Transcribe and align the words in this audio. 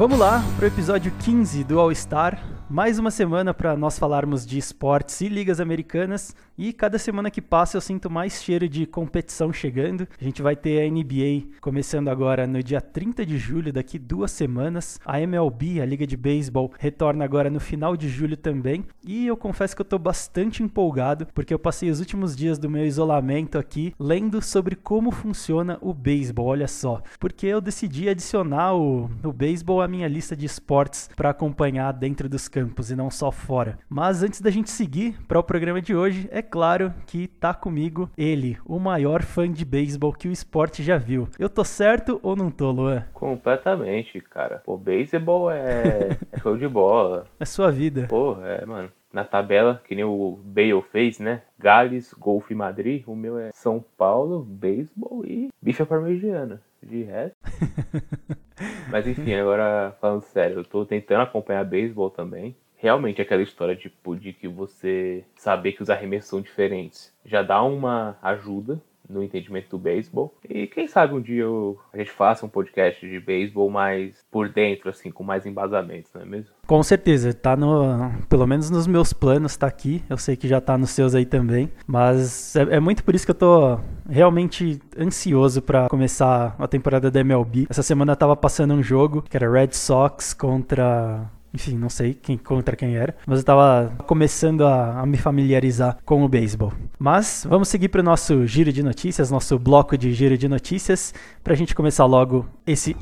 Vamos 0.00 0.18
lá 0.18 0.42
para 0.56 0.64
o 0.64 0.66
episódio 0.66 1.12
15 1.12 1.62
do 1.62 1.78
All 1.78 1.92
Star. 1.92 2.42
Mais 2.72 3.00
uma 3.00 3.10
semana 3.10 3.52
para 3.52 3.76
nós 3.76 3.98
falarmos 3.98 4.46
de 4.46 4.56
esportes 4.56 5.20
e 5.22 5.28
ligas 5.28 5.58
americanas. 5.58 6.36
E 6.56 6.72
cada 6.72 7.00
semana 7.00 7.28
que 7.28 7.42
passa 7.42 7.76
eu 7.76 7.80
sinto 7.80 8.08
mais 8.08 8.44
cheiro 8.44 8.68
de 8.68 8.86
competição 8.86 9.52
chegando. 9.52 10.06
A 10.20 10.22
gente 10.22 10.40
vai 10.40 10.54
ter 10.54 10.80
a 10.80 10.88
NBA 10.88 11.56
começando 11.60 12.06
agora 12.06 12.46
no 12.46 12.62
dia 12.62 12.80
30 12.80 13.26
de 13.26 13.38
julho, 13.38 13.72
daqui 13.72 13.98
duas 13.98 14.30
semanas. 14.30 15.00
A 15.04 15.20
MLB, 15.20 15.80
a 15.80 15.84
Liga 15.84 16.06
de 16.06 16.16
Beisebol, 16.16 16.72
retorna 16.78 17.24
agora 17.24 17.50
no 17.50 17.58
final 17.58 17.96
de 17.96 18.08
julho 18.08 18.36
também. 18.36 18.84
E 19.04 19.26
eu 19.26 19.36
confesso 19.36 19.74
que 19.74 19.82
eu 19.82 19.84
estou 19.84 19.98
bastante 19.98 20.62
empolgado, 20.62 21.26
porque 21.34 21.52
eu 21.52 21.58
passei 21.58 21.90
os 21.90 21.98
últimos 21.98 22.36
dias 22.36 22.56
do 22.56 22.70
meu 22.70 22.86
isolamento 22.86 23.58
aqui 23.58 23.92
lendo 23.98 24.40
sobre 24.40 24.76
como 24.76 25.10
funciona 25.10 25.76
o 25.80 25.92
beisebol. 25.92 26.46
Olha 26.46 26.68
só, 26.68 27.02
porque 27.18 27.48
eu 27.48 27.60
decidi 27.60 28.08
adicionar 28.08 28.76
o, 28.76 29.10
o 29.24 29.32
beisebol 29.32 29.82
à 29.82 29.88
minha 29.88 30.06
lista 30.06 30.36
de 30.36 30.46
esportes 30.46 31.10
para 31.16 31.30
acompanhar 31.30 31.90
dentro 31.90 32.28
dos 32.28 32.46
campos 32.46 32.59
campos 32.60 32.90
e 32.90 32.96
não 32.96 33.10
só 33.10 33.32
fora. 33.32 33.78
Mas 33.88 34.22
antes 34.22 34.40
da 34.40 34.50
gente 34.50 34.70
seguir 34.70 35.16
para 35.26 35.38
o 35.38 35.42
programa 35.42 35.80
de 35.80 35.94
hoje, 35.94 36.28
é 36.30 36.42
claro 36.42 36.92
que 37.06 37.26
tá 37.26 37.54
comigo 37.54 38.10
ele, 38.16 38.58
o 38.66 38.78
maior 38.78 39.22
fã 39.22 39.50
de 39.50 39.64
beisebol 39.64 40.12
que 40.12 40.28
o 40.28 40.32
esporte 40.32 40.82
já 40.82 40.98
viu. 40.98 41.28
Eu 41.38 41.48
tô 41.48 41.64
certo 41.64 42.20
ou 42.22 42.36
não 42.36 42.50
tô, 42.50 42.70
Luan? 42.70 43.04
Completamente, 43.14 44.20
cara. 44.20 44.62
Pô, 44.64 44.76
beisebol 44.76 45.50
é, 45.50 46.18
é 46.32 46.38
show 46.38 46.56
de 46.56 46.68
bola. 46.68 47.24
É 47.38 47.44
sua 47.46 47.70
vida. 47.70 48.06
Pô, 48.08 48.36
é, 48.42 48.64
mano 48.66 48.90
na 49.12 49.24
tabela, 49.24 49.82
que 49.88 49.96
nem 49.96 50.04
o 50.04 50.38
Bale 50.44 50.80
fez, 50.92 51.18
né? 51.18 51.42
Gales, 51.58 52.14
Golfe 52.14 52.54
Madrid. 52.54 53.02
O 53.08 53.16
meu 53.16 53.38
é 53.38 53.50
São 53.52 53.84
Paulo, 53.98 54.40
beisebol 54.40 55.24
e 55.26 55.48
bicha 55.60 55.84
parmegiana. 55.84 56.62
De 56.82 57.02
resto. 57.02 57.36
Mas 58.90 59.06
enfim, 59.06 59.34
agora 59.34 59.96
falando 60.00 60.22
sério, 60.22 60.58
eu 60.58 60.64
tô 60.64 60.84
tentando 60.84 61.22
acompanhar 61.22 61.64
beisebol 61.64 62.10
também. 62.10 62.56
Realmente 62.76 63.20
aquela 63.20 63.42
história 63.42 63.76
tipo, 63.76 64.16
de 64.16 64.32
que 64.32 64.48
você 64.48 65.24
saber 65.36 65.72
que 65.72 65.82
os 65.82 65.90
arremessos 65.90 66.30
são 66.30 66.40
diferentes 66.40 67.14
já 67.24 67.42
dá 67.42 67.62
uma 67.62 68.18
ajuda 68.22 68.80
no 69.10 69.22
entendimento 69.22 69.68
do 69.70 69.78
beisebol. 69.78 70.34
E 70.48 70.66
quem 70.66 70.86
sabe 70.86 71.14
um 71.14 71.20
dia 71.20 71.42
eu, 71.42 71.78
a 71.92 71.98
gente 71.98 72.10
faça 72.10 72.46
um 72.46 72.48
podcast 72.48 73.06
de 73.06 73.18
beisebol 73.20 73.68
mais 73.68 74.24
por 74.30 74.48
dentro, 74.48 74.88
assim, 74.88 75.10
com 75.10 75.24
mais 75.24 75.44
embasamentos, 75.44 76.10
não 76.14 76.22
é 76.22 76.24
mesmo? 76.24 76.50
Com 76.66 76.82
certeza, 76.82 77.34
tá 77.34 77.56
no. 77.56 78.12
Pelo 78.28 78.46
menos 78.46 78.70
nos 78.70 78.86
meus 78.86 79.12
planos, 79.12 79.56
tá 79.56 79.66
aqui. 79.66 80.02
Eu 80.08 80.16
sei 80.16 80.36
que 80.36 80.46
já 80.46 80.60
tá 80.60 80.78
nos 80.78 80.90
seus 80.90 81.14
aí 81.14 81.26
também. 81.26 81.70
Mas 81.86 82.54
é, 82.54 82.76
é 82.76 82.80
muito 82.80 83.02
por 83.02 83.14
isso 83.14 83.24
que 83.24 83.32
eu 83.32 83.34
tô 83.34 83.78
realmente 84.08 84.80
ansioso 84.96 85.60
para 85.60 85.88
começar 85.88 86.54
a 86.58 86.68
temporada 86.68 87.10
da 87.10 87.20
MLB. 87.20 87.66
Essa 87.68 87.82
semana 87.82 88.14
tava 88.14 88.36
passando 88.36 88.74
um 88.74 88.82
jogo 88.82 89.22
que 89.22 89.36
era 89.36 89.50
Red 89.50 89.72
Sox 89.72 90.32
contra 90.32 91.28
enfim, 91.52 91.76
não 91.76 91.88
sei 91.88 92.14
quem 92.14 92.36
contra 92.36 92.76
quem 92.76 92.96
era, 92.96 93.14
mas 93.26 93.38
eu 93.38 93.42
estava 93.42 93.92
começando 94.06 94.64
a, 94.64 95.00
a, 95.00 95.06
me 95.06 95.16
familiarizar 95.16 95.98
com 96.04 96.24
o 96.24 96.28
beisebol. 96.28 96.72
Mas 96.98 97.46
vamos 97.48 97.68
seguir 97.68 97.88
para 97.88 98.00
o 98.00 98.04
nosso 98.04 98.46
giro 98.46 98.72
de 98.72 98.82
notícias, 98.82 99.30
nosso 99.30 99.58
bloco 99.58 99.96
de 99.96 100.12
giro 100.12 100.36
de 100.36 100.48
notícias, 100.48 101.12
para 101.42 101.52
a 101.52 101.56
gente 101.56 101.74
começar 101.74 102.04
logo 102.04 102.46
esse 102.66 102.96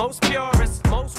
All 0.00 0.14
Star. 0.14 0.59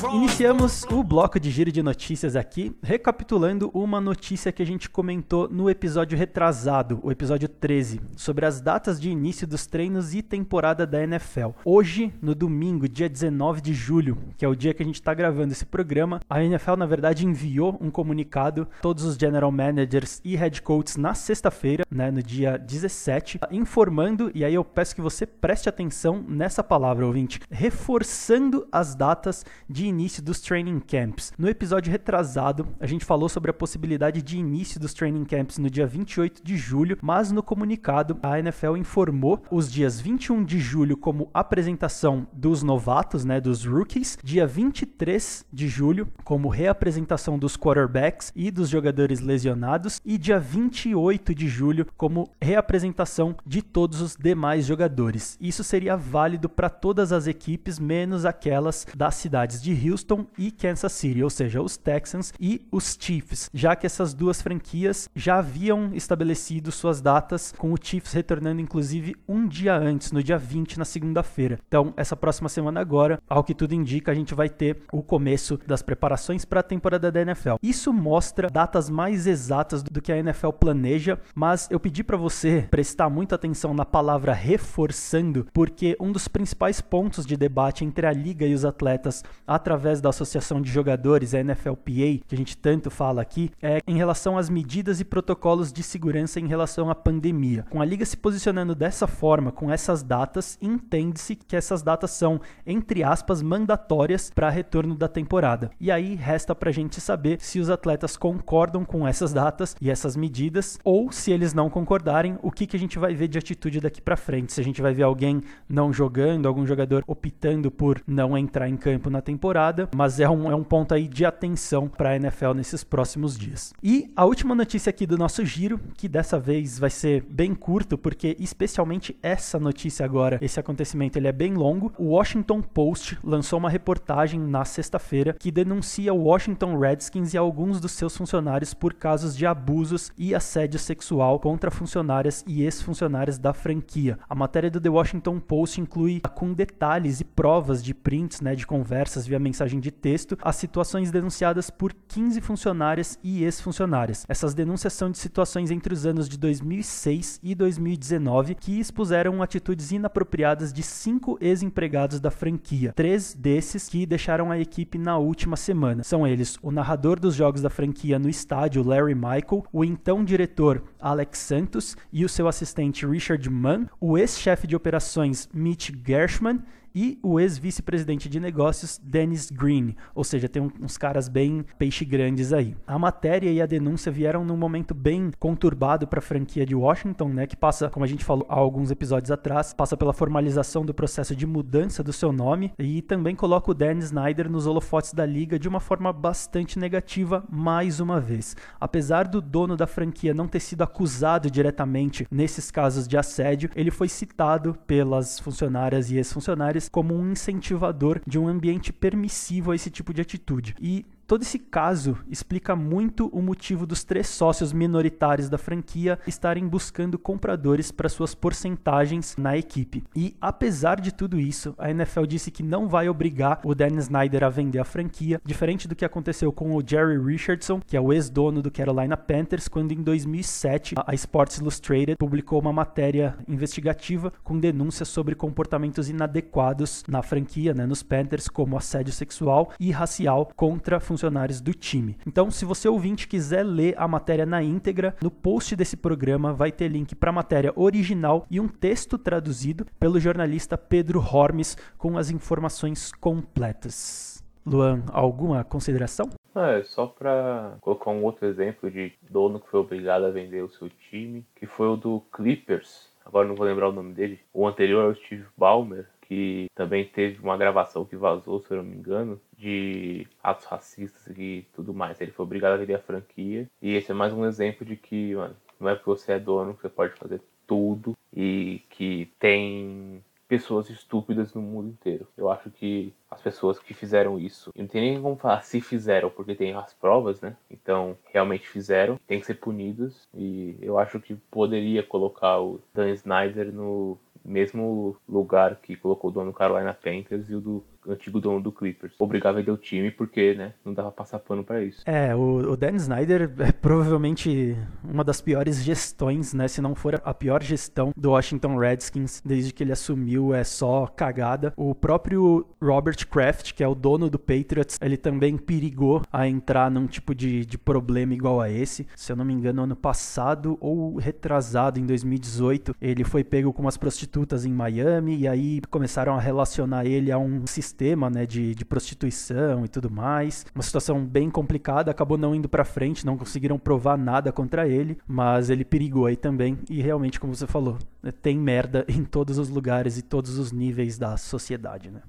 Iniciamos 0.10 0.84
o 0.86 1.04
bloco 1.04 1.40
de 1.40 1.52
giro 1.52 1.72
de 1.72 1.84
notícias 1.84 2.36
aqui, 2.36 2.76
recapitulando 2.82 3.70
uma 3.74 4.02
notícia 4.02 4.52
que 4.52 4.62
a 4.62 4.66
gente 4.66 4.90
comentou 4.90 5.48
no 5.48 5.70
episódio 5.70 6.18
retrasado, 6.18 7.00
o 7.04 7.12
episódio 7.12 7.48
13, 7.48 8.02
sobre 8.16 8.46
as 8.46 8.60
datas 8.60 9.00
de 9.00 9.10
início 9.10 9.46
dos 9.46 9.68
treinos 9.68 10.16
e 10.16 10.24
temporada 10.24 10.88
da 10.88 11.04
NFL. 11.04 11.50
Hoje, 11.64 12.12
no 12.22 12.34
domingo, 12.34 12.90
dia 12.90 13.08
19 13.08 13.62
de 13.62 13.74
julho, 13.74 14.18
que 14.38 14.44
é 14.44 14.48
o 14.48 14.56
dia 14.56 14.74
que 14.74 14.82
a 14.82 14.86
gente 14.86 14.96
está 14.96 15.14
gravando 15.14 15.54
esse 15.54 15.66
programa, 15.66 16.20
a 16.30 16.44
NFL, 16.44 16.76
na 16.78 16.86
verdade, 16.86 17.26
enviou 17.26 17.78
um 17.80 17.92
comunicado 17.92 18.68
todos 18.82 19.04
os 19.04 19.16
general 19.16 19.52
managers 19.52 20.20
e 20.24 20.36
head 20.36 20.62
coaches 20.64 20.98
na 20.98 21.14
sexta-feira, 21.14 21.86
né, 21.92 22.10
no 22.10 22.24
dia 22.24 22.58
17, 22.58 23.40
informando, 23.52 24.32
e 24.34 24.44
aí 24.44 24.56
eu 24.56 24.66
peço 24.66 24.96
que 24.96 25.02
você 25.02 25.26
preste 25.26 25.70
atenção 25.70 26.26
nessa 26.28 26.64
palavra, 26.64 27.06
ouvinte, 27.06 27.40
reforçando 27.52 28.68
as 28.72 28.96
datas 28.96 29.46
de 29.70 29.91
início 29.92 30.24
dos 30.24 30.42
training 30.42 30.80
camps. 30.80 31.32
No 31.38 31.48
episódio 31.48 31.92
retrasado, 31.92 32.68
a 32.80 32.88
gente 32.88 33.06
falou 33.06 33.30
sobre 33.30 33.52
a 33.52 33.54
possibilidade 33.54 34.22
de 34.22 34.38
início 34.38 34.80
dos 34.80 34.94
training 34.94 35.26
camps 35.26 35.58
no 35.58 35.70
dia 35.70 35.86
28 35.86 36.42
de 36.44 36.58
julho, 36.58 36.98
mas 37.02 37.32
no 37.32 37.44
comunicado 37.44 38.18
a 38.24 38.40
NFL 38.40 38.78
informou 38.78 39.44
os 39.52 39.72
dias 39.72 40.00
21 40.00 40.44
de 40.44 40.60
julho 40.60 40.98
como 40.98 41.30
apresentação 41.34 42.26
dos 42.34 42.64
novatos, 42.64 43.26
né, 43.26 43.40
dos 43.40 43.66
rookies, 43.66 44.18
dia 44.24 44.48
23 44.48 45.46
de 45.52 45.68
julho 45.68 46.08
como 46.24 46.48
reapresentação 46.48 47.38
dos 47.38 47.58
quarterbacks 47.58 48.32
e 48.36 48.50
dos 48.50 48.70
jogadores 48.70 49.20
lesionados 49.20 50.02
e 50.06 50.18
dia 50.18 50.40
28 50.40 51.36
de 51.36 51.48
julho 51.48 51.86
como 51.98 52.32
reapresentação 52.42 53.36
de 53.46 53.62
todos 53.62 54.02
os 54.02 54.16
demais 54.16 54.66
jogadores. 54.66 55.38
Isso 55.42 55.64
seria 55.64 55.98
válido 55.98 56.48
para 56.48 56.70
todas 56.70 57.12
as 57.12 57.28
equipes 57.28 57.78
menos 57.78 58.26
aquelas 58.26 58.88
das 58.96 59.16
cidades 59.16 59.62
de 59.62 59.74
Houston 59.84 60.26
e 60.38 60.52
Kansas 60.52 60.92
City, 60.94 61.24
ou 61.24 61.30
seja, 61.30 61.62
os 61.62 61.78
Texans 61.78 62.34
e 62.40 62.62
os 62.72 62.98
Chiefs, 63.00 63.50
já 63.54 63.76
que 63.76 63.86
essas 63.86 64.14
duas 64.14 64.42
franquias 64.42 65.10
já 65.16 65.40
haviam 65.40 65.92
estabelecido 65.94 66.72
suas 66.72 67.02
datas, 67.02 67.54
com 67.58 67.74
o 67.74 67.78
Chiefs 67.82 68.14
retornando 68.14 68.62
inclusive 68.62 69.16
um 69.28 69.48
dia 69.48 69.76
antes, 69.76 70.12
no 70.12 70.24
dia 70.24 70.38
20, 70.38 70.78
na 70.78 70.86
segunda-feira. 70.86 71.60
Então, 71.68 71.94
essa 71.98 72.16
próxima 72.16 72.50
semana 72.50 72.80
agora, 72.80 73.20
ao 73.28 73.44
que 73.44 73.56
tudo 73.56 73.74
indica, 73.74 74.12
a 74.12 74.16
gente 74.16 74.34
vai 74.34 74.50
ter 74.50 74.84
o 74.92 75.02
começo 75.02 75.60
das 75.66 75.82
preparações 75.82 76.46
para 76.46 76.60
a 76.60 76.64
temporada 76.64 77.12
da 77.12 77.22
NFL. 77.22 77.56
Isso 77.62 77.92
mostra 77.92 78.50
datas 78.50 78.90
mais 78.90 79.28
exatas 79.28 79.84
do 79.84 80.02
que 80.02 80.12
a 80.12 80.18
NFL 80.18 80.50
planeja, 80.52 81.20
mas 81.36 81.68
eu 81.72 81.80
pedi 81.80 82.04
para 82.04 82.18
você 82.18 82.68
prestar 82.70 83.10
muita 83.10 83.36
atenção 83.36 83.74
na 83.74 83.86
palavra 83.86 84.34
reforçando, 84.34 85.48
porque 85.54 85.98
um 86.00 86.12
dos 86.12 86.28
principais 86.28 86.80
pontos 86.82 87.26
de 87.26 87.36
debate 87.36 87.84
entre 87.84 88.06
a 88.06 88.14
liga 88.14 88.46
e 88.46 88.54
os 88.54 88.64
atletas 88.64 89.24
através 89.46 89.71
da 90.02 90.10
Associação 90.10 90.62
de 90.62 90.70
Jogadores, 90.70 91.34
a 91.34 91.44
NFLPA, 91.44 92.24
que 92.28 92.34
a 92.34 92.38
gente 92.38 92.58
tanto 92.58 92.90
fala 92.90 93.22
aqui, 93.22 93.52
é 93.62 93.80
em 93.88 93.96
relação 93.96 94.38
às 94.38 94.50
medidas 94.50 95.00
e 95.00 95.06
protocolos 95.06 95.72
de 95.72 95.82
segurança 95.82 96.40
em 96.40 96.48
relação 96.48 96.90
à 96.90 96.96
pandemia. 96.96 97.66
Com 97.70 97.82
a 97.82 97.86
liga 97.86 98.06
se 98.06 98.18
posicionando 98.18 98.76
dessa 98.76 99.08
forma, 99.08 99.52
com 99.52 99.72
essas 99.72 100.04
datas, 100.04 100.58
entende-se 100.62 101.36
que 101.36 101.56
essas 101.56 101.82
datas 101.82 102.12
são, 102.12 102.42
entre 102.66 103.04
aspas, 103.04 103.42
mandatórias 103.42 104.30
para 104.34 104.50
retorno 104.50 104.96
da 104.96 105.08
temporada. 105.08 105.72
E 105.80 105.90
aí 105.90 106.16
resta 106.16 106.54
para 106.54 106.70
a 106.70 106.74
gente 106.74 107.00
saber 107.00 107.40
se 107.40 107.60
os 107.60 107.70
atletas 107.70 108.18
concordam 108.18 108.84
com 108.84 109.08
essas 109.08 109.32
datas 109.32 109.76
e 109.80 109.90
essas 109.90 110.16
medidas, 110.16 110.78
ou 110.84 111.12
se 111.12 111.32
eles 111.32 111.54
não 111.54 111.70
concordarem, 111.70 112.38
o 112.42 112.52
que, 112.52 112.68
que 112.68 112.76
a 112.76 112.80
gente 112.80 113.00
vai 113.00 113.14
ver 113.14 113.28
de 113.28 113.38
atitude 113.38 113.80
daqui 113.80 114.02
para 114.02 114.18
frente. 114.18 114.54
Se 114.54 114.60
a 114.60 114.64
gente 114.64 114.82
vai 114.82 114.94
ver 114.94 115.04
alguém 115.04 115.42
não 115.70 115.94
jogando, 115.94 116.48
algum 116.48 116.66
jogador 116.66 117.04
optando 117.08 117.72
por 117.72 118.02
não 118.06 118.38
entrar 118.38 118.68
em 118.68 118.76
campo 118.76 119.10
na 119.10 119.22
temporada, 119.22 119.61
mas 119.96 120.20
é 120.20 120.30
um, 120.30 120.52
é 120.52 120.56
um 120.56 120.64
ponto 120.64 120.94
aí 120.94 121.08
de 121.08 121.26
atenção 121.26 121.88
para 121.88 122.10
a 122.10 122.16
NFL 122.16 122.54
nesses 122.54 122.84
próximos 122.84 123.38
dias. 123.38 123.74
E 123.84 124.12
a 124.16 124.26
última 124.26 124.56
notícia 124.56 124.90
aqui 124.90 125.06
do 125.06 125.18
nosso 125.18 125.46
giro, 125.46 125.80
que 125.96 126.08
dessa 126.08 126.40
vez 126.40 126.80
vai 126.80 126.90
ser 126.90 127.24
bem 127.30 127.54
curto, 127.54 127.98
porque 127.98 128.36
especialmente 128.40 129.18
essa 129.22 129.60
notícia 129.60 130.06
agora, 130.06 130.40
esse 130.42 130.60
acontecimento, 130.60 131.18
ele 131.18 131.28
é 131.28 131.32
bem 131.32 131.54
longo. 131.54 131.92
O 131.98 132.10
Washington 132.10 132.62
Post 132.62 133.18
lançou 133.24 133.60
uma 133.60 133.70
reportagem 133.70 134.40
na 134.40 134.66
sexta-feira 134.66 135.34
que 135.34 135.52
denuncia 135.52 136.14
o 136.14 136.24
Washington 136.24 136.78
Redskins 136.78 137.34
e 137.34 137.38
alguns 137.38 137.80
dos 137.80 137.92
seus 137.92 138.16
funcionários 138.16 138.74
por 138.74 138.94
casos 138.94 139.36
de 139.36 139.46
abusos 139.46 140.12
e 140.18 140.34
assédio 140.34 140.80
sexual 140.80 141.40
contra 141.40 141.72
funcionárias 141.72 142.44
e 142.48 142.64
ex-funcionárias 142.64 143.38
da 143.38 143.54
franquia. 143.54 144.18
A 144.30 144.36
matéria 144.36 144.72
do 144.72 144.82
The 144.82 144.90
Washington 144.90 145.40
Post 145.40 145.80
inclui 145.80 146.22
com 146.36 146.54
detalhes 146.54 147.02
detalhes 147.02 147.20
e 147.20 147.24
provas 147.24 147.84
de 147.84 147.94
prints, 147.94 148.42
né, 148.42 148.56
de 148.56 148.66
conversas 148.66 149.28
via 149.28 149.40
mensagem 149.52 149.82
de 149.82 149.92
texto, 149.92 150.38
as 150.42 150.56
situações 150.56 151.12
denunciadas 151.12 151.70
por 151.70 151.94
15 151.94 152.40
funcionárias 152.40 153.20
e 153.22 153.44
ex-funcionárias. 153.44 154.26
Essas 154.30 154.54
denúncias 154.54 154.94
são 154.94 155.12
de 155.12 155.18
situações 155.18 155.70
entre 155.70 155.94
os 155.94 156.06
anos 156.06 156.30
de 156.30 156.38
2006 156.38 157.42
e 157.44 157.54
2019 157.54 158.56
que 158.56 158.80
expuseram 158.80 159.44
atitudes 159.44 159.92
inapropriadas 159.92 160.72
de 160.72 160.82
cinco 160.82 161.38
ex-empregados 161.42 162.22
da 162.22 162.32
franquia. 162.32 162.94
Três 162.96 163.34
desses 163.34 163.90
que 163.90 164.06
deixaram 164.06 164.52
a 164.52 164.58
equipe 164.58 164.98
na 164.98 165.18
última 165.18 165.58
semana. 165.58 166.04
São 166.04 166.26
eles 166.26 166.58
o 166.62 166.72
narrador 166.72 167.20
dos 167.20 167.36
jogos 167.36 167.62
da 167.62 167.70
franquia 167.70 168.18
no 168.18 168.30
estádio, 168.30 168.88
Larry 168.88 169.16
Michael, 169.16 169.66
o 169.74 169.84
então 169.84 170.24
diretor 170.24 170.82
Alex 171.00 171.40
Santos 171.40 171.98
e 172.12 172.24
o 172.24 172.30
seu 172.30 172.48
assistente 172.48 173.06
Richard 173.06 173.50
Mann, 173.50 173.88
o 174.00 174.18
ex-chefe 174.18 174.66
de 174.66 174.76
operações 174.76 175.50
Mitch 175.54 175.92
Gershman 176.06 176.62
e 176.94 177.20
o 177.24 177.40
ex-vice-presidente 177.40 178.30
de 178.30 178.40
negócios 178.40 179.00
Dennis 179.04 179.50
Green, 179.50 179.96
ou 180.14 180.24
seja, 180.24 180.50
tem 180.50 180.72
uns 180.82 180.98
caras 180.98 181.28
bem 181.28 181.66
peixe 181.78 182.06
grandes 182.06 182.54
aí. 182.54 182.76
A 182.86 183.00
matéria 183.00 183.50
e 183.50 183.62
a 183.62 183.66
denúncia 183.66 184.12
vieram 184.12 184.44
num 184.44 184.58
momento 184.58 184.94
bem 184.94 185.32
conturbado 185.40 186.08
para 186.08 186.20
a 186.20 186.22
franquia 186.22 186.66
de 186.66 186.76
Washington, 186.76 187.30
né, 187.30 187.48
que 187.48 187.56
passa, 187.56 187.90
como 187.90 188.04
a 188.04 188.08
gente 188.08 188.26
falou 188.26 188.46
há 188.50 188.56
alguns 188.56 188.92
episódios 188.92 189.32
atrás, 189.32 189.74
passa 189.74 189.96
pela 189.96 190.14
formalização 190.14 190.86
do 190.86 190.94
processo 190.94 191.36
de 191.36 191.46
mudança 191.46 192.04
do 192.04 192.14
seu 192.14 192.32
nome 192.32 192.74
e 192.78 193.02
também 193.02 193.36
coloca 193.36 193.72
o 193.72 193.74
Dan 193.74 193.98
Snyder 194.00 194.50
nos 194.50 194.68
holofotes 194.68 195.14
da 195.14 195.26
liga 195.26 195.58
de 195.58 195.68
uma 195.68 195.80
forma 195.80 196.12
bastante 196.12 196.78
negativa 196.78 197.44
mais 197.50 198.00
uma 198.00 198.20
vez. 198.20 198.56
Apesar 198.80 199.28
do 199.28 199.42
dono 199.42 199.76
da 199.76 199.88
franquia 199.88 200.34
não 200.34 200.48
ter 200.48 200.60
sido 200.60 200.82
acusado 200.82 201.50
diretamente 201.50 202.28
nesses 202.30 202.72
casos 202.72 203.08
de 203.08 203.18
assédio, 203.18 203.70
ele 203.76 203.92
foi 203.92 204.08
citado 204.08 204.78
pelas 204.86 205.40
funcionárias 205.40 206.10
e 206.12 206.18
ex-funcionários 206.18 206.81
como 206.90 207.14
um 207.16 207.32
incentivador 207.32 208.22
de 208.26 208.40
um 208.40 208.48
ambiente 208.48 208.94
permissivo 208.94 209.72
a 209.72 209.76
esse 209.76 209.90
tipo 209.90 210.14
de 210.14 210.22
atitude. 210.22 210.76
E 210.80 211.06
Todo 211.32 211.44
esse 211.44 211.60
caso 211.60 212.18
explica 212.30 212.76
muito 212.76 213.28
o 213.28 213.42
motivo 213.42 213.86
dos 213.86 214.04
três 214.04 214.28
sócios 214.28 214.74
minoritários 214.74 215.48
da 215.48 215.58
franquia 215.58 216.20
estarem 216.28 216.68
buscando 216.68 217.18
compradores 217.18 217.90
para 217.90 218.10
suas 218.10 218.36
porcentagens 218.36 219.38
na 219.38 219.58
equipe. 219.58 220.04
E 220.14 220.36
apesar 220.42 221.00
de 221.00 221.14
tudo 221.14 221.40
isso, 221.40 221.74
a 221.78 221.90
NFL 221.90 222.26
disse 222.26 222.52
que 222.52 222.62
não 222.62 222.90
vai 222.90 223.08
obrigar 223.08 223.62
o 223.64 223.74
Dan 223.74 223.98
Snyder 224.00 224.44
a 224.44 224.50
vender 224.50 224.80
a 224.80 224.84
franquia, 224.84 225.40
diferente 225.46 225.88
do 225.88 225.96
que 225.96 226.04
aconteceu 226.04 226.52
com 226.52 226.76
o 226.76 226.84
Jerry 226.86 227.18
Richardson, 227.18 227.80
que 227.80 227.96
é 227.96 228.02
o 228.02 228.12
ex-dono 228.12 228.62
do 228.62 228.70
Carolina 228.70 229.16
Panthers, 229.16 229.70
quando 229.70 229.94
em 229.94 230.04
2007 230.04 230.96
a 230.98 231.14
Sports 231.14 231.60
Illustrated 231.60 232.18
publicou 232.18 232.60
uma 232.60 232.74
matéria 232.74 233.38
investigativa 233.48 234.34
com 234.44 234.60
denúncias 234.60 235.08
sobre 235.08 235.34
comportamentos 235.34 236.10
inadequados 236.10 237.06
na 237.08 237.22
franquia, 237.22 237.74
né, 237.74 237.86
nos 237.86 238.04
Panthers, 238.04 238.50
como 238.50 238.76
assédio 238.76 239.14
sexual 239.14 239.72
e 239.80 239.92
racial 239.92 240.52
contra 240.58 241.00
funcionários 241.00 241.21
funcionários 241.22 241.62
do 241.62 241.74
time. 241.74 242.18
Então, 242.26 242.50
se 242.50 242.66
você 242.66 242.88
ouvinte 242.88 243.28
quiser 243.28 243.64
ler 243.64 243.94
a 243.98 244.08
matéria 244.08 244.46
na 244.46 244.64
íntegra, 244.64 245.16
no 245.22 245.30
post 245.30 245.76
desse 245.76 245.96
programa 245.96 246.52
vai 246.52 246.72
ter 246.72 246.88
link 246.88 247.14
para 247.14 247.30
a 247.30 247.34
matéria 247.34 247.72
original 247.76 248.48
e 248.50 248.60
um 248.60 248.68
texto 248.68 249.18
traduzido 249.20 249.86
pelo 250.00 250.20
jornalista 250.20 250.78
Pedro 250.78 251.20
Hormes 251.20 251.78
com 251.98 252.18
as 252.18 252.32
informações 252.32 253.12
completas. 253.12 254.44
Luan, 254.66 255.04
alguma 255.12 255.64
consideração? 255.64 256.30
É, 256.56 256.84
só 256.84 257.06
para 257.06 257.78
colocar 257.82 258.12
um 258.12 258.24
outro 258.24 258.48
exemplo 258.48 258.90
de 258.90 259.14
dono 259.30 259.60
que 259.60 259.70
foi 259.70 259.80
obrigado 259.80 260.26
a 260.26 260.32
vender 260.32 260.64
o 260.64 260.70
seu 260.70 260.90
time, 261.10 261.46
que 261.56 261.66
foi 261.66 261.88
o 261.88 261.96
do 261.96 262.22
Clippers. 262.34 263.10
Agora 263.26 263.48
não 263.48 263.56
vou 263.56 263.66
lembrar 263.66 263.90
o 263.90 263.94
nome 263.94 264.14
dele. 264.14 264.40
O 264.54 264.68
anterior 264.68 265.06
é 265.06 265.08
o 265.08 265.16
Steve 265.16 265.46
Ballmer, 265.56 266.08
que 266.32 266.68
também 266.74 267.04
teve 267.04 267.44
uma 267.44 267.58
gravação 267.58 268.06
que 268.06 268.16
vazou, 268.16 268.62
se 268.62 268.72
eu 268.72 268.78
não 268.78 268.86
me 268.86 268.96
engano, 268.96 269.38
de 269.58 270.26
atos 270.42 270.64
racistas 270.64 271.28
e 271.38 271.68
tudo 271.74 271.94
mais. 271.94 272.22
Ele 272.22 272.32
foi 272.32 272.46
obrigado 272.46 272.72
a 272.72 272.78
vender 272.78 272.94
a 272.94 273.00
franquia. 273.00 273.68
E 273.82 273.96
esse 273.96 274.12
é 274.12 274.14
mais 274.14 274.32
um 274.32 274.46
exemplo 274.46 274.86
de 274.86 274.96
que, 274.96 275.36
mano, 275.36 275.58
não 275.78 275.90
é 275.90 275.96
porque 275.96 276.10
você 276.10 276.32
é 276.32 276.40
dono 276.40 276.74
que 276.74 276.84
você 276.84 276.88
pode 276.88 277.16
fazer 277.16 277.42
tudo 277.68 278.14
e 278.34 278.82
que 278.90 279.30
tem 279.40 280.24
pessoas 280.48 280.90
estúpidas 280.90 281.54
no 281.54 281.62
mundo 281.62 281.90
inteiro. 281.90 282.26
Eu 282.38 282.50
acho 282.50 282.70
que 282.72 283.14
as 283.30 283.42
pessoas 283.42 283.78
que 283.78 283.94
fizeram 283.94 284.40
isso, 284.40 284.72
não 284.74 284.88
tem 284.88 285.02
nem 285.02 285.22
como 285.22 285.36
falar 285.36 285.62
se 285.64 285.82
fizeram, 285.82 286.30
porque 286.30 286.56
tem 286.56 286.74
as 286.74 286.94
provas, 286.94 287.42
né? 287.42 287.58
Então, 287.70 288.18
realmente 288.32 288.70
fizeram, 288.70 289.20
tem 289.28 289.42
que 289.42 289.46
ser 289.46 289.56
punidos. 289.56 290.30
E 290.34 290.78
eu 290.82 290.98
acho 290.98 291.20
que 291.20 291.36
poderia 291.36 292.04
colocar 292.04 292.62
o 292.62 292.80
Dan 292.94 293.10
Snyder 293.12 293.74
no 293.74 294.18
mesmo 294.44 295.16
lugar 295.28 295.78
que 295.78 295.96
colocou 295.96 296.30
o 296.30 296.34
dono 296.34 296.54
Carolina 296.54 296.94
Panthers 296.94 297.50
e 297.50 297.56
o 297.56 297.62
do 297.62 297.84
antigo 298.08 298.40
dono 298.40 298.62
do 298.62 298.72
Clippers. 298.72 299.14
Obrigava 299.20 299.58
a 299.58 299.62
vender 299.62 299.72
o 299.72 299.78
time 299.78 300.12
porque, 300.12 300.54
né, 300.54 300.74
não 300.84 300.94
dava 300.94 301.12
passar 301.12 301.40
pano 301.40 301.64
para 301.64 301.84
isso. 301.84 302.02
É, 302.06 302.36
o, 302.36 302.72
o 302.72 302.78
Dan 302.78 302.96
Snyder 302.96 303.52
é 303.60 303.72
provavelmente 303.72 304.76
uma 305.04 305.24
das 305.24 305.42
piores 305.42 305.84
gestões, 305.84 306.54
né, 306.54 306.68
se 306.68 306.82
não 306.82 306.96
for 306.96 307.22
a 307.24 307.34
pior 307.34 307.62
gestão 307.62 308.12
do 308.16 308.32
Washington 308.32 308.78
Redskins 308.78 309.42
desde 309.46 309.74
que 309.74 309.84
ele 309.84 309.92
assumiu, 309.92 310.54
é 310.54 310.64
só 310.64 311.08
cagada. 311.08 311.74
O 311.76 311.94
próprio 311.94 312.66
Robert 312.82 313.28
Kraft, 313.28 313.74
que 313.74 313.84
é 313.84 313.88
o 313.88 313.96
dono 313.96 314.30
do 314.30 314.40
Patriots, 314.40 314.98
ele 315.02 315.18
também 315.18 315.58
perigou 315.58 316.22
a 316.32 316.48
entrar 316.48 316.90
num 316.90 317.08
tipo 317.08 317.36
de, 317.36 317.66
de 317.66 317.78
problema 317.78 318.34
igual 318.34 318.62
a 318.62 318.70
esse. 318.70 319.08
Se 319.16 319.32
eu 319.32 319.36
não 319.36 319.46
me 319.46 319.54
engano, 319.54 319.84
ano 319.84 319.96
passado 319.96 320.78
ou 320.80 321.18
retrasado, 321.18 322.00
em 322.00 322.06
2018, 322.06 322.96
ele 323.02 323.24
foi 323.24 323.44
pego 323.44 323.74
com 323.74 323.82
umas 323.82 323.98
prostitutas 323.98 324.66
em 324.66 324.72
Miami 324.72 325.38
e 325.38 325.48
aí 325.48 325.82
começaram 325.90 326.36
a 326.36 326.40
relacionar 326.40 327.06
ele 327.06 327.32
a 327.32 327.38
um 327.38 327.66
sistema 327.68 327.91
sistema 327.92 328.30
né, 328.30 328.46
de, 328.46 328.74
de 328.74 328.86
prostituição 328.86 329.84
e 329.84 329.88
tudo 329.88 330.10
mais. 330.10 330.66
Uma 330.74 330.82
situação 330.82 331.24
bem 331.24 331.50
complicada, 331.50 332.10
acabou 332.10 332.38
não 332.38 332.56
indo 332.56 332.70
para 332.70 332.86
frente, 332.86 333.26
não 333.26 333.38
conseguiram 333.38 333.78
provar 333.78 334.18
nada 334.18 334.52
contra 334.52 334.88
ele, 334.88 335.18
mas 335.28 335.70
ele 335.70 335.84
perigou 335.84 336.26
aí 336.26 336.38
também. 336.38 336.80
E 336.90 337.02
realmente, 337.02 337.40
como 337.40 337.54
você 337.54 337.68
falou, 337.68 337.98
né, 338.24 338.32
tem 338.32 338.58
merda 338.58 339.06
em 339.10 339.24
todos 339.24 339.58
os 339.58 339.70
lugares 339.70 340.18
e 340.18 340.22
todos 340.22 340.58
os 340.58 340.72
níveis 340.72 341.18
da 341.18 341.36
sociedade. 341.36 342.10
Né? 342.10 342.22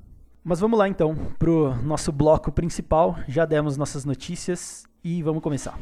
Mas 0.44 0.58
vamos 0.58 0.78
lá 0.78 0.88
então 0.88 1.14
pro 1.38 1.74
nosso 1.82 2.10
bloco 2.10 2.50
principal. 2.50 3.16
Já 3.28 3.44
demos 3.44 3.76
nossas 3.76 4.04
notícias 4.04 4.84
e 5.04 5.22
vamos 5.22 5.42
começar. 5.42 5.78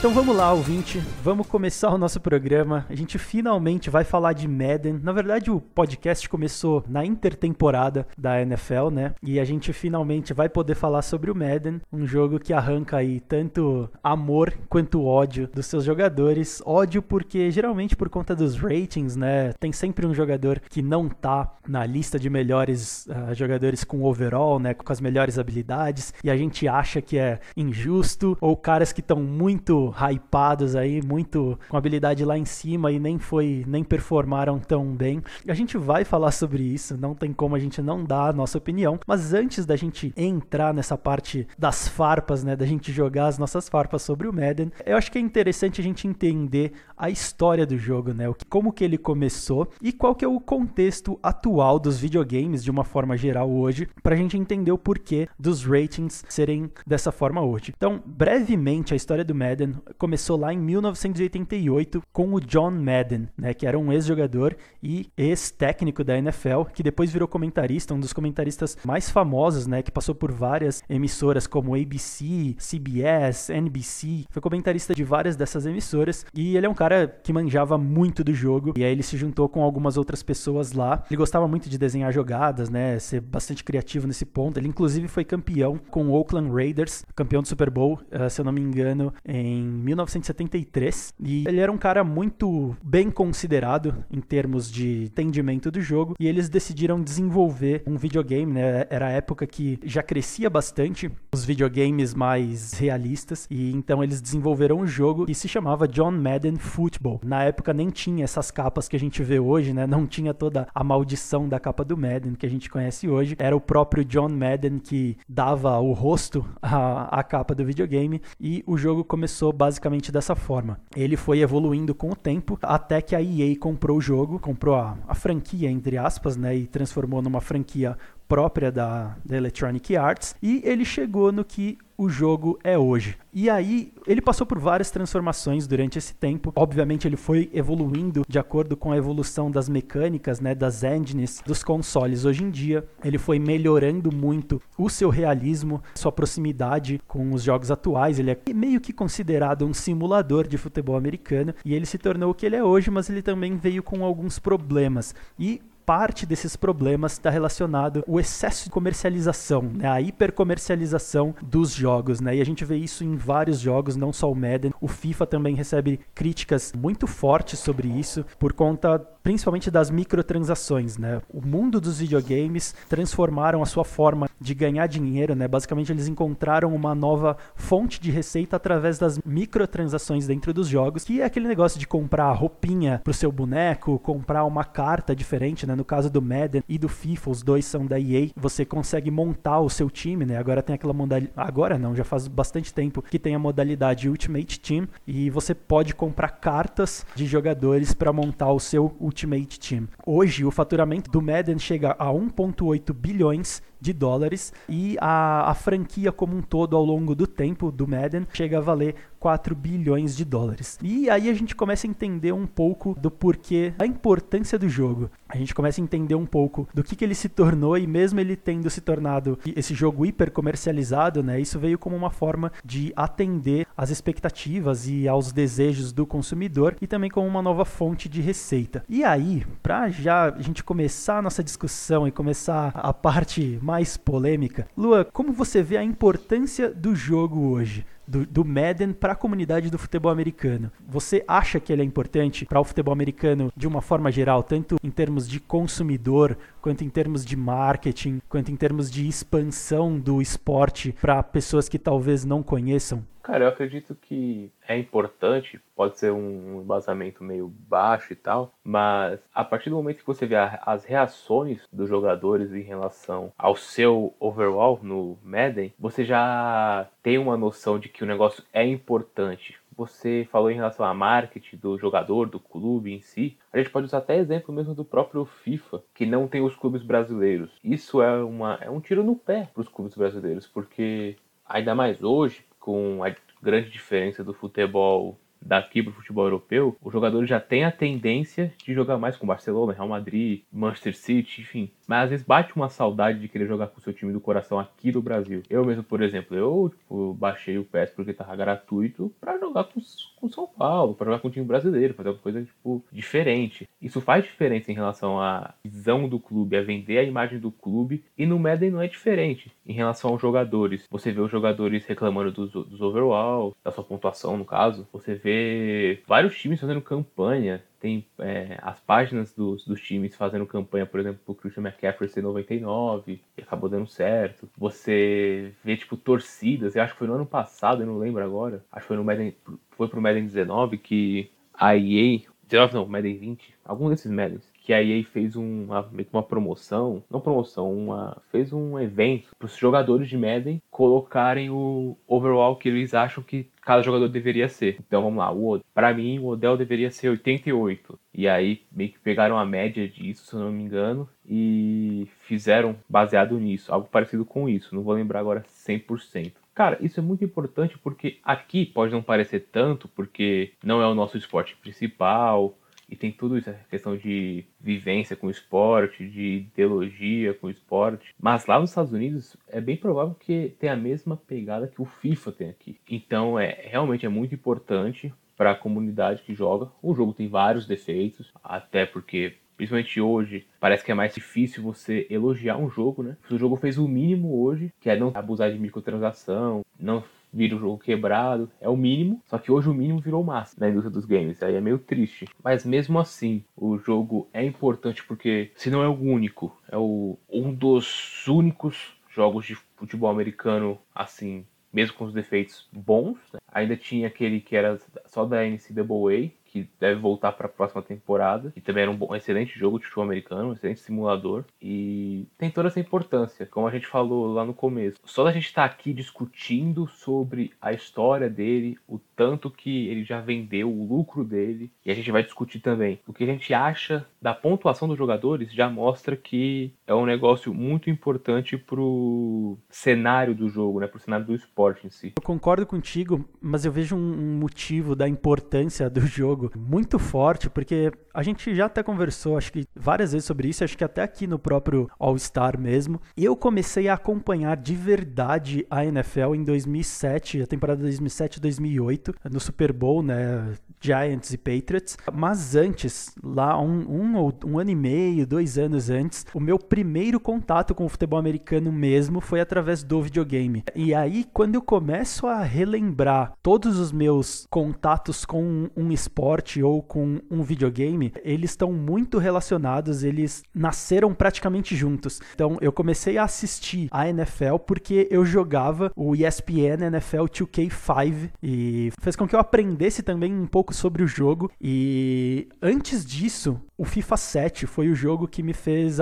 Então 0.00 0.14
vamos 0.14 0.34
lá, 0.34 0.50
ouvinte, 0.50 0.98
vamos 1.22 1.46
começar 1.46 1.90
o 1.90 1.98
nosso 1.98 2.18
programa. 2.18 2.86
A 2.88 2.94
gente 2.94 3.18
finalmente 3.18 3.90
vai 3.90 4.02
falar 4.02 4.32
de 4.32 4.48
Madden. 4.48 4.98
Na 5.02 5.12
verdade, 5.12 5.50
o 5.50 5.60
podcast 5.60 6.26
começou 6.26 6.82
na 6.88 7.04
intertemporada 7.04 8.06
da 8.16 8.40
NFL, 8.40 8.88
né? 8.90 9.12
E 9.22 9.38
a 9.38 9.44
gente 9.44 9.74
finalmente 9.74 10.32
vai 10.32 10.48
poder 10.48 10.74
falar 10.74 11.02
sobre 11.02 11.30
o 11.30 11.34
Madden, 11.34 11.82
um 11.92 12.06
jogo 12.06 12.38
que 12.38 12.54
arranca 12.54 12.96
aí 12.96 13.20
tanto 13.20 13.90
amor 14.02 14.54
quanto 14.70 15.04
ódio 15.04 15.50
dos 15.52 15.66
seus 15.66 15.84
jogadores. 15.84 16.62
Ódio 16.64 17.02
porque 17.02 17.50
geralmente 17.50 17.94
por 17.94 18.08
conta 18.08 18.34
dos 18.34 18.56
ratings, 18.56 19.16
né? 19.16 19.52
Tem 19.60 19.70
sempre 19.70 20.06
um 20.06 20.14
jogador 20.14 20.62
que 20.70 20.80
não 20.80 21.10
tá 21.10 21.56
na 21.68 21.84
lista 21.84 22.18
de 22.18 22.30
melhores 22.30 23.06
uh, 23.06 23.34
jogadores 23.34 23.84
com 23.84 24.02
overall, 24.02 24.58
né? 24.58 24.72
Com 24.72 24.90
as 24.90 24.98
melhores 24.98 25.38
habilidades, 25.38 26.14
e 26.24 26.30
a 26.30 26.36
gente 26.38 26.66
acha 26.66 27.02
que 27.02 27.18
é 27.18 27.38
injusto, 27.54 28.38
ou 28.40 28.56
caras 28.56 28.94
que 28.94 29.00
estão 29.00 29.20
muito 29.20 29.89
hypados 29.90 30.76
aí, 30.76 31.02
muito 31.02 31.58
com 31.68 31.76
habilidade 31.76 32.24
lá 32.24 32.36
em 32.36 32.44
cima 32.44 32.90
e 32.90 32.98
nem 32.98 33.18
foi, 33.18 33.64
nem 33.66 33.84
performaram 33.84 34.58
tão 34.58 34.94
bem. 34.94 35.22
A 35.48 35.54
gente 35.54 35.76
vai 35.76 36.04
falar 36.04 36.30
sobre 36.32 36.62
isso, 36.62 36.96
não 36.96 37.14
tem 37.14 37.32
como 37.32 37.54
a 37.54 37.58
gente 37.58 37.80
não 37.82 38.04
dar 38.04 38.28
a 38.28 38.32
nossa 38.32 38.58
opinião, 38.58 38.98
mas 39.06 39.32
antes 39.32 39.66
da 39.66 39.76
gente 39.76 40.12
entrar 40.16 40.72
nessa 40.74 40.96
parte 40.96 41.46
das 41.58 41.88
farpas, 41.88 42.44
né, 42.44 42.56
da 42.56 42.66
gente 42.66 42.92
jogar 42.92 43.26
as 43.26 43.38
nossas 43.38 43.68
farpas 43.68 44.02
sobre 44.02 44.28
o 44.28 44.32
Madden, 44.32 44.72
eu 44.84 44.96
acho 44.96 45.10
que 45.10 45.18
é 45.18 45.20
interessante 45.20 45.80
a 45.80 45.84
gente 45.84 46.06
entender 46.06 46.72
a 46.96 47.10
história 47.10 47.66
do 47.66 47.78
jogo, 47.78 48.12
né, 48.12 48.24
como 48.48 48.72
que 48.72 48.84
ele 48.84 48.98
começou 48.98 49.68
e 49.80 49.92
qual 49.92 50.14
que 50.14 50.24
é 50.24 50.28
o 50.28 50.40
contexto 50.40 51.18
atual 51.22 51.78
dos 51.78 51.98
videogames 51.98 52.62
de 52.62 52.70
uma 52.70 52.84
forma 52.84 53.16
geral 53.16 53.50
hoje, 53.50 53.88
pra 54.02 54.16
gente 54.16 54.36
entender 54.36 54.72
o 54.72 54.78
porquê 54.78 55.28
dos 55.38 55.64
ratings 55.64 56.24
serem 56.28 56.70
dessa 56.86 57.10
forma 57.10 57.40
hoje. 57.42 57.72
Então, 57.76 58.02
brevemente 58.04 58.92
a 58.92 58.96
história 58.96 59.24
do 59.24 59.34
Madden, 59.34 59.74
começou 59.98 60.36
lá 60.36 60.52
em 60.52 60.58
1988 60.58 62.02
com 62.12 62.34
o 62.34 62.40
John 62.40 62.70
Madden, 62.70 63.28
né, 63.36 63.54
que 63.54 63.66
era 63.66 63.78
um 63.78 63.92
ex-jogador 63.92 64.56
e 64.82 65.10
ex-técnico 65.16 66.02
da 66.02 66.16
NFL, 66.16 66.64
que 66.72 66.82
depois 66.82 67.12
virou 67.12 67.28
comentarista, 67.28 67.94
um 67.94 68.00
dos 68.00 68.12
comentaristas 68.12 68.76
mais 68.84 69.10
famosos, 69.10 69.66
né, 69.66 69.82
que 69.82 69.90
passou 69.90 70.14
por 70.14 70.32
várias 70.32 70.82
emissoras 70.88 71.46
como 71.46 71.74
ABC, 71.74 72.56
CBS, 72.58 73.50
NBC, 73.50 74.24
foi 74.30 74.42
comentarista 74.42 74.94
de 74.94 75.04
várias 75.04 75.36
dessas 75.36 75.66
emissoras 75.66 76.24
e 76.34 76.56
ele 76.56 76.66
é 76.66 76.68
um 76.68 76.74
cara 76.74 77.06
que 77.06 77.32
manjava 77.32 77.76
muito 77.76 78.22
do 78.24 78.34
jogo 78.34 78.72
e 78.76 78.84
aí 78.84 78.92
ele 78.92 79.02
se 79.02 79.16
juntou 79.16 79.48
com 79.48 79.62
algumas 79.62 79.96
outras 79.96 80.22
pessoas 80.22 80.72
lá. 80.72 81.04
Ele 81.10 81.16
gostava 81.16 81.46
muito 81.46 81.68
de 81.68 81.78
desenhar 81.78 82.12
jogadas, 82.12 82.68
né, 82.70 82.98
ser 82.98 83.20
bastante 83.20 83.64
criativo 83.64 84.06
nesse 84.06 84.24
ponto. 84.24 84.58
Ele 84.58 84.68
inclusive 84.68 85.08
foi 85.08 85.24
campeão 85.24 85.78
com 85.90 86.08
o 86.08 86.12
Oakland 86.12 86.50
Raiders, 86.50 87.04
campeão 87.14 87.42
do 87.42 87.48
Super 87.48 87.70
Bowl, 87.70 88.00
uh, 88.12 88.30
se 88.30 88.40
eu 88.40 88.44
não 88.44 88.52
me 88.52 88.60
engano, 88.60 89.12
em 89.24 89.69
1973. 89.70 91.14
E 91.20 91.44
ele 91.46 91.60
era 91.60 91.70
um 91.70 91.78
cara 91.78 92.02
muito 92.04 92.76
bem 92.82 93.10
considerado 93.10 94.04
em 94.10 94.20
termos 94.20 94.70
de 94.70 95.04
entendimento 95.04 95.70
do 95.70 95.80
jogo 95.80 96.14
e 96.18 96.26
eles 96.26 96.48
decidiram 96.48 97.00
desenvolver 97.00 97.82
um 97.86 97.96
videogame, 97.96 98.52
né? 98.52 98.86
Era 98.90 99.06
a 99.06 99.10
época 99.10 99.46
que 99.46 99.78
já 99.84 100.02
crescia 100.02 100.50
bastante 100.50 101.10
os 101.32 101.44
videogames 101.44 102.14
mais 102.14 102.72
realistas 102.74 103.46
e 103.50 103.72
então 103.72 104.02
eles 104.02 104.20
desenvolveram 104.20 104.78
um 104.78 104.86
jogo 104.86 105.26
que 105.26 105.34
se 105.34 105.48
chamava 105.48 105.86
John 105.86 106.12
Madden 106.12 106.56
Football. 106.56 107.20
Na 107.24 107.44
época 107.44 107.72
nem 107.72 107.90
tinha 107.90 108.24
essas 108.24 108.50
capas 108.50 108.88
que 108.88 108.96
a 108.96 109.00
gente 109.00 109.22
vê 109.22 109.38
hoje, 109.38 109.72
né? 109.72 109.86
Não 109.86 110.06
tinha 110.06 110.34
toda 110.34 110.66
a 110.74 110.84
maldição 110.84 111.48
da 111.48 111.60
capa 111.60 111.84
do 111.84 111.96
Madden 111.96 112.34
que 112.34 112.46
a 112.46 112.50
gente 112.50 112.70
conhece 112.70 113.08
hoje. 113.08 113.36
Era 113.38 113.56
o 113.56 113.60
próprio 113.60 114.04
John 114.04 114.28
Madden 114.28 114.78
que 114.78 115.16
dava 115.28 115.78
o 115.78 115.92
rosto 115.92 116.44
à, 116.60 117.20
à 117.20 117.22
capa 117.22 117.54
do 117.54 117.64
videogame 117.64 118.20
e 118.40 118.62
o 118.66 118.76
jogo 118.76 119.04
começou 119.04 119.52
basicamente 119.60 120.10
dessa 120.10 120.34
forma. 120.34 120.80
Ele 120.96 121.18
foi 121.18 121.40
evoluindo 121.40 121.94
com 121.94 122.08
o 122.08 122.16
tempo 122.16 122.58
até 122.62 123.02
que 123.02 123.14
a 123.14 123.20
EA 123.20 123.54
comprou 123.58 123.98
o 123.98 124.00
jogo, 124.00 124.38
comprou 124.38 124.74
a, 124.74 124.96
a 125.06 125.14
franquia 125.14 125.70
entre 125.70 125.98
aspas, 125.98 126.34
né, 126.34 126.56
e 126.56 126.66
transformou 126.66 127.20
numa 127.20 127.42
franquia 127.42 127.94
própria 128.30 128.70
da, 128.70 129.16
da 129.24 129.36
Electronic 129.36 129.96
Arts 129.96 130.36
e 130.40 130.62
ele 130.64 130.84
chegou 130.84 131.32
no 131.32 131.44
que 131.44 131.76
o 131.98 132.08
jogo 132.08 132.58
é 132.64 132.78
hoje. 132.78 133.18
E 133.30 133.50
aí, 133.50 133.92
ele 134.06 134.22
passou 134.22 134.46
por 134.46 134.58
várias 134.58 134.90
transformações 134.90 135.66
durante 135.66 135.98
esse 135.98 136.14
tempo. 136.14 136.50
Obviamente, 136.56 137.06
ele 137.06 137.16
foi 137.16 137.50
evoluindo 137.52 138.22
de 138.26 138.38
acordo 138.38 138.74
com 138.74 138.90
a 138.90 138.96
evolução 138.96 139.50
das 139.50 139.68
mecânicas, 139.68 140.40
né, 140.40 140.54
das 140.54 140.82
engines 140.82 141.42
dos 141.44 141.62
consoles 141.62 142.24
hoje 142.24 142.42
em 142.42 142.50
dia. 142.50 142.88
Ele 143.04 143.18
foi 143.18 143.38
melhorando 143.38 144.10
muito 144.10 144.62
o 144.78 144.88
seu 144.88 145.10
realismo, 145.10 145.82
sua 145.94 146.10
proximidade 146.10 147.02
com 147.06 147.34
os 147.34 147.42
jogos 147.42 147.70
atuais. 147.70 148.18
Ele 148.18 148.30
é 148.30 148.38
meio 148.54 148.80
que 148.80 148.94
considerado 148.94 149.66
um 149.66 149.74
simulador 149.74 150.48
de 150.48 150.56
futebol 150.56 150.96
americano 150.96 151.52
e 151.62 151.74
ele 151.74 151.84
se 151.84 151.98
tornou 151.98 152.30
o 152.30 152.34
que 152.34 152.46
ele 152.46 152.56
é 152.56 152.64
hoje, 152.64 152.90
mas 152.90 153.10
ele 153.10 153.20
também 153.20 153.58
veio 153.58 153.82
com 153.82 154.02
alguns 154.02 154.38
problemas. 154.38 155.14
E 155.38 155.60
parte 155.90 156.24
desses 156.24 156.54
problemas 156.54 157.14
está 157.14 157.30
relacionado 157.30 158.04
ao 158.06 158.20
excesso 158.20 158.62
de 158.62 158.70
comercialização, 158.70 159.62
né, 159.62 159.88
a 159.88 160.00
hipercomercialização 160.00 161.34
dos 161.42 161.74
jogos, 161.74 162.20
né? 162.20 162.36
E 162.36 162.40
a 162.40 162.46
gente 162.46 162.64
vê 162.64 162.76
isso 162.76 163.02
em 163.02 163.16
vários 163.16 163.58
jogos, 163.58 163.96
não 163.96 164.12
só 164.12 164.30
o 164.30 164.34
Madden. 164.36 164.72
O 164.80 164.86
FIFA 164.86 165.26
também 165.26 165.56
recebe 165.56 165.98
críticas 166.14 166.72
muito 166.72 167.08
fortes 167.08 167.58
sobre 167.58 167.88
isso 167.88 168.24
por 168.38 168.52
conta 168.52 169.04
principalmente 169.22 169.70
das 169.70 169.90
microtransações, 169.90 170.96
né? 170.98 171.20
O 171.32 171.44
mundo 171.44 171.80
dos 171.80 172.00
videogames 172.00 172.74
transformaram 172.88 173.62
a 173.62 173.66
sua 173.66 173.84
forma 173.84 174.28
de 174.40 174.54
ganhar 174.54 174.86
dinheiro, 174.86 175.34
né? 175.34 175.46
Basicamente 175.46 175.92
eles 175.92 176.08
encontraram 176.08 176.74
uma 176.74 176.94
nova 176.94 177.36
fonte 177.54 178.00
de 178.00 178.10
receita 178.10 178.56
através 178.56 178.98
das 178.98 179.18
microtransações 179.24 180.26
dentro 180.26 180.52
dos 180.52 180.68
jogos, 180.68 181.04
que 181.04 181.20
é 181.20 181.24
aquele 181.24 181.46
negócio 181.48 181.78
de 181.78 181.86
comprar 181.86 182.32
roupinha 182.32 183.00
pro 183.04 183.12
seu 183.12 183.30
boneco, 183.30 183.98
comprar 183.98 184.44
uma 184.44 184.64
carta 184.64 185.14
diferente, 185.14 185.66
né? 185.66 185.74
No 185.74 185.84
caso 185.84 186.08
do 186.10 186.22
Madden 186.22 186.62
e 186.68 186.78
do 186.78 186.88
FIFA, 186.88 187.30
os 187.30 187.42
dois 187.42 187.64
são 187.64 187.86
da 187.86 188.00
EA, 188.00 188.30
você 188.36 188.64
consegue 188.64 189.10
montar 189.10 189.60
o 189.60 189.68
seu 189.68 189.90
time, 189.90 190.24
né? 190.24 190.38
Agora 190.38 190.62
tem 190.62 190.74
aquela 190.74 190.92
modalidade, 190.92 191.32
agora 191.36 191.78
não, 191.78 191.94
já 191.94 192.04
faz 192.04 192.26
bastante 192.26 192.72
tempo 192.72 193.02
que 193.02 193.18
tem 193.18 193.34
a 193.34 193.38
modalidade 193.38 194.08
Ultimate 194.08 194.60
Team 194.60 194.88
e 195.06 195.28
você 195.30 195.54
pode 195.54 195.94
comprar 195.94 196.28
cartas 196.28 197.04
de 197.14 197.26
jogadores 197.26 197.92
para 197.92 198.12
montar 198.12 198.52
o 198.52 198.60
seu 198.60 198.94
Ultimate 199.10 199.58
Team. 199.58 199.88
Hoje, 200.06 200.44
o 200.44 200.52
faturamento 200.52 201.10
do 201.10 201.20
Madden 201.20 201.58
chega 201.58 201.96
a 201.98 202.06
1,8 202.06 202.92
bilhões 202.92 203.60
de 203.80 203.92
dólares 203.92 204.52
e 204.68 204.96
a, 205.00 205.50
a 205.50 205.54
franquia 205.54 206.12
como 206.12 206.36
um 206.36 206.42
todo 206.42 206.76
ao 206.76 206.84
longo 206.84 207.14
do 207.14 207.26
tempo 207.26 207.70
do 207.70 207.86
Madden 207.86 208.26
chega 208.32 208.58
a 208.58 208.60
valer 208.60 208.94
4 209.20 209.54
bilhões 209.54 210.16
de 210.16 210.24
dólares. 210.24 210.78
E 210.82 211.10
aí 211.10 211.28
a 211.28 211.34
gente 211.34 211.54
começa 211.54 211.86
a 211.86 211.90
entender 211.90 212.32
um 212.32 212.46
pouco 212.46 212.96
do 212.98 213.10
porquê, 213.10 213.74
a 213.78 213.84
importância 213.84 214.58
do 214.58 214.68
jogo. 214.68 215.10
A 215.28 215.36
gente 215.36 215.54
começa 215.54 215.80
a 215.80 215.84
entender 215.84 216.14
um 216.14 216.24
pouco 216.24 216.66
do 216.74 216.82
que, 216.82 216.96
que 216.96 217.04
ele 217.04 217.14
se 217.14 217.28
tornou 217.28 217.76
e 217.76 217.86
mesmo 217.86 218.18
ele 218.18 218.34
tendo 218.34 218.70
se 218.70 218.80
tornado 218.80 219.38
esse 219.44 219.74
jogo 219.74 220.06
hiper 220.06 220.30
comercializado, 220.30 221.22
né, 221.22 221.38
isso 221.38 221.58
veio 221.58 221.78
como 221.78 221.94
uma 221.94 222.10
forma 222.10 222.50
de 222.64 222.92
atender 222.96 223.66
às 223.76 223.90
expectativas 223.90 224.88
e 224.88 225.06
aos 225.06 225.32
desejos 225.32 225.92
do 225.92 226.06
consumidor 226.06 226.76
e 226.80 226.86
também 226.86 227.10
como 227.10 227.28
uma 227.28 227.42
nova 227.42 227.64
fonte 227.64 228.08
de 228.08 228.20
receita. 228.20 228.82
E 228.88 229.04
aí, 229.04 229.46
para 229.62 229.90
já 229.90 230.34
a 230.34 230.42
gente 230.42 230.64
começar 230.64 231.18
a 231.18 231.22
nossa 231.22 231.44
discussão 231.44 232.08
e 232.08 232.10
começar 232.10 232.72
a 232.74 232.92
parte 232.92 233.58
mais 233.70 233.96
polêmica, 233.96 234.66
Lua, 234.76 235.04
como 235.04 235.32
você 235.32 235.62
vê 235.62 235.76
a 235.76 235.84
importância 235.84 236.68
do 236.70 236.94
jogo 236.94 237.50
hoje? 237.50 237.86
do, 238.10 238.26
do 238.26 238.44
Madden 238.44 238.92
para 238.92 239.12
a 239.12 239.16
comunidade 239.16 239.70
do 239.70 239.78
futebol 239.78 240.10
americano. 240.10 240.72
Você 240.88 241.24
acha 241.28 241.60
que 241.60 241.72
ele 241.72 241.82
é 241.82 241.84
importante 241.84 242.44
para 242.44 242.60
o 242.60 242.64
futebol 242.64 242.92
americano 242.92 243.52
de 243.56 243.68
uma 243.68 243.80
forma 243.80 244.10
geral, 244.10 244.42
tanto 244.42 244.76
em 244.82 244.90
termos 244.90 245.28
de 245.28 245.38
consumidor, 245.38 246.36
quanto 246.60 246.82
em 246.82 246.88
termos 246.88 247.24
de 247.24 247.36
marketing, 247.36 248.20
quanto 248.28 248.50
em 248.50 248.56
termos 248.56 248.90
de 248.90 249.06
expansão 249.06 249.96
do 249.96 250.20
esporte 250.20 250.92
para 251.00 251.22
pessoas 251.22 251.68
que 251.68 251.78
talvez 251.78 252.24
não 252.24 252.42
conheçam? 252.42 253.04
Cara, 253.22 253.44
eu 253.44 253.48
acredito 253.48 253.94
que 253.94 254.50
é 254.66 254.78
importante, 254.78 255.60
pode 255.76 255.98
ser 255.98 256.10
um 256.12 256.62
embasamento 256.62 257.22
meio 257.22 257.48
baixo 257.48 258.12
e 258.12 258.16
tal, 258.16 258.52
mas 258.64 259.20
a 259.34 259.44
partir 259.44 259.70
do 259.70 259.76
momento 259.76 259.98
que 259.98 260.06
você 260.06 260.26
vê 260.26 260.36
as 260.36 260.84
reações 260.84 261.60
dos 261.72 261.88
jogadores 261.88 262.52
em 262.52 262.62
relação 262.62 263.32
ao 263.36 263.56
seu 263.56 264.14
overall 264.18 264.80
no 264.82 265.18
Madden, 265.22 265.72
você 265.78 266.04
já 266.04 266.88
tem 267.02 267.18
uma 267.18 267.36
noção 267.36 267.78
de 267.78 267.88
que 267.88 268.02
o 268.02 268.06
negócio 268.06 268.42
é 268.52 268.66
importante 268.66 269.60
você 269.80 270.28
falou 270.30 270.50
em 270.50 270.56
relação 270.56 270.84
a 270.84 270.92
marketing 270.92 271.56
do 271.56 271.78
jogador, 271.78 272.28
do 272.28 272.38
clube 272.38 272.92
em 272.92 273.00
si, 273.00 273.38
a 273.50 273.56
gente 273.56 273.70
pode 273.70 273.86
usar 273.86 273.98
até 273.98 274.18
exemplo 274.18 274.54
mesmo 274.54 274.74
do 274.74 274.84
próprio 274.84 275.24
FIFA, 275.24 275.82
que 275.94 276.04
não 276.04 276.28
tem 276.28 276.42
os 276.42 276.54
clubes 276.54 276.82
brasileiros. 276.82 277.50
Isso 277.64 278.02
é, 278.02 278.22
uma, 278.22 278.58
é 278.60 278.68
um 278.68 278.78
tiro 278.78 279.02
no 279.02 279.16
pé 279.16 279.48
para 279.54 279.62
os 279.62 279.68
clubes 279.68 279.94
brasileiros, 279.94 280.46
porque 280.46 281.16
ainda 281.48 281.74
mais 281.74 282.02
hoje, 282.02 282.44
com 282.60 283.02
a 283.02 283.12
grande 283.42 283.70
diferença 283.70 284.22
do 284.22 284.34
futebol 284.34 285.18
daqui 285.40 285.82
para 285.82 285.90
o 285.90 285.94
futebol 285.94 286.26
europeu, 286.26 286.76
os 286.82 286.92
jogadores 286.92 287.28
já 287.28 287.40
têm 287.40 287.64
a 287.64 287.72
tendência 287.72 288.52
de 288.62 288.74
jogar 288.74 288.98
mais 288.98 289.16
com 289.16 289.26
Barcelona, 289.26 289.72
Real 289.72 289.88
Madrid, 289.88 290.42
Manchester 290.52 290.94
City, 290.94 291.40
enfim. 291.40 291.70
Mas 291.90 292.04
às 292.04 292.10
vezes 292.10 292.24
bate 292.24 292.54
uma 292.54 292.68
saudade 292.68 293.18
de 293.18 293.26
querer 293.26 293.48
jogar 293.48 293.66
com 293.66 293.80
o 293.80 293.82
seu 293.82 293.92
time 293.92 294.12
do 294.12 294.20
coração 294.20 294.60
aqui 294.60 294.92
do 294.92 295.02
Brasil. 295.02 295.42
Eu 295.50 295.64
mesmo, 295.64 295.82
por 295.82 296.00
exemplo, 296.00 296.36
eu 296.36 296.72
tipo, 296.72 297.14
baixei 297.14 297.58
o 297.58 297.64
PES 297.64 297.90
porque 297.90 298.12
estava 298.12 298.36
gratuito 298.36 299.12
para 299.20 299.36
jogar 299.40 299.64
com, 299.64 299.80
com 300.14 300.28
São 300.28 300.46
Paulo, 300.46 300.94
para 300.94 301.06
jogar 301.06 301.18
com 301.18 301.26
o 301.26 301.30
time 301.32 301.44
brasileiro, 301.44 301.94
fazer 301.94 302.10
alguma 302.10 302.22
coisa 302.22 302.44
tipo 302.44 302.84
diferente. 302.92 303.68
Isso 303.82 304.00
faz 304.00 304.22
diferença 304.22 304.70
em 304.70 304.74
relação 304.76 305.20
à 305.20 305.52
visão 305.64 306.08
do 306.08 306.20
clube, 306.20 306.56
a 306.56 306.62
vender 306.62 306.98
a 306.98 307.02
imagem 307.02 307.40
do 307.40 307.50
clube. 307.50 308.04
E 308.16 308.24
no 308.24 308.38
Madden 308.38 308.70
não 308.70 308.80
é 308.80 308.86
diferente 308.86 309.50
em 309.66 309.72
relação 309.72 310.12
aos 310.12 310.22
jogadores. 310.22 310.86
Você 310.88 311.10
vê 311.10 311.20
os 311.20 311.30
jogadores 311.30 311.84
reclamando 311.86 312.30
dos, 312.30 312.52
dos 312.52 312.80
overall, 312.80 313.52
da 313.64 313.72
sua 313.72 313.82
pontuação 313.82 314.36
no 314.36 314.44
caso. 314.44 314.86
Você 314.92 315.16
vê 315.16 316.04
vários 316.06 316.38
times 316.38 316.60
fazendo 316.60 316.80
campanha. 316.80 317.60
Tem 317.80 318.06
é, 318.18 318.58
as 318.60 318.78
páginas 318.78 319.32
dos, 319.32 319.64
dos 319.64 319.80
times 319.80 320.14
fazendo 320.14 320.46
campanha, 320.46 320.84
por 320.84 321.00
exemplo, 321.00 321.20
pro 321.24 321.34
Christian 321.34 321.62
McCaffrey 321.62 322.10
ser 322.10 322.22
99 322.22 323.20
e 323.36 323.42
acabou 323.42 323.70
dando 323.70 323.86
certo. 323.86 324.48
Você 324.58 325.52
vê, 325.64 325.76
tipo, 325.76 325.96
torcidas. 325.96 326.76
Eu 326.76 326.82
acho 326.82 326.92
que 326.92 326.98
foi 326.98 327.08
no 327.08 327.14
ano 327.14 327.26
passado, 327.26 327.82
eu 327.82 327.86
não 327.86 327.98
lembro 327.98 328.22
agora. 328.22 328.62
Acho 328.70 328.82
que 328.82 328.88
foi 328.88 328.96
no 328.98 329.04
Madden, 329.04 329.34
foi 329.70 329.88
pro 329.88 330.00
Madden 330.00 330.26
19 330.26 330.76
que 330.76 331.30
a 331.54 331.74
EA 331.74 332.20
19 332.50 332.74
não, 332.74 332.86
Madden 332.86 333.16
20, 333.16 333.54
algum 333.64 333.88
desses 333.88 334.10
Maddens, 334.10 334.49
que 334.60 334.72
a 334.72 334.82
EA 334.82 335.02
fez 335.04 335.36
uma, 335.36 335.88
uma 336.12 336.22
promoção, 336.22 337.02
não 337.10 337.20
promoção, 337.20 337.72
uma, 337.72 338.16
fez 338.30 338.52
um 338.52 338.78
evento 338.78 339.30
para 339.38 339.46
os 339.46 339.56
jogadores 339.56 340.08
de 340.08 340.16
Madden 340.16 340.62
colocarem 340.70 341.50
o 341.50 341.96
overall 342.06 342.56
que 342.56 342.68
eles 342.68 342.94
acham 342.94 343.22
que 343.22 343.50
cada 343.62 343.82
jogador 343.82 344.08
deveria 344.08 344.48
ser. 344.48 344.76
Então 344.86 345.02
vamos 345.02 345.18
lá, 345.18 345.30
para 345.74 345.94
mim 345.94 346.18
o 346.18 346.26
Odell 346.26 346.56
deveria 346.56 346.90
ser 346.90 347.08
88. 347.08 347.98
E 348.12 348.28
aí 348.28 348.62
meio 348.70 348.90
que 348.90 348.98
pegaram 348.98 349.38
a 349.38 349.46
média 349.46 349.88
disso, 349.88 350.26
se 350.26 350.34
eu 350.34 350.40
não 350.40 350.52
me 350.52 350.62
engano, 350.62 351.08
e 351.24 352.06
fizeram 352.20 352.76
baseado 352.88 353.38
nisso, 353.38 353.72
algo 353.72 353.88
parecido 353.88 354.24
com 354.24 354.48
isso. 354.48 354.74
Não 354.74 354.82
vou 354.82 354.94
lembrar 354.94 355.20
agora 355.20 355.42
100%. 355.42 356.32
Cara, 356.54 356.76
isso 356.80 357.00
é 357.00 357.02
muito 357.02 357.24
importante 357.24 357.78
porque 357.78 358.18
aqui 358.22 358.66
pode 358.66 358.92
não 358.92 359.02
parecer 359.02 359.48
tanto, 359.50 359.88
porque 359.88 360.52
não 360.62 360.82
é 360.82 360.86
o 360.86 360.94
nosso 360.94 361.16
esporte 361.16 361.56
principal, 361.56 362.58
e 362.90 362.96
tem 362.96 363.12
tudo 363.12 363.38
isso, 363.38 363.48
a 363.48 363.54
questão 363.70 363.96
de 363.96 364.44
vivência 364.60 365.14
com 365.14 365.28
o 365.28 365.30
esporte, 365.30 366.08
de 366.08 366.48
ideologia 366.52 367.32
com 367.34 367.46
o 367.46 367.50
esporte. 367.50 368.12
Mas 368.20 368.46
lá 368.46 368.58
nos 368.58 368.70
Estados 368.70 368.92
Unidos 368.92 369.36
é 369.48 369.60
bem 369.60 369.76
provável 369.76 370.16
que 370.18 370.54
tenha 370.58 370.72
a 370.72 370.76
mesma 370.76 371.16
pegada 371.16 371.68
que 371.68 371.80
o 371.80 371.84
FIFA 371.84 372.32
tem 372.32 372.50
aqui. 372.50 372.78
Então 372.88 373.38
é 373.38 373.60
realmente 373.62 374.04
é 374.04 374.08
muito 374.08 374.34
importante 374.34 375.14
para 375.36 375.52
a 375.52 375.56
comunidade 375.56 376.22
que 376.22 376.34
joga. 376.34 376.68
O 376.82 376.94
jogo 376.94 377.14
tem 377.14 377.28
vários 377.28 377.66
defeitos, 377.66 378.32
até 378.42 378.84
porque 378.84 379.34
principalmente 379.56 380.00
hoje, 380.00 380.46
parece 380.58 380.82
que 380.82 380.90
é 380.90 380.94
mais 380.94 381.14
difícil 381.14 381.62
você 381.62 382.06
elogiar 382.08 382.56
um 382.56 382.70
jogo, 382.70 383.02
né? 383.02 383.18
Se 383.28 383.34
o 383.34 383.38
jogo 383.38 383.56
fez 383.56 383.76
o 383.76 383.86
mínimo 383.86 384.42
hoje, 384.42 384.72
que 384.80 384.88
é 384.88 384.98
não 384.98 385.12
abusar 385.14 385.52
de 385.52 385.58
microtransação, 385.58 386.62
não 386.78 387.04
vira 387.32 387.56
o 387.56 387.58
jogo 387.58 387.78
quebrado, 387.78 388.50
é 388.60 388.68
o 388.68 388.76
mínimo, 388.76 389.22
só 389.26 389.38
que 389.38 389.50
hoje 389.50 389.68
o 389.68 389.74
mínimo 389.74 390.00
virou 390.00 390.22
máximo 390.22 390.60
na 390.60 390.68
indústria 390.68 390.92
dos 390.92 391.04
games, 391.04 391.42
aí 391.42 391.54
é 391.54 391.60
meio 391.60 391.78
triste. 391.78 392.26
Mas 392.42 392.64
mesmo 392.64 392.98
assim, 392.98 393.44
o 393.56 393.78
jogo 393.78 394.28
é 394.32 394.44
importante 394.44 395.04
porque, 395.04 395.50
se 395.56 395.70
não 395.70 395.82
é 395.82 395.88
o 395.88 395.98
único, 395.98 396.56
é 396.70 396.76
o, 396.76 397.18
um 397.28 397.52
dos 397.52 398.26
únicos 398.26 398.94
jogos 399.08 399.46
de 399.46 399.54
futebol 399.76 400.10
americano, 400.10 400.78
assim, 400.94 401.44
mesmo 401.72 401.96
com 401.96 402.04
os 402.04 402.12
defeitos 402.12 402.68
bons, 402.72 403.18
né? 403.32 403.40
ainda 403.52 403.76
tinha 403.76 404.06
aquele 404.06 404.40
que 404.40 404.56
era 404.56 404.78
só 405.06 405.24
da 405.24 405.44
NCAA, 405.44 406.30
que 406.50 406.68
deve 406.78 407.00
voltar 407.00 407.32
para 407.32 407.46
a 407.46 407.50
próxima 407.50 407.82
temporada. 407.82 408.52
E 408.56 408.60
também 408.60 408.82
era 408.82 408.90
um, 408.90 408.96
bom, 408.96 409.14
excelente 409.14 409.58
jogo 409.58 409.78
de 409.78 409.84
futebol 409.84 410.04
americano, 410.04 410.48
um 410.48 410.52
excelente 410.52 410.80
simulador. 410.80 411.44
E 411.62 412.26
tem 412.36 412.50
toda 412.50 412.68
essa 412.68 412.80
importância, 412.80 413.46
como 413.46 413.66
a 413.66 413.70
gente 413.70 413.86
falou 413.86 414.32
lá 414.32 414.44
no 414.44 414.54
começo. 414.54 414.98
Só 415.04 415.24
da 415.24 415.32
gente 415.32 415.46
estar 415.46 415.68
tá 415.68 415.74
aqui 415.74 415.92
discutindo 415.92 416.86
sobre 416.88 417.52
a 417.60 417.72
história 417.72 418.28
dele, 418.28 418.78
o 418.88 418.98
tanto 418.98 419.50
que 419.50 419.88
ele 419.88 420.02
já 420.02 420.20
vendeu, 420.20 420.70
o 420.70 420.86
lucro 420.86 421.24
dele, 421.24 421.70
e 421.84 421.90
a 421.90 421.94
gente 421.94 422.10
vai 422.10 422.22
discutir 422.22 422.60
também 422.60 423.00
o 423.06 423.12
que 423.12 423.24
a 423.24 423.26
gente 423.26 423.52
acha 423.52 424.06
da 424.20 424.34
pontuação 424.34 424.88
dos 424.88 424.98
jogadores, 424.98 425.52
já 425.52 425.68
mostra 425.68 426.16
que 426.16 426.72
é 426.86 426.94
um 426.94 427.06
negócio 427.06 427.54
muito 427.54 427.88
importante 427.88 428.56
pro 428.56 429.58
cenário 429.68 430.34
do 430.34 430.48
jogo, 430.48 430.80
né, 430.80 430.86
pro 430.86 430.98
cenário 430.98 431.26
do 431.26 431.34
esporte 431.34 431.86
em 431.86 431.90
si. 431.90 432.12
Eu 432.16 432.22
concordo 432.22 432.66
contigo, 432.66 433.24
mas 433.40 433.64
eu 433.64 433.72
vejo 433.72 433.96
um 433.96 434.38
motivo 434.38 434.96
da 434.96 435.08
importância 435.08 435.88
do 435.88 436.00
jogo 436.00 436.39
jogo 436.40 436.50
muito 436.56 436.98
forte, 436.98 437.50
porque 437.50 437.92
a 438.14 438.22
gente 438.22 438.54
já 438.54 438.66
até 438.66 438.82
conversou, 438.82 439.36
acho 439.36 439.52
que 439.52 439.64
várias 439.74 440.12
vezes 440.12 440.26
sobre 440.26 440.48
isso, 440.48 440.64
acho 440.64 440.76
que 440.76 440.84
até 440.84 441.02
aqui 441.02 441.26
no 441.26 441.38
próprio 441.38 441.88
All-Star 441.98 442.58
mesmo. 442.58 443.00
Eu 443.16 443.36
comecei 443.36 443.88
a 443.88 443.94
acompanhar 443.94 444.56
de 444.56 444.74
verdade 444.74 445.66
a 445.70 445.84
NFL 445.84 446.34
em 446.34 446.44
2007, 446.44 447.42
a 447.42 447.46
temporada 447.46 447.86
2007-2008, 447.86 449.14
no 449.30 449.40
Super 449.40 449.72
Bowl, 449.72 450.02
né? 450.02 450.54
Giants 450.80 451.32
e 451.32 451.38
Patriots. 451.38 451.98
Mas 452.12 452.56
antes, 452.56 453.14
lá 453.22 453.60
um, 453.60 453.80
um, 453.80 454.32
um 454.46 454.58
ano 454.58 454.70
e 454.70 454.74
meio, 454.74 455.26
dois 455.26 455.58
anos 455.58 455.90
antes, 455.90 456.24
o 456.32 456.40
meu 456.40 456.58
primeiro 456.58 457.20
contato 457.20 457.74
com 457.74 457.84
o 457.84 457.88
futebol 457.88 458.18
americano 458.18 458.72
mesmo 458.72 459.20
foi 459.20 459.40
através 459.40 459.82
do 459.82 460.00
videogame. 460.00 460.64
E 460.74 460.94
aí, 460.94 461.26
quando 461.32 461.56
eu 461.56 461.62
começo 461.62 462.26
a 462.26 462.42
relembrar 462.42 463.34
todos 463.42 463.78
os 463.78 463.92
meus 463.92 464.46
contatos 464.48 465.24
com 465.24 465.68
um 465.76 465.92
esporte 465.92 466.29
ou 466.62 466.82
com 466.82 467.20
um 467.30 467.42
videogame, 467.42 468.12
eles 468.22 468.50
estão 468.50 468.72
muito 468.72 469.18
relacionados, 469.18 470.04
eles 470.04 470.42
nasceram 470.54 471.14
praticamente 471.14 471.74
juntos. 471.74 472.20
Então, 472.34 472.56
eu 472.60 472.72
comecei 472.72 473.18
a 473.18 473.24
assistir 473.24 473.88
a 473.90 474.08
NFL 474.08 474.56
porque 474.66 475.08
eu 475.10 475.24
jogava 475.24 475.92
o 475.96 476.14
ESPN 476.14 476.86
NFL 476.86 477.24
2K5 477.24 478.30
e 478.42 478.90
fez 479.00 479.16
com 479.16 479.26
que 479.26 479.34
eu 479.34 479.40
aprendesse 479.40 480.02
também 480.02 480.32
um 480.32 480.46
pouco 480.46 480.74
sobre 480.74 481.02
o 481.02 481.06
jogo. 481.06 481.50
E 481.60 482.48
antes 482.62 483.04
disso, 483.04 483.60
o 483.76 483.84
FIFA 483.84 484.16
7 484.16 484.66
foi 484.66 484.88
o 484.88 484.94
jogo 484.94 485.26
que 485.26 485.42
me 485.42 485.54
fez 485.54 485.98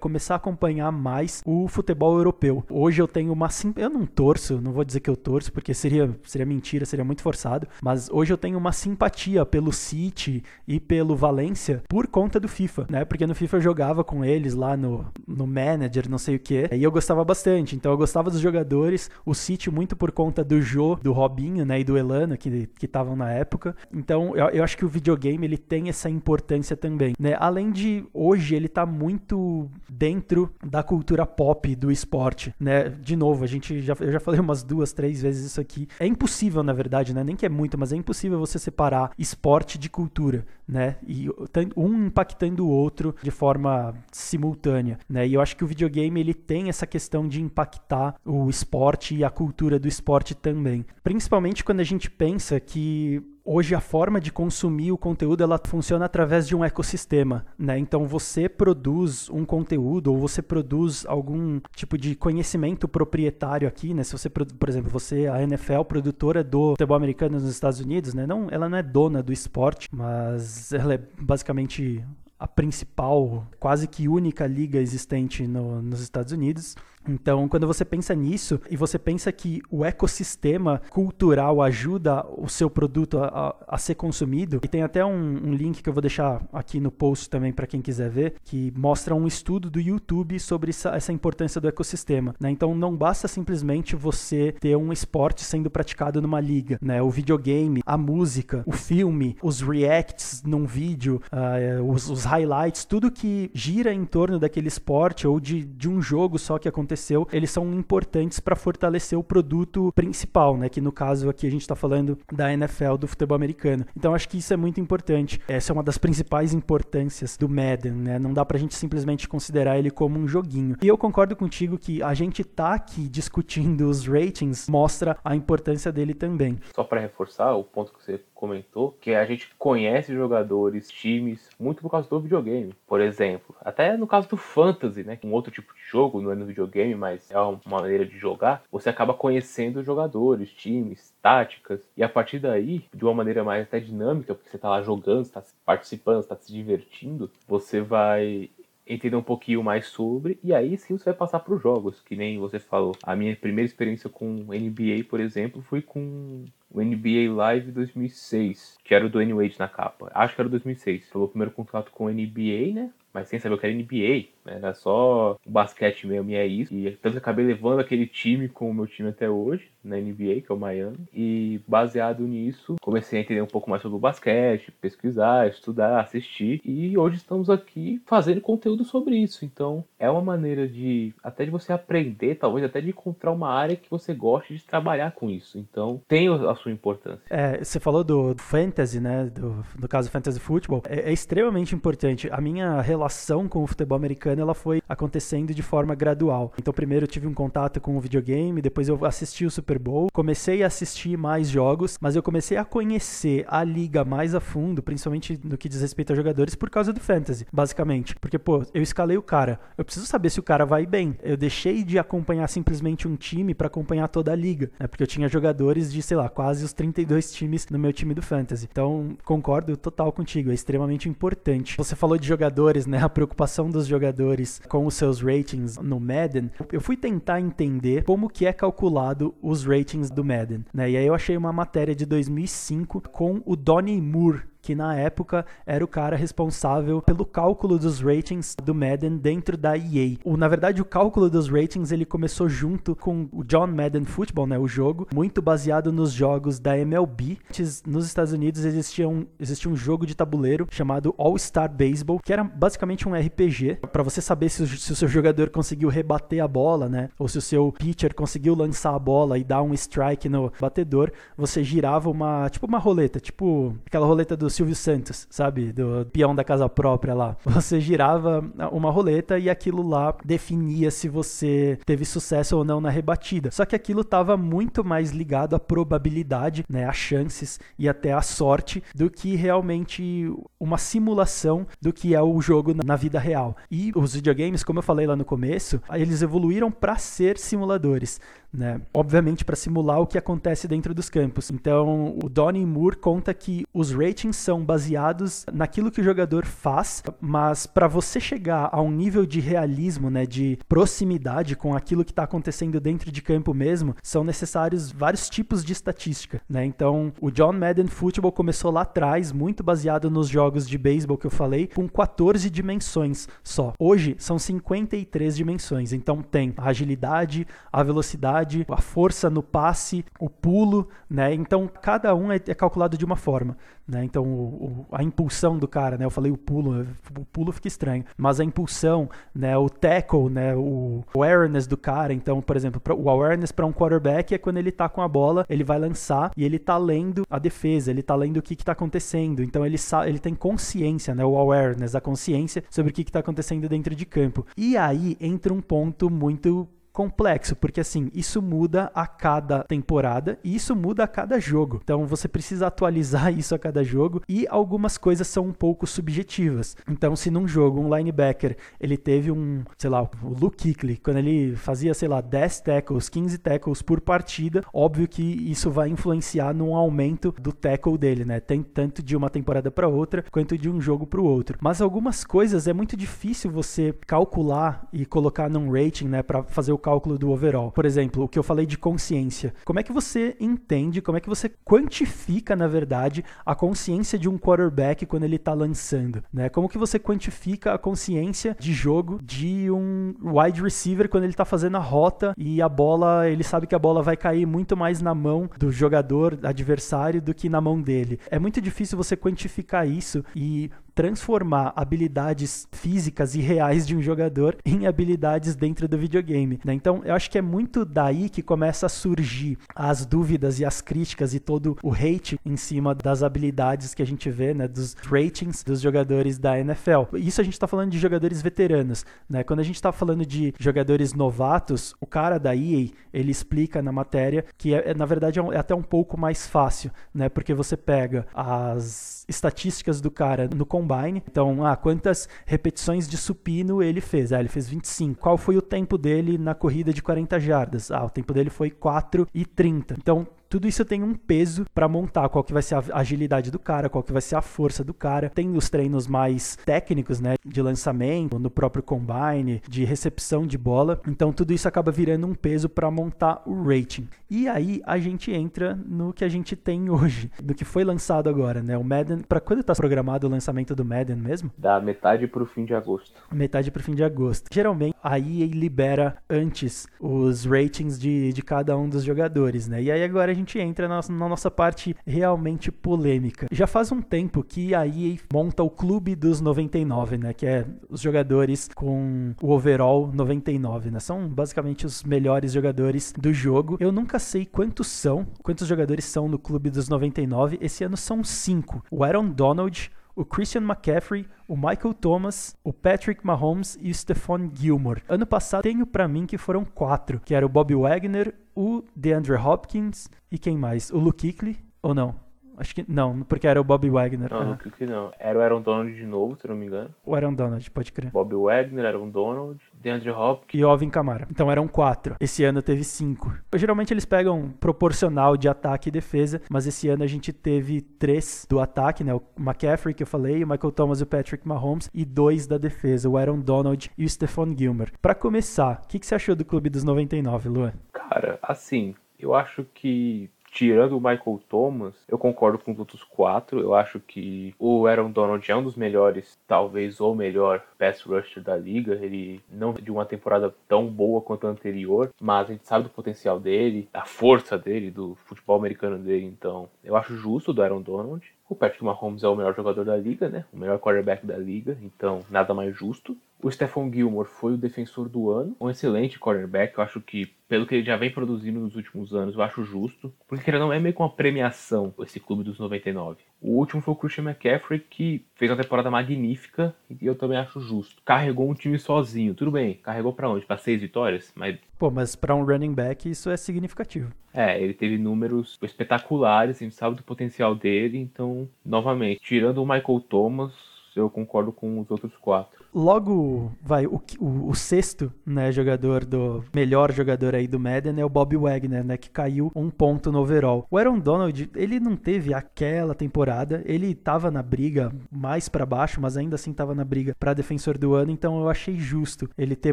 começar 0.00 0.34
a 0.34 0.36
acompanhar 0.38 0.90
mais 0.90 1.42
o 1.44 1.68
futebol 1.68 2.16
europeu. 2.16 2.64
Hoje 2.70 3.02
eu 3.02 3.06
tenho 3.06 3.32
uma 3.32 3.50
sim... 3.50 3.72
eu 3.76 3.90
não 3.90 4.06
torço, 4.06 4.60
não 4.60 4.72
vou 4.72 4.84
dizer 4.84 5.00
que 5.00 5.10
eu 5.10 5.16
torço 5.16 5.52
porque 5.52 5.74
seria 5.74 6.18
seria 6.24 6.46
mentira, 6.46 6.86
seria 6.86 7.04
muito 7.04 7.22
forçado, 7.22 7.68
mas 7.82 8.08
hoje 8.10 8.32
eu 8.32 8.38
tenho 8.38 8.56
uma 8.56 8.72
simpatia 8.72 9.44
pelo 9.44 9.67
City 9.72 10.42
e 10.66 10.78
pelo 10.80 11.16
Valência 11.16 11.82
por 11.88 12.06
conta 12.06 12.38
do 12.38 12.48
FIFA, 12.48 12.86
né? 12.90 13.04
Porque 13.04 13.26
no 13.26 13.34
FIFA 13.34 13.56
eu 13.58 13.60
jogava 13.60 14.04
com 14.04 14.24
eles 14.24 14.54
lá 14.54 14.76
no, 14.76 15.06
no 15.26 15.46
Manager, 15.46 16.08
não 16.08 16.18
sei 16.18 16.36
o 16.36 16.40
que, 16.40 16.68
e 16.72 16.82
eu 16.82 16.90
gostava 16.90 17.24
bastante. 17.24 17.76
Então 17.76 17.92
eu 17.92 17.98
gostava 17.98 18.30
dos 18.30 18.40
jogadores, 18.40 19.10
o 19.24 19.34
City 19.34 19.70
muito 19.70 19.96
por 19.96 20.12
conta 20.12 20.44
do 20.44 20.60
Jô, 20.60 20.98
do 21.02 21.12
Robinho, 21.12 21.64
né, 21.64 21.80
e 21.80 21.84
do 21.84 21.96
Elano 21.96 22.36
que 22.36 22.68
que 22.78 22.86
estavam 22.86 23.16
na 23.16 23.30
época. 23.30 23.76
Então, 23.92 24.34
eu, 24.36 24.48
eu, 24.48 24.64
acho 24.64 24.76
que 24.76 24.84
o 24.84 24.88
videogame 24.88 25.46
ele 25.46 25.58
tem 25.58 25.88
essa 25.88 26.08
importância 26.08 26.76
também, 26.76 27.14
né? 27.18 27.36
Além 27.38 27.70
de 27.70 28.04
hoje 28.12 28.54
ele 28.54 28.68
tá 28.68 28.86
muito 28.86 29.68
dentro 29.88 30.50
da 30.64 30.82
cultura 30.82 31.26
pop 31.26 31.74
do 31.76 31.90
esporte, 31.90 32.54
né? 32.58 32.88
De 32.88 33.16
novo, 33.16 33.44
a 33.44 33.46
gente 33.46 33.80
já 33.80 33.94
eu 34.00 34.12
já 34.12 34.20
falei 34.20 34.40
umas 34.40 34.62
duas, 34.62 34.92
três 34.92 35.20
vezes 35.20 35.46
isso 35.46 35.60
aqui. 35.60 35.88
É 35.98 36.06
impossível, 36.06 36.62
na 36.62 36.72
verdade, 36.72 37.14
né? 37.14 37.22
Nem 37.22 37.36
que 37.36 37.46
é 37.46 37.48
muito, 37.48 37.76
mas 37.76 37.92
é 37.92 37.96
impossível 37.96 38.38
você 38.38 38.58
separar 38.58 39.10
esporte 39.18 39.57
de 39.78 39.88
cultura, 39.88 40.46
né? 40.68 40.96
E 41.06 41.28
um 41.76 42.06
impactando 42.06 42.66
o 42.66 42.70
outro 42.70 43.14
de 43.22 43.30
forma 43.30 43.94
simultânea, 44.12 44.98
né? 45.08 45.26
E 45.26 45.34
eu 45.34 45.40
acho 45.40 45.56
que 45.56 45.64
o 45.64 45.66
videogame 45.66 46.20
ele 46.20 46.34
tem 46.34 46.68
essa 46.68 46.86
questão 46.86 47.26
de 47.26 47.40
impactar 47.40 48.16
o 48.24 48.50
esporte 48.50 49.14
e 49.16 49.24
a 49.24 49.30
cultura 49.30 49.78
do 49.78 49.88
esporte 49.88 50.34
também. 50.34 50.84
Principalmente 51.02 51.64
quando 51.64 51.80
a 51.80 51.84
gente 51.84 52.10
pensa 52.10 52.60
que 52.60 53.22
hoje 53.48 53.74
a 53.74 53.80
forma 53.80 54.20
de 54.20 54.30
consumir 54.30 54.92
o 54.92 54.98
conteúdo 54.98 55.42
ela 55.42 55.58
funciona 55.64 56.04
através 56.04 56.46
de 56.46 56.54
um 56.54 56.62
ecossistema, 56.62 57.46
né? 57.58 57.78
Então 57.78 58.06
você 58.06 58.46
produz 58.46 59.30
um 59.30 59.44
conteúdo 59.44 60.12
ou 60.12 60.18
você 60.18 60.42
produz 60.42 61.06
algum 61.06 61.58
tipo 61.74 61.96
de 61.96 62.14
conhecimento 62.14 62.86
proprietário 62.86 63.66
aqui, 63.66 63.94
né? 63.94 64.02
Se 64.02 64.12
você, 64.12 64.28
por 64.28 64.68
exemplo, 64.68 64.90
você 64.90 65.26
a 65.26 65.42
NFL 65.42 65.82
produtora 65.88 66.44
do 66.44 66.72
futebol 66.72 66.96
americano 66.96 67.36
nos 67.36 67.48
Estados 67.48 67.80
Unidos, 67.80 68.12
né? 68.12 68.26
Não, 68.26 68.48
ela 68.50 68.68
não 68.68 68.76
é 68.76 68.82
dona 68.82 69.22
do 69.22 69.32
esporte, 69.32 69.88
mas 69.90 70.57
ela 70.72 70.94
é 70.94 70.98
basicamente 71.20 72.04
a 72.38 72.46
principal, 72.46 73.46
quase 73.58 73.88
que 73.88 74.08
única 74.08 74.46
liga 74.46 74.78
existente 74.78 75.46
no, 75.46 75.82
nos 75.82 76.00
Estados 76.00 76.32
Unidos. 76.32 76.76
Então, 77.08 77.48
quando 77.48 77.66
você 77.66 77.84
pensa 77.84 78.14
nisso 78.14 78.60
e 78.70 78.76
você 78.76 78.98
pensa 78.98 79.32
que 79.32 79.62
o 79.70 79.84
ecossistema 79.84 80.82
cultural 80.90 81.62
ajuda 81.62 82.24
o 82.36 82.48
seu 82.48 82.68
produto 82.68 83.18
a, 83.18 83.26
a, 83.26 83.74
a 83.74 83.78
ser 83.78 83.94
consumido, 83.94 84.60
e 84.62 84.68
tem 84.68 84.82
até 84.82 85.04
um, 85.04 85.48
um, 85.48 85.54
link 85.54 85.82
que 85.82 85.88
eu 85.88 85.92
vou 85.92 86.02
deixar 86.02 86.42
aqui 86.52 86.78
no 86.78 86.90
post 86.90 87.30
também 87.30 87.52
para 87.52 87.66
quem 87.66 87.80
quiser 87.80 88.10
ver, 88.10 88.34
que 88.44 88.72
mostra 88.76 89.14
um 89.14 89.26
estudo 89.26 89.70
do 89.70 89.80
YouTube 89.80 90.38
sobre 90.38 90.70
essa, 90.70 90.90
essa 90.90 91.12
importância 91.12 91.60
do 91.60 91.68
ecossistema. 91.68 92.34
Né? 92.38 92.50
Então, 92.50 92.74
não 92.74 92.94
basta 92.94 93.26
simplesmente 93.26 93.96
você 93.96 94.52
ter 94.60 94.76
um 94.76 94.92
esporte 94.92 95.42
sendo 95.44 95.70
praticado 95.70 96.20
numa 96.20 96.40
liga, 96.40 96.78
né? 96.82 97.00
O 97.00 97.10
videogame, 97.10 97.82
a 97.86 97.96
música, 97.96 98.62
o 98.66 98.72
filme, 98.72 99.36
os 99.42 99.60
reacts 99.60 100.42
num 100.44 100.66
vídeo, 100.66 101.22
uh, 101.32 101.90
os, 101.90 102.10
os 102.10 102.24
highlights, 102.28 102.84
tudo 102.84 103.10
que 103.10 103.50
gira 103.54 103.92
em 103.92 104.04
torno 104.04 104.38
daquele 104.38 104.68
esporte 104.68 105.26
ou 105.26 105.40
de, 105.40 105.64
de 105.64 105.88
um 105.88 106.00
jogo 106.00 106.38
só 106.38 106.58
que 106.58 106.68
aconteceu 106.68 107.26
eles 107.32 107.50
são 107.50 107.72
importantes 107.74 108.40
para 108.40 108.56
fortalecer 108.56 109.18
o 109.18 109.22
produto 109.22 109.92
principal, 109.94 110.56
né? 110.56 110.68
Que 110.68 110.80
no 110.80 110.92
caso 110.92 111.28
aqui 111.28 111.46
a 111.46 111.50
gente 111.50 111.62
está 111.62 111.74
falando 111.74 112.18
da 112.32 112.52
NFL, 112.52 112.96
do 112.96 113.06
futebol 113.06 113.36
americano. 113.36 113.86
Então 113.96 114.14
acho 114.14 114.28
que 114.28 114.38
isso 114.38 114.52
é 114.52 114.56
muito 114.56 114.80
importante. 114.80 115.40
Essa 115.48 115.72
é 115.72 115.74
uma 115.74 115.82
das 115.82 115.98
principais 115.98 116.52
importâncias 116.52 117.36
do 117.36 117.48
Madden, 117.48 117.92
né? 117.92 118.18
Não 118.18 118.32
dá 118.32 118.44
pra 118.44 118.58
gente 118.58 118.74
simplesmente 118.74 119.28
considerar 119.28 119.78
ele 119.78 119.90
como 119.90 120.18
um 120.18 120.28
joguinho. 120.28 120.76
E 120.82 120.88
eu 120.88 120.98
concordo 120.98 121.34
contigo 121.36 121.78
que 121.78 122.02
a 122.02 122.14
gente 122.14 122.44
tá 122.44 122.74
aqui 122.74 123.08
discutindo 123.08 123.88
os 123.88 124.06
ratings 124.06 124.68
mostra 124.68 125.16
a 125.24 125.34
importância 125.34 125.90
dele 125.90 126.14
também. 126.14 126.58
Só 126.74 126.84
para 126.84 127.00
reforçar 127.00 127.54
o 127.54 127.64
ponto 127.64 127.92
que 127.92 128.04
você 128.04 128.20
comentou, 128.34 128.96
que 129.00 129.14
a 129.14 129.24
gente 129.24 129.48
conhece 129.58 130.14
jogadores, 130.14 130.88
times, 130.88 131.48
muito 131.58 131.82
por 131.82 131.90
causa 131.90 132.08
do 132.08 132.17
videogame. 132.20 132.74
Por 132.86 133.00
exemplo, 133.00 133.54
até 133.60 133.96
no 133.96 134.06
caso 134.06 134.28
do 134.28 134.36
Fantasy, 134.36 135.02
né? 135.02 135.18
Um 135.24 135.32
outro 135.32 135.50
tipo 135.50 135.72
de 135.74 135.80
jogo, 135.90 136.20
não 136.20 136.30
é 136.30 136.34
no 136.34 136.46
videogame 136.46 136.58
videogame, 136.58 136.94
mas 136.94 137.30
é 137.30 137.38
uma 137.38 137.60
maneira 137.66 138.04
de 138.04 138.18
jogar, 138.18 138.62
você 138.70 138.90
acaba 138.90 139.14
conhecendo 139.14 139.82
jogadores, 139.82 140.50
times, 140.50 141.14
táticas, 141.22 141.80
e 141.96 142.02
a 142.02 142.08
partir 142.08 142.38
daí, 142.38 142.84
de 142.94 143.04
uma 143.04 143.14
maneira 143.14 143.42
mais 143.42 143.62
até 143.62 143.80
dinâmica, 143.80 144.34
porque 144.34 144.50
você 144.50 144.56
está 144.56 144.68
lá 144.68 144.82
jogando, 144.82 145.22
está 145.22 145.42
participando, 145.64 146.20
está 146.20 146.36
se 146.36 146.52
divertindo, 146.52 147.30
você 147.46 147.80
vai 147.80 148.50
entender 148.86 149.16
um 149.16 149.22
pouquinho 149.22 149.62
mais 149.62 149.86
sobre, 149.86 150.38
e 150.42 150.54
aí 150.54 150.76
sim 150.78 150.96
você 150.96 151.06
vai 151.06 151.14
passar 151.14 151.40
para 151.40 151.54
os 151.54 151.62
jogos, 151.62 152.00
que 152.00 152.16
nem 152.16 152.38
você 152.38 152.58
falou. 152.58 152.96
A 153.02 153.14
minha 153.14 153.36
primeira 153.36 153.68
experiência 153.68 154.08
com 154.08 154.46
NBA, 154.48 155.04
por 155.08 155.20
exemplo, 155.20 155.60
foi 155.60 155.82
com 155.82 156.46
o 156.70 156.82
NBA 156.82 157.32
Live 157.34 157.72
2006, 157.72 158.76
que 158.84 158.94
era 158.94 159.06
o 159.06 159.08
do 159.08 159.18
Wade 159.18 159.58
na 159.58 159.68
capa. 159.68 160.10
Acho 160.14 160.34
que 160.34 160.40
era 160.40 160.48
o 160.48 160.50
2006. 160.50 161.08
Foi 161.08 161.22
o 161.22 161.28
primeiro 161.28 161.52
contato 161.52 161.90
com 161.90 162.04
o 162.04 162.10
NBA, 162.10 162.74
né? 162.74 162.90
Mas 163.12 163.28
sem 163.28 163.38
saber 163.38 163.54
o 163.54 163.58
que 163.58 163.66
era 163.66 163.74
NBA. 163.74 164.28
Era 164.50 164.74
só 164.74 165.36
basquete 165.46 166.06
mesmo 166.06 166.30
e 166.30 166.34
é 166.34 166.46
isso. 166.46 166.74
E 166.74 166.90
tanto 166.92 167.12
que 167.12 167.18
acabei 167.18 167.44
levando 167.44 167.80
aquele 167.80 168.06
time 168.06 168.48
com 168.48 168.70
o 168.70 168.74
meu 168.74 168.86
time 168.86 169.10
até 169.10 169.28
hoje, 169.28 169.68
na 169.84 169.96
NBA, 169.96 170.42
que 170.42 170.46
é 170.50 170.54
o 170.54 170.58
Miami. 170.58 170.98
E 171.12 171.60
baseado 171.66 172.22
nisso, 172.26 172.76
comecei 172.80 173.18
a 173.18 173.22
entender 173.22 173.42
um 173.42 173.46
pouco 173.46 173.70
mais 173.70 173.82
sobre 173.82 173.96
o 173.96 174.00
basquete, 174.00 174.72
pesquisar, 174.80 175.48
estudar, 175.48 176.00
assistir. 176.00 176.60
E 176.64 176.96
hoje 176.96 177.16
estamos 177.16 177.48
aqui 177.48 178.00
fazendo 178.06 178.40
conteúdo 178.40 178.84
sobre 178.84 179.16
isso. 179.16 179.44
Então 179.44 179.84
é 179.98 180.10
uma 180.10 180.22
maneira 180.22 180.66
de 180.68 181.12
até 181.22 181.44
de 181.44 181.50
você 181.50 181.72
aprender, 181.72 182.36
talvez 182.36 182.64
até 182.64 182.80
de 182.80 182.90
encontrar 182.90 183.32
uma 183.32 183.50
área 183.50 183.76
que 183.76 183.90
você 183.90 184.14
goste 184.14 184.54
de 184.54 184.64
trabalhar 184.64 185.12
com 185.12 185.30
isso. 185.30 185.58
Então 185.58 186.00
tem 186.06 186.28
a 186.28 186.54
sua 186.54 186.72
importância. 186.72 187.22
É, 187.30 187.62
você 187.62 187.80
falou 187.80 188.04
do 188.04 188.34
fantasy, 188.36 189.00
né? 189.00 189.24
Do, 189.26 189.64
no 189.78 189.88
caso 189.88 190.10
fantasy 190.10 190.40
football, 190.40 190.82
é, 190.86 191.10
é 191.10 191.12
extremamente 191.12 191.74
importante. 191.74 192.28
A 192.30 192.40
minha 192.40 192.80
relação 192.80 193.48
com 193.48 193.62
o 193.62 193.66
futebol 193.66 193.96
americano 193.96 194.37
ela 194.40 194.54
foi 194.54 194.82
acontecendo 194.88 195.54
de 195.54 195.62
forma 195.62 195.94
gradual. 195.94 196.52
Então 196.58 196.72
primeiro 196.72 197.04
eu 197.04 197.08
tive 197.08 197.26
um 197.26 197.34
contato 197.34 197.80
com 197.80 197.96
o 197.96 198.00
videogame, 198.00 198.62
depois 198.62 198.88
eu 198.88 199.04
assisti 199.04 199.44
o 199.44 199.50
Super 199.50 199.78
Bowl, 199.78 200.08
comecei 200.12 200.62
a 200.62 200.66
assistir 200.66 201.16
mais 201.16 201.48
jogos, 201.48 201.96
mas 202.00 202.16
eu 202.16 202.22
comecei 202.22 202.56
a 202.56 202.64
conhecer 202.64 203.44
a 203.48 203.62
liga 203.64 204.04
mais 204.04 204.34
a 204.34 204.40
fundo, 204.40 204.82
principalmente 204.82 205.38
no 205.42 205.56
que 205.56 205.68
diz 205.68 205.80
respeito 205.80 206.12
a 206.12 206.16
jogadores, 206.16 206.54
por 206.54 206.70
causa 206.70 206.92
do 206.92 207.00
fantasy, 207.00 207.46
basicamente. 207.52 208.14
Porque 208.16 208.38
pô, 208.38 208.64
eu 208.72 208.82
escalei 208.82 209.16
o 209.16 209.22
cara, 209.22 209.60
eu 209.76 209.84
preciso 209.84 210.06
saber 210.06 210.30
se 210.30 210.40
o 210.40 210.42
cara 210.42 210.64
vai 210.64 210.86
bem. 210.86 211.16
Eu 211.22 211.36
deixei 211.36 211.82
de 211.82 211.98
acompanhar 211.98 212.48
simplesmente 212.48 213.08
um 213.08 213.16
time 213.16 213.54
para 213.54 213.66
acompanhar 213.66 214.08
toda 214.08 214.32
a 214.32 214.36
liga, 214.36 214.70
né? 214.78 214.86
Porque 214.86 215.02
eu 215.02 215.06
tinha 215.06 215.28
jogadores 215.28 215.92
de, 215.92 216.02
sei 216.02 216.16
lá, 216.16 216.28
quase 216.28 216.64
os 216.64 216.72
32 216.72 217.32
times 217.32 217.66
no 217.68 217.78
meu 217.78 217.92
time 217.92 218.14
do 218.14 218.22
fantasy. 218.22 218.68
Então, 218.70 219.16
concordo 219.24 219.76
total 219.76 220.12
contigo, 220.12 220.50
é 220.50 220.54
extremamente 220.54 221.08
importante. 221.08 221.76
Você 221.76 221.94
falou 221.96 222.18
de 222.18 222.26
jogadores, 222.26 222.86
né? 222.86 223.02
A 223.02 223.08
preocupação 223.08 223.70
dos 223.70 223.86
jogadores 223.86 224.27
com 224.68 224.86
os 224.86 224.94
seus 224.94 225.20
ratings 225.20 225.76
no 225.78 225.98
Madden. 226.00 226.50
Eu 226.72 226.80
fui 226.80 226.96
tentar 226.96 227.40
entender 227.40 228.04
como 228.04 228.28
que 228.28 228.46
é 228.46 228.52
calculado 228.52 229.34
os 229.42 229.64
ratings 229.64 230.10
do 230.10 230.24
Madden, 230.24 230.64
né? 230.72 230.90
E 230.90 230.96
aí 230.96 231.06
eu 231.06 231.14
achei 231.14 231.36
uma 231.36 231.52
matéria 231.52 231.94
de 231.94 232.06
2005 232.06 233.08
com 233.10 233.42
o 233.44 233.56
Donnie 233.56 234.00
Moore, 234.00 234.42
que 234.60 234.74
na 234.74 234.94
época 234.94 235.44
era 235.66 235.84
o 235.84 235.88
cara 235.88 236.16
responsável 236.16 237.00
pelo 237.02 237.24
cálculo 237.24 237.78
dos 237.78 238.00
ratings 238.00 238.54
do 238.62 238.74
Madden 238.74 239.16
dentro 239.16 239.56
da 239.56 239.76
EA. 239.76 240.16
O, 240.24 240.36
na 240.36 240.48
verdade, 240.48 240.82
o 240.82 240.84
cálculo 240.84 241.30
dos 241.30 241.48
ratings 241.48 241.92
ele 241.92 242.04
começou 242.04 242.48
junto 242.48 242.94
com 242.94 243.28
o 243.32 243.44
John 243.44 243.68
Madden 243.68 244.04
Football, 244.04 244.46
né, 244.46 244.58
o 244.58 244.66
jogo, 244.66 245.06
muito 245.14 245.40
baseado 245.40 245.92
nos 245.92 246.12
jogos 246.12 246.58
da 246.58 246.76
MLB. 246.76 247.38
Antes, 247.48 247.82
nos 247.84 248.06
Estados 248.06 248.32
Unidos 248.32 248.64
existia 248.64 249.08
um, 249.08 249.26
existia 249.38 249.70
um 249.70 249.76
jogo 249.76 250.06
de 250.06 250.14
tabuleiro 250.14 250.66
chamado 250.70 251.14
All-Star 251.16 251.70
Baseball, 251.70 252.20
que 252.20 252.32
era 252.32 252.44
basicamente 252.44 253.08
um 253.08 253.14
RPG, 253.14 253.78
para 253.92 254.02
você 254.02 254.20
saber 254.20 254.48
se 254.48 254.62
o, 254.62 254.66
se 254.66 254.92
o 254.92 254.96
seu 254.96 255.08
jogador 255.08 255.50
conseguiu 255.50 255.88
rebater 255.88 256.42
a 256.42 256.48
bola, 256.48 256.88
né, 256.88 257.10
ou 257.18 257.28
se 257.28 257.38
o 257.38 257.42
seu 257.42 257.72
pitcher 257.72 258.14
conseguiu 258.14 258.54
lançar 258.54 258.94
a 258.94 258.98
bola 258.98 259.38
e 259.38 259.44
dar 259.44 259.62
um 259.62 259.72
strike 259.74 260.28
no 260.28 260.52
batedor, 260.60 261.10
você 261.36 261.62
girava 261.62 262.10
uma, 262.10 262.48
tipo 262.48 262.66
uma 262.66 262.78
roleta, 262.78 263.20
tipo 263.20 263.74
aquela 263.86 264.06
roleta 264.06 264.36
do 264.36 264.47
Silvio 264.50 264.74
Santos, 264.74 265.26
sabe? 265.30 265.72
Do 265.72 266.06
peão 266.12 266.34
da 266.34 266.44
casa 266.44 266.68
própria 266.68 267.14
lá. 267.14 267.36
Você 267.44 267.80
girava 267.80 268.44
uma 268.72 268.90
roleta 268.90 269.38
e 269.38 269.48
aquilo 269.50 269.86
lá 269.86 270.14
definia 270.24 270.90
se 270.90 271.08
você 271.08 271.78
teve 271.84 272.04
sucesso 272.04 272.56
ou 272.56 272.64
não 272.64 272.80
na 272.80 272.90
rebatida. 272.90 273.50
Só 273.50 273.64
que 273.64 273.74
aquilo 273.74 274.02
estava 274.02 274.36
muito 274.36 274.84
mais 274.84 275.10
ligado 275.10 275.54
à 275.54 275.60
probabilidade, 275.60 276.64
né, 276.68 276.84
a 276.84 276.92
chances 276.92 277.58
e 277.78 277.88
até 277.88 278.12
à 278.12 278.22
sorte 278.22 278.82
do 278.94 279.10
que 279.10 279.34
realmente 279.34 280.32
uma 280.58 280.78
simulação 280.78 281.66
do 281.80 281.92
que 281.92 282.14
é 282.14 282.22
o 282.22 282.40
jogo 282.40 282.74
na 282.74 282.96
vida 282.96 283.18
real. 283.18 283.56
E 283.70 283.92
os 283.94 284.14
videogames, 284.14 284.64
como 284.64 284.78
eu 284.78 284.82
falei 284.82 285.06
lá 285.06 285.16
no 285.16 285.24
começo, 285.24 285.80
eles 285.92 286.22
evoluíram 286.22 286.70
para 286.70 286.96
ser 286.96 287.38
simuladores 287.38 288.20
né? 288.52 288.80
Obviamente 288.92 289.44
para 289.44 289.56
simular 289.56 290.00
o 290.00 290.06
que 290.06 290.18
acontece 290.18 290.66
dentro 290.66 290.94
dos 290.94 291.10
campos. 291.10 291.50
Então, 291.50 292.16
o 292.22 292.28
Donnie 292.28 292.64
Moore 292.64 292.96
conta 292.96 293.32
que 293.34 293.64
os 293.72 293.92
ratings 293.92 294.36
são 294.36 294.64
baseados 294.64 295.44
naquilo 295.52 295.90
que 295.90 296.00
o 296.00 296.04
jogador 296.04 296.46
faz, 296.46 297.02
mas 297.20 297.66
para 297.66 297.86
você 297.86 298.18
chegar 298.18 298.68
a 298.72 298.80
um 298.80 298.90
nível 298.90 299.26
de 299.26 299.40
realismo, 299.40 300.10
né, 300.10 300.26
de 300.26 300.58
proximidade 300.68 301.56
com 301.56 301.74
aquilo 301.74 302.04
que 302.04 302.12
está 302.12 302.24
acontecendo 302.24 302.80
dentro 302.80 303.12
de 303.12 303.22
campo 303.22 303.52
mesmo, 303.52 303.94
são 304.02 304.24
necessários 304.24 304.90
vários 304.90 305.28
tipos 305.28 305.64
de 305.64 305.72
estatística, 305.72 306.40
né? 306.48 306.64
Então, 306.64 307.12
o 307.20 307.30
John 307.30 307.52
Madden 307.52 307.86
Football 307.86 308.32
começou 308.32 308.70
lá 308.70 308.82
atrás, 308.82 309.32
muito 309.32 309.62
baseado 309.62 310.10
nos 310.10 310.28
jogos 310.28 310.68
de 310.68 310.78
beisebol 310.78 311.18
que 311.18 311.26
eu 311.26 311.30
falei, 311.30 311.68
com 311.68 311.88
14 311.88 312.48
dimensões 312.50 313.28
só. 313.42 313.72
Hoje 313.78 314.16
são 314.18 314.38
53 314.38 315.36
dimensões. 315.36 315.92
Então, 315.92 316.22
tem 316.22 316.54
a 316.56 316.68
agilidade, 316.68 317.46
a 317.72 317.82
velocidade 317.82 318.37
velocidade, 318.38 318.66
a 318.68 318.80
força 318.80 319.30
no 319.30 319.42
passe, 319.42 320.04
o 320.18 320.28
pulo, 320.28 320.88
né? 321.08 321.32
Então 321.34 321.68
cada 321.68 322.14
um 322.14 322.30
é, 322.30 322.36
é 322.36 322.54
calculado 322.54 322.96
de 322.96 323.04
uma 323.04 323.16
forma, 323.16 323.56
né? 323.86 324.04
Então 324.04 324.24
o, 324.24 324.86
o, 324.86 324.86
a 324.92 325.02
impulsão 325.02 325.58
do 325.58 325.66
cara, 325.66 325.96
né? 325.96 326.04
Eu 326.04 326.10
falei 326.10 326.30
o 326.30 326.36
pulo, 326.36 326.86
o 327.16 327.24
pulo 327.24 327.52
fica 327.52 327.68
estranho, 327.68 328.04
mas 328.16 328.40
a 328.40 328.44
impulsão, 328.44 329.08
né? 329.34 329.56
O 329.56 329.68
tackle, 329.68 330.28
né? 330.30 330.54
O 330.54 331.04
awareness 331.14 331.66
do 331.66 331.76
cara. 331.76 332.12
Então, 332.12 332.40
por 332.40 332.56
exemplo, 332.56 332.80
o 332.96 333.10
awareness 333.10 333.52
para 333.52 333.66
um 333.66 333.72
quarterback 333.72 334.34
é 334.34 334.38
quando 334.38 334.58
ele 334.58 334.72
tá 334.72 334.88
com 334.88 335.02
a 335.02 335.08
bola, 335.08 335.44
ele 335.48 335.64
vai 335.64 335.78
lançar 335.78 336.30
e 336.36 336.44
ele 336.44 336.58
tá 336.58 336.76
lendo 336.76 337.24
a 337.28 337.38
defesa, 337.38 337.90
ele 337.90 338.02
tá 338.02 338.14
lendo 338.14 338.38
o 338.38 338.42
que 338.42 338.56
que 338.56 338.64
tá 338.64 338.72
acontecendo. 338.72 339.42
Então 339.42 339.64
ele 339.64 339.78
ele 340.06 340.18
tem 340.18 340.34
consciência, 340.34 341.14
né? 341.14 341.24
O 341.24 341.36
awareness, 341.36 341.94
a 341.94 342.00
consciência 342.00 342.64
sobre 342.70 342.90
o 342.90 342.94
que 342.94 343.04
que 343.04 343.12
tá 343.12 343.20
acontecendo 343.20 343.68
dentro 343.68 343.94
de 343.94 344.04
campo. 344.04 344.46
E 344.56 344.76
aí 344.76 345.16
entra 345.20 345.52
um 345.52 345.60
ponto 345.60 346.10
muito 346.10 346.68
complexo, 346.98 347.54
porque 347.54 347.78
assim, 347.78 348.10
isso 348.12 348.42
muda 348.42 348.90
a 348.92 349.06
cada 349.06 349.62
temporada 349.62 350.36
e 350.42 350.56
isso 350.56 350.74
muda 350.74 351.04
a 351.04 351.06
cada 351.06 351.38
jogo. 351.38 351.78
Então 351.84 352.04
você 352.04 352.26
precisa 352.26 352.66
atualizar 352.66 353.30
isso 353.38 353.54
a 353.54 353.58
cada 353.58 353.84
jogo 353.84 354.20
e 354.28 354.48
algumas 354.48 354.98
coisas 354.98 355.28
são 355.28 355.46
um 355.46 355.52
pouco 355.52 355.86
subjetivas. 355.86 356.76
Então, 356.90 357.14
se 357.14 357.30
num 357.30 357.46
jogo 357.46 357.80
um 357.80 357.96
linebacker 357.96 358.56
ele 358.80 358.96
teve 358.96 359.30
um, 359.30 359.62
sei 359.76 359.88
lá, 359.88 360.02
o 360.02 360.08
Luke 360.40 360.56
Kuechly, 360.74 360.96
quando 360.96 361.18
ele 361.18 361.54
fazia, 361.54 361.94
sei 361.94 362.08
lá, 362.08 362.20
10 362.20 362.62
tackles, 362.62 363.08
15 363.08 363.38
tackles 363.38 363.80
por 363.80 364.00
partida, 364.00 364.64
óbvio 364.74 365.06
que 365.06 365.22
isso 365.22 365.70
vai 365.70 365.88
influenciar 365.88 366.52
num 366.52 366.74
aumento 366.74 367.32
do 367.40 367.52
tackle 367.52 367.96
dele, 367.96 368.24
né? 368.24 368.40
Tem 368.40 368.60
tanto 368.60 369.04
de 369.04 369.16
uma 369.16 369.30
temporada 369.30 369.70
para 369.70 369.86
outra 369.86 370.24
quanto 370.32 370.58
de 370.58 370.68
um 370.68 370.80
jogo 370.80 371.06
para 371.06 371.20
o 371.20 371.24
outro. 371.24 371.58
Mas 371.60 371.80
algumas 371.80 372.24
coisas 372.24 372.66
é 372.66 372.72
muito 372.72 372.96
difícil 372.96 373.52
você 373.52 373.94
calcular 374.04 374.88
e 374.92 375.06
colocar 375.06 375.48
num 375.48 375.70
rating, 375.70 376.08
né, 376.08 376.24
para 376.24 376.42
fazer 376.42 376.72
o 376.72 376.87
cálculo 376.88 377.18
do 377.18 377.30
overall. 377.30 377.70
Por 377.70 377.84
exemplo, 377.84 378.24
o 378.24 378.28
que 378.28 378.38
eu 378.38 378.42
falei 378.42 378.64
de 378.64 378.78
consciência. 378.78 379.52
Como 379.62 379.78
é 379.78 379.82
que 379.82 379.92
você 379.92 380.34
entende, 380.40 381.02
como 381.02 381.18
é 381.18 381.20
que 381.20 381.28
você 381.28 381.50
quantifica, 381.64 382.56
na 382.56 382.66
verdade, 382.66 383.22
a 383.44 383.54
consciência 383.54 384.18
de 384.18 384.26
um 384.26 384.38
quarterback 384.38 385.04
quando 385.04 385.24
ele 385.24 385.36
está 385.36 385.52
lançando? 385.52 386.24
Né? 386.32 386.48
Como 386.48 386.68
que 386.68 386.78
você 386.78 386.98
quantifica 386.98 387.74
a 387.74 387.78
consciência 387.78 388.56
de 388.58 388.72
jogo 388.72 389.20
de 389.22 389.70
um 389.70 390.14
wide 390.22 390.62
receiver 390.62 391.10
quando 391.10 391.24
ele 391.24 391.34
está 391.34 391.44
fazendo 391.44 391.76
a 391.76 391.80
rota 391.80 392.32
e 392.38 392.62
a 392.62 392.68
bola, 392.68 393.28
ele 393.28 393.44
sabe 393.44 393.66
que 393.66 393.74
a 393.74 393.78
bola 393.78 394.02
vai 394.02 394.16
cair 394.16 394.46
muito 394.46 394.74
mais 394.74 395.02
na 395.02 395.14
mão 395.14 395.50
do 395.58 395.70
jogador 395.70 396.38
adversário 396.42 397.20
do 397.20 397.34
que 397.34 397.50
na 397.50 397.60
mão 397.60 397.78
dele. 397.78 398.18
É 398.30 398.38
muito 398.38 398.62
difícil 398.62 398.96
você 398.96 399.14
quantificar 399.14 399.86
isso 399.86 400.24
e 400.34 400.70
transformar 400.98 401.72
habilidades 401.76 402.66
físicas 402.72 403.36
e 403.36 403.38
reais 403.38 403.86
de 403.86 403.96
um 403.96 404.02
jogador 404.02 404.56
em 404.66 404.84
habilidades 404.84 405.54
dentro 405.54 405.86
do 405.86 405.96
videogame. 405.96 406.58
Né? 406.64 406.74
Então, 406.74 407.02
eu 407.04 407.14
acho 407.14 407.30
que 407.30 407.38
é 407.38 407.40
muito 407.40 407.84
daí 407.84 408.28
que 408.28 408.42
começa 408.42 408.86
a 408.86 408.88
surgir 408.88 409.56
as 409.76 410.04
dúvidas 410.04 410.58
e 410.58 410.64
as 410.64 410.80
críticas 410.80 411.34
e 411.34 411.38
todo 411.38 411.78
o 411.84 411.92
hate 411.92 412.36
em 412.44 412.56
cima 412.56 412.96
das 412.96 413.22
habilidades 413.22 413.94
que 413.94 414.02
a 414.02 414.04
gente 414.04 414.28
vê, 414.28 414.52
né, 414.52 414.66
dos 414.66 414.94
ratings 414.94 415.62
dos 415.62 415.80
jogadores 415.80 416.36
da 416.36 416.58
NFL. 416.58 417.14
Isso 417.14 417.40
a 417.40 417.44
gente 417.44 417.54
está 417.54 417.68
falando 417.68 417.92
de 417.92 417.98
jogadores 418.00 418.42
veteranos, 418.42 419.06
né? 419.30 419.44
Quando 419.44 419.60
a 419.60 419.64
gente 419.64 419.76
está 419.76 419.92
falando 419.92 420.26
de 420.26 420.52
jogadores 420.58 421.14
novatos, 421.14 421.94
o 422.00 422.06
cara 422.06 422.38
da 422.38 422.56
EA 422.56 422.88
ele 423.12 423.30
explica 423.30 423.80
na 423.80 423.92
matéria 423.92 424.44
que 424.56 424.74
é, 424.74 424.92
na 424.94 425.06
verdade 425.06 425.38
é, 425.38 425.42
é 425.52 425.58
até 425.58 425.76
um 425.76 425.82
pouco 425.82 426.18
mais 426.18 426.48
fácil, 426.48 426.90
né? 427.14 427.28
Porque 427.28 427.54
você 427.54 427.76
pega 427.76 428.26
as 428.34 429.17
estatísticas 429.28 430.00
do 430.00 430.10
cara 430.10 430.48
no 430.48 430.64
combine. 430.64 431.22
Então, 431.30 431.64
ah, 431.64 431.76
quantas 431.76 432.28
repetições 432.46 433.06
de 433.06 433.16
supino 433.16 433.82
ele 433.82 434.00
fez? 434.00 434.32
Ah, 434.32 434.40
ele 434.40 434.48
fez 434.48 434.68
25. 434.68 435.20
Qual 435.20 435.36
foi 435.36 435.56
o 435.56 435.62
tempo 435.62 435.98
dele 435.98 436.38
na 436.38 436.54
corrida 436.54 436.92
de 436.92 437.02
40 437.02 437.38
jardas? 437.38 437.90
Ah, 437.90 438.04
o 438.04 438.10
tempo 438.10 438.32
dele 438.32 438.50
foi 438.50 438.70
4 438.70 439.28
e 439.34 439.44
30. 439.44 439.94
Então, 439.98 440.26
tudo 440.48 440.66
isso 440.66 440.84
tem 440.84 441.02
um 441.02 441.14
peso 441.14 441.66
para 441.74 441.86
montar 441.86 442.28
qual 442.28 442.42
que 442.42 442.52
vai 442.52 442.62
ser 442.62 442.76
a 442.76 442.82
agilidade 442.94 443.50
do 443.50 443.58
cara, 443.58 443.88
qual 443.88 444.02
que 444.02 444.12
vai 444.12 444.22
ser 444.22 444.36
a 444.36 444.40
força 444.40 444.82
do 444.82 444.94
cara. 444.94 445.28
Tem 445.28 445.54
os 445.54 445.68
treinos 445.68 446.06
mais 446.06 446.56
técnicos, 446.64 447.20
né, 447.20 447.34
de 447.44 447.60
lançamento, 447.60 448.38
no 448.38 448.50
próprio 448.50 448.82
combine, 448.82 449.62
de 449.68 449.84
recepção 449.84 450.46
de 450.46 450.56
bola. 450.56 451.00
Então 451.06 451.32
tudo 451.32 451.52
isso 451.52 451.68
acaba 451.68 451.92
virando 451.92 452.26
um 452.26 452.34
peso 452.34 452.68
para 452.68 452.90
montar 452.90 453.42
o 453.44 453.62
rating. 453.62 454.08
E 454.30 454.48
aí 454.48 454.80
a 454.86 454.98
gente 454.98 455.30
entra 455.30 455.78
no 455.86 456.12
que 456.12 456.24
a 456.24 456.28
gente 456.28 456.56
tem 456.56 456.88
hoje, 456.90 457.30
do 457.42 457.54
que 457.54 457.64
foi 457.64 457.84
lançado 457.84 458.28
agora, 458.28 458.62
né? 458.62 458.76
O 458.78 458.84
Madden, 458.84 459.18
para 459.18 459.40
quando 459.40 459.62
tá 459.62 459.74
programado 459.74 460.26
o 460.26 460.30
lançamento 460.30 460.74
do 460.74 460.84
Madden 460.84 461.16
mesmo? 461.16 461.50
Da 461.58 461.80
metade 461.80 462.26
pro 462.26 462.46
fim 462.46 462.64
de 462.64 462.74
agosto. 462.74 463.12
Metade 463.30 463.70
pro 463.70 463.82
fim 463.82 463.94
de 463.94 464.02
agosto. 464.04 464.48
Geralmente 464.50 464.96
a 465.02 465.18
EA 465.18 465.46
libera 465.46 466.16
antes 466.28 466.86
os 466.98 467.44
ratings 467.44 467.98
de, 467.98 468.32
de 468.32 468.42
cada 468.42 468.76
um 468.76 468.88
dos 468.88 469.04
jogadores, 469.04 469.68
né? 469.68 469.82
E 469.82 469.90
aí 469.90 470.02
agora 470.02 470.32
a 470.32 470.34
gente 470.38 470.58
entra 470.58 470.88
na, 470.88 471.00
na, 471.08 471.28
nossa 471.28 471.50
parte 471.50 471.94
realmente 472.06 472.70
polêmica. 472.70 473.46
Já 473.50 473.66
faz 473.66 473.92
um 473.92 474.00
tempo 474.00 474.42
que 474.42 474.74
a 474.74 474.86
EA 474.86 475.16
monta 475.32 475.62
o 475.62 475.70
clube 475.70 476.14
dos 476.14 476.40
99, 476.40 477.18
né? 477.18 477.32
Que 477.32 477.46
é 477.46 477.66
os 477.88 478.00
jogadores 478.00 478.68
com 478.74 479.34
o 479.42 479.50
overall 479.50 480.10
99, 480.12 480.90
né? 480.90 481.00
São 481.00 481.28
basicamente 481.28 481.86
os 481.86 482.02
melhores 482.02 482.52
jogadores 482.52 483.12
do 483.16 483.32
jogo. 483.32 483.76
Eu 483.80 483.92
nunca 483.92 484.18
sei 484.18 484.46
quantos 484.46 484.86
são, 484.86 485.26
quantos 485.42 485.66
jogadores 485.66 486.04
são 486.04 486.28
no 486.28 486.38
clube 486.38 486.70
dos 486.70 486.88
99. 486.88 487.58
Esse 487.60 487.84
ano 487.84 487.96
são 487.96 488.24
cinco. 488.24 488.82
O 488.90 489.04
Aaron 489.04 489.28
Donald, 489.28 489.90
o 490.18 490.24
Christian 490.24 490.62
McCaffrey, 490.62 491.24
o 491.46 491.56
Michael 491.56 491.94
Thomas, 491.94 492.56
o 492.64 492.72
Patrick 492.72 493.24
Mahomes 493.24 493.78
e 493.80 493.88
o 493.88 493.94
Stephon 493.94 494.50
Gilmore. 494.52 495.00
Ano 495.08 495.24
passado 495.24 495.62
tenho 495.62 495.86
para 495.86 496.08
mim 496.08 496.26
que 496.26 496.36
foram 496.36 496.64
quatro, 496.64 497.20
que 497.20 497.36
era 497.36 497.46
o 497.46 497.48
Bobby 497.48 497.76
Wagner, 497.76 498.34
o 498.52 498.82
DeAndre 498.96 499.36
Hopkins 499.36 500.10
e 500.28 500.36
quem 500.36 500.58
mais? 500.58 500.90
O 500.90 500.98
Luke 500.98 501.32
Kuechly 501.32 501.56
ou 501.80 501.94
não? 501.94 502.27
Acho 502.58 502.74
que 502.74 502.84
não, 502.88 503.22
porque 503.22 503.46
era 503.46 503.60
o 503.60 503.64
Bobby 503.64 503.88
Wagner. 503.88 504.30
Não, 504.30 504.52
ah. 504.52 504.56
que 504.56 504.86
não. 504.86 505.12
Era 505.18 505.38
o 505.38 505.42
Aaron 505.42 505.62
Donald 505.62 505.94
de 505.94 506.04
novo, 506.04 506.36
se 506.36 506.48
não 506.48 506.56
me 506.56 506.66
engano. 506.66 506.90
O 507.04 507.14
Aaron 507.14 507.32
Donald, 507.34 507.70
pode 507.70 507.92
crer. 507.92 508.10
Bobby 508.10 508.34
Wagner, 508.34 508.84
Aaron 508.84 509.08
Donald, 509.08 509.60
DeAndre 509.74 510.10
Hopkins. 510.10 510.60
E 510.60 510.64
Ovin 510.64 510.90
Kamara. 510.90 511.26
Então 511.30 511.50
eram 511.50 511.68
quatro. 511.68 512.16
Esse 512.20 512.44
ano 512.44 512.60
teve 512.60 512.84
cinco. 512.84 513.32
Geralmente 513.54 513.92
eles 513.92 514.04
pegam 514.04 514.50
proporcional 514.58 515.36
de 515.36 515.48
ataque 515.48 515.88
e 515.88 515.92
defesa, 515.92 516.40
mas 516.50 516.66
esse 516.66 516.88
ano 516.88 517.04
a 517.04 517.06
gente 517.06 517.32
teve 517.32 517.80
três 517.80 518.46
do 518.48 518.60
ataque, 518.60 519.04
né? 519.04 519.14
O 519.14 519.22
McCaffrey, 519.38 519.94
que 519.94 520.02
eu 520.02 520.06
falei, 520.06 520.42
o 520.42 520.48
Michael 520.48 520.72
Thomas 520.72 521.00
e 521.00 521.04
o 521.04 521.06
Patrick 521.06 521.46
Mahomes, 521.46 521.88
e 521.94 522.04
dois 522.04 522.46
da 522.46 522.58
defesa, 522.58 523.08
o 523.08 523.16
Aaron 523.16 523.38
Donald 523.38 523.90
e 523.96 524.04
o 524.04 524.08
Stephon 524.08 524.54
Gilmer. 524.56 524.92
Para 525.00 525.14
começar, 525.14 525.82
o 525.84 525.88
que, 525.88 525.98
que 525.98 526.06
você 526.06 526.14
achou 526.14 526.34
do 526.34 526.44
Clube 526.44 526.68
dos 526.68 526.84
99, 526.84 527.48
Luan? 527.48 527.72
Cara, 527.92 528.38
assim, 528.42 528.94
eu 529.18 529.34
acho 529.34 529.64
que 529.74 530.30
tirando 530.50 530.96
o 530.96 531.00
Michael 531.00 531.40
Thomas, 531.48 531.94
eu 532.08 532.18
concordo 532.18 532.58
com 532.58 532.72
os 532.72 532.78
outros 532.78 533.02
quatro. 533.02 533.60
Eu 533.60 533.74
acho 533.74 534.00
que 534.00 534.54
o 534.58 534.86
Aaron 534.86 535.10
Donald 535.10 535.50
é 535.50 535.56
um 535.56 535.62
dos 535.62 535.76
melhores, 535.76 536.38
talvez 536.46 537.00
o 537.00 537.14
melhor 537.14 537.62
pass 537.78 538.02
rusher 538.02 538.42
da 538.42 538.56
liga. 538.56 538.94
Ele 538.94 539.40
não 539.50 539.72
de 539.72 539.90
uma 539.90 540.04
temporada 540.04 540.54
tão 540.68 540.86
boa 540.86 541.20
quanto 541.20 541.46
a 541.46 541.50
anterior, 541.50 542.10
mas 542.20 542.48
a 542.48 542.52
gente 542.52 542.66
sabe 542.66 542.84
do 542.84 542.90
potencial 542.90 543.38
dele, 543.38 543.88
da 543.92 544.04
força 544.04 544.58
dele, 544.58 544.90
do 544.90 545.16
futebol 545.26 545.56
americano 545.56 545.98
dele. 545.98 546.26
Então, 546.26 546.68
eu 546.82 546.96
acho 546.96 547.16
justo 547.16 547.52
do 547.52 547.62
Aaron 547.62 547.82
Donald. 547.82 548.26
O 548.48 548.54
Patrick 548.54 548.82
Mahomes 548.82 549.22
é 549.22 549.28
o 549.28 549.36
melhor 549.36 549.54
jogador 549.54 549.84
da 549.84 549.96
liga, 549.96 550.28
né? 550.28 550.44
O 550.52 550.56
melhor 550.56 550.78
quarterback 550.78 551.26
da 551.26 551.36
liga, 551.36 551.76
então 551.82 552.24
nada 552.30 552.54
mais 552.54 552.74
justo. 552.74 553.16
O 553.40 553.50
Stephon 553.50 553.90
Gilmore 553.92 554.28
foi 554.28 554.54
o 554.54 554.56
defensor 554.56 555.08
do 555.08 555.30
ano, 555.30 555.56
um 555.60 555.70
excelente 555.70 556.18
cornerback. 556.18 556.76
Eu 556.76 556.82
acho 556.82 557.00
que, 557.00 557.26
pelo 557.48 557.66
que 557.66 557.76
ele 557.76 557.84
já 557.84 557.96
vem 557.96 558.10
produzindo 558.10 558.58
nos 558.58 558.74
últimos 558.74 559.14
anos, 559.14 559.36
eu 559.36 559.42
acho 559.42 559.62
justo. 559.62 560.12
Porque 560.26 560.50
ele 560.50 560.58
não 560.58 560.72
é 560.72 560.80
meio 560.80 560.92
que 560.92 561.00
uma 561.00 561.08
premiação, 561.08 561.94
esse 562.00 562.18
clube 562.18 562.42
dos 562.42 562.58
99. 562.58 563.18
O 563.40 563.52
último 563.52 563.80
foi 563.80 563.94
o 563.94 563.96
Christian 563.96 564.24
McCaffrey, 564.24 564.80
que 564.80 565.24
fez 565.36 565.48
uma 565.48 565.56
temporada 565.56 565.88
magnífica 565.88 566.74
e 566.90 567.06
eu 567.06 567.14
também 567.14 567.38
acho 567.38 567.60
justo. 567.60 568.02
Carregou 568.04 568.50
um 568.50 568.54
time 568.54 568.76
sozinho. 568.76 569.34
Tudo 569.34 569.52
bem, 569.52 569.74
carregou 569.74 570.12
para 570.12 570.28
onde? 570.28 570.44
Para 570.44 570.58
seis 570.58 570.80
vitórias? 570.80 571.32
Mas... 571.36 571.56
Pô, 571.78 571.92
mas 571.92 572.16
para 572.16 572.34
um 572.34 572.44
running 572.44 572.74
back 572.74 573.08
isso 573.08 573.30
é 573.30 573.36
significativo. 573.36 574.12
É, 574.34 574.60
ele 574.60 574.74
teve 574.74 574.98
números 574.98 575.56
espetaculares, 575.62 576.56
a 576.56 576.64
gente 576.64 576.74
sabe 576.74 576.96
do 576.96 577.04
potencial 577.04 577.54
dele. 577.54 577.98
Então, 577.98 578.48
novamente, 578.66 579.20
tirando 579.22 579.62
o 579.62 579.66
Michael 579.66 580.00
Thomas, 580.08 580.52
eu 580.96 581.08
concordo 581.08 581.52
com 581.52 581.78
os 581.78 581.88
outros 581.88 582.16
quatro 582.16 582.58
logo 582.74 583.52
vai 583.62 583.86
o, 583.86 584.00
o, 584.18 584.50
o, 584.50 584.54
sexto 584.54 585.12
né 585.24 585.50
jogador 585.50 586.04
do 586.04 586.44
melhor 586.54 586.92
jogador 586.92 587.34
aí 587.34 587.46
do 587.46 587.58
Madden 587.58 588.00
é 588.00 588.04
o 588.04 588.08
Bob 588.08 588.36
Wagner 588.36 588.84
né 588.84 588.96
que 588.96 589.10
caiu 589.10 589.50
um 589.54 589.70
ponto 589.70 590.12
no 590.12 590.20
overall. 590.20 590.66
O 590.70 590.76
Aaron 590.76 590.98
Donald 590.98 591.50
ele 591.54 591.80
não 591.80 591.96
teve 591.96 592.34
aquela 592.34 592.94
temporada 592.94 593.62
ele 593.64 593.94
tava 593.94 594.30
na 594.30 594.42
briga 594.42 594.92
mais 595.10 595.48
para 595.48 595.66
baixo 595.66 596.00
mas 596.00 596.16
ainda 596.16 596.34
assim 596.34 596.52
tava 596.52 596.74
na 596.74 596.84
briga 596.84 597.14
para 597.18 597.34
defensor 597.34 597.78
do 597.78 597.94
ano 597.94 598.10
então 598.10 598.38
eu 598.40 598.48
achei 598.48 598.76
justo 598.76 599.28
ele 599.36 599.56
ter 599.56 599.72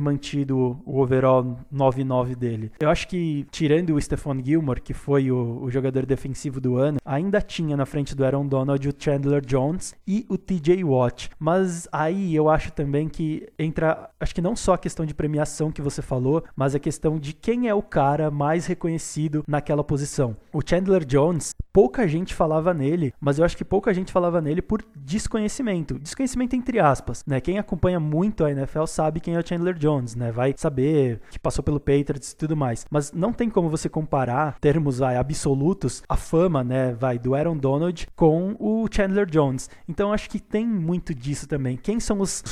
mantido 0.00 0.80
o 0.84 1.00
overall 1.00 1.58
9-9 1.72 2.34
dele. 2.34 2.72
Eu 2.80 2.90
acho 2.90 3.08
que 3.08 3.46
tirando 3.50 3.94
o 3.94 4.00
Stephon 4.00 4.42
Gilmore 4.42 4.80
que 4.80 4.94
foi 4.94 5.30
o, 5.30 5.62
o 5.62 5.70
jogador 5.70 6.06
defensivo 6.06 6.60
do 6.60 6.76
ano 6.76 6.98
ainda 7.04 7.40
tinha 7.40 7.76
na 7.76 7.86
frente 7.86 8.14
do 8.14 8.24
Aaron 8.24 8.46
Donald 8.46 8.88
o 8.88 8.94
Chandler 8.96 9.44
Jones 9.44 9.94
e 10.06 10.24
o 10.28 10.38
TJ 10.38 10.84
Watt 10.84 11.30
mas 11.38 11.88
aí 11.92 12.34
eu 12.34 12.48
acho 12.48 12.72
também 12.72 12.83
também 12.84 13.08
que 13.08 13.48
entra, 13.58 14.10
acho 14.20 14.34
que 14.34 14.42
não 14.42 14.54
só 14.54 14.74
a 14.74 14.78
questão 14.78 15.06
de 15.06 15.14
premiação 15.14 15.72
que 15.72 15.80
você 15.80 16.02
falou, 16.02 16.44
mas 16.54 16.74
a 16.74 16.78
questão 16.78 17.18
de 17.18 17.32
quem 17.32 17.66
é 17.66 17.74
o 17.74 17.82
cara 17.82 18.30
mais 18.30 18.66
reconhecido 18.66 19.42
naquela 19.48 19.82
posição. 19.82 20.36
O 20.52 20.60
Chandler 20.60 21.02
Jones, 21.02 21.54
pouca 21.72 22.06
gente 22.06 22.34
falava 22.34 22.74
nele, 22.74 23.14
mas 23.18 23.38
eu 23.38 23.44
acho 23.44 23.56
que 23.56 23.64
pouca 23.64 23.94
gente 23.94 24.12
falava 24.12 24.38
nele 24.38 24.60
por 24.60 24.84
desconhecimento. 24.94 25.98
Desconhecimento 25.98 26.54
entre 26.54 26.78
aspas, 26.78 27.24
né? 27.26 27.40
Quem 27.40 27.58
acompanha 27.58 27.98
muito 27.98 28.44
a 28.44 28.50
NFL 28.50 28.84
sabe 28.84 29.18
quem 29.18 29.34
é 29.34 29.38
o 29.38 29.46
Chandler 29.46 29.78
Jones, 29.78 30.14
né? 30.14 30.30
Vai 30.30 30.54
saber 30.54 31.22
que 31.30 31.38
passou 31.38 31.64
pelo 31.64 31.80
Patriots 31.80 32.32
e 32.32 32.36
tudo 32.36 32.54
mais. 32.54 32.84
Mas 32.90 33.12
não 33.12 33.32
tem 33.32 33.48
como 33.48 33.70
você 33.70 33.88
comparar 33.88 34.58
termos 34.60 34.98
vai, 34.98 35.16
absolutos, 35.16 36.02
a 36.06 36.16
fama, 36.16 36.62
né, 36.62 36.92
vai 36.92 37.18
do 37.18 37.34
Aaron 37.34 37.56
Donald 37.56 38.06
com 38.14 38.54
o 38.58 38.86
Chandler 38.90 39.26
Jones. 39.26 39.70
Então 39.88 40.12
acho 40.12 40.28
que 40.28 40.38
tem 40.38 40.66
muito 40.66 41.14
disso 41.14 41.48
também. 41.48 41.78
Quem 41.78 41.98
são 41.98 42.20
os 42.20 42.42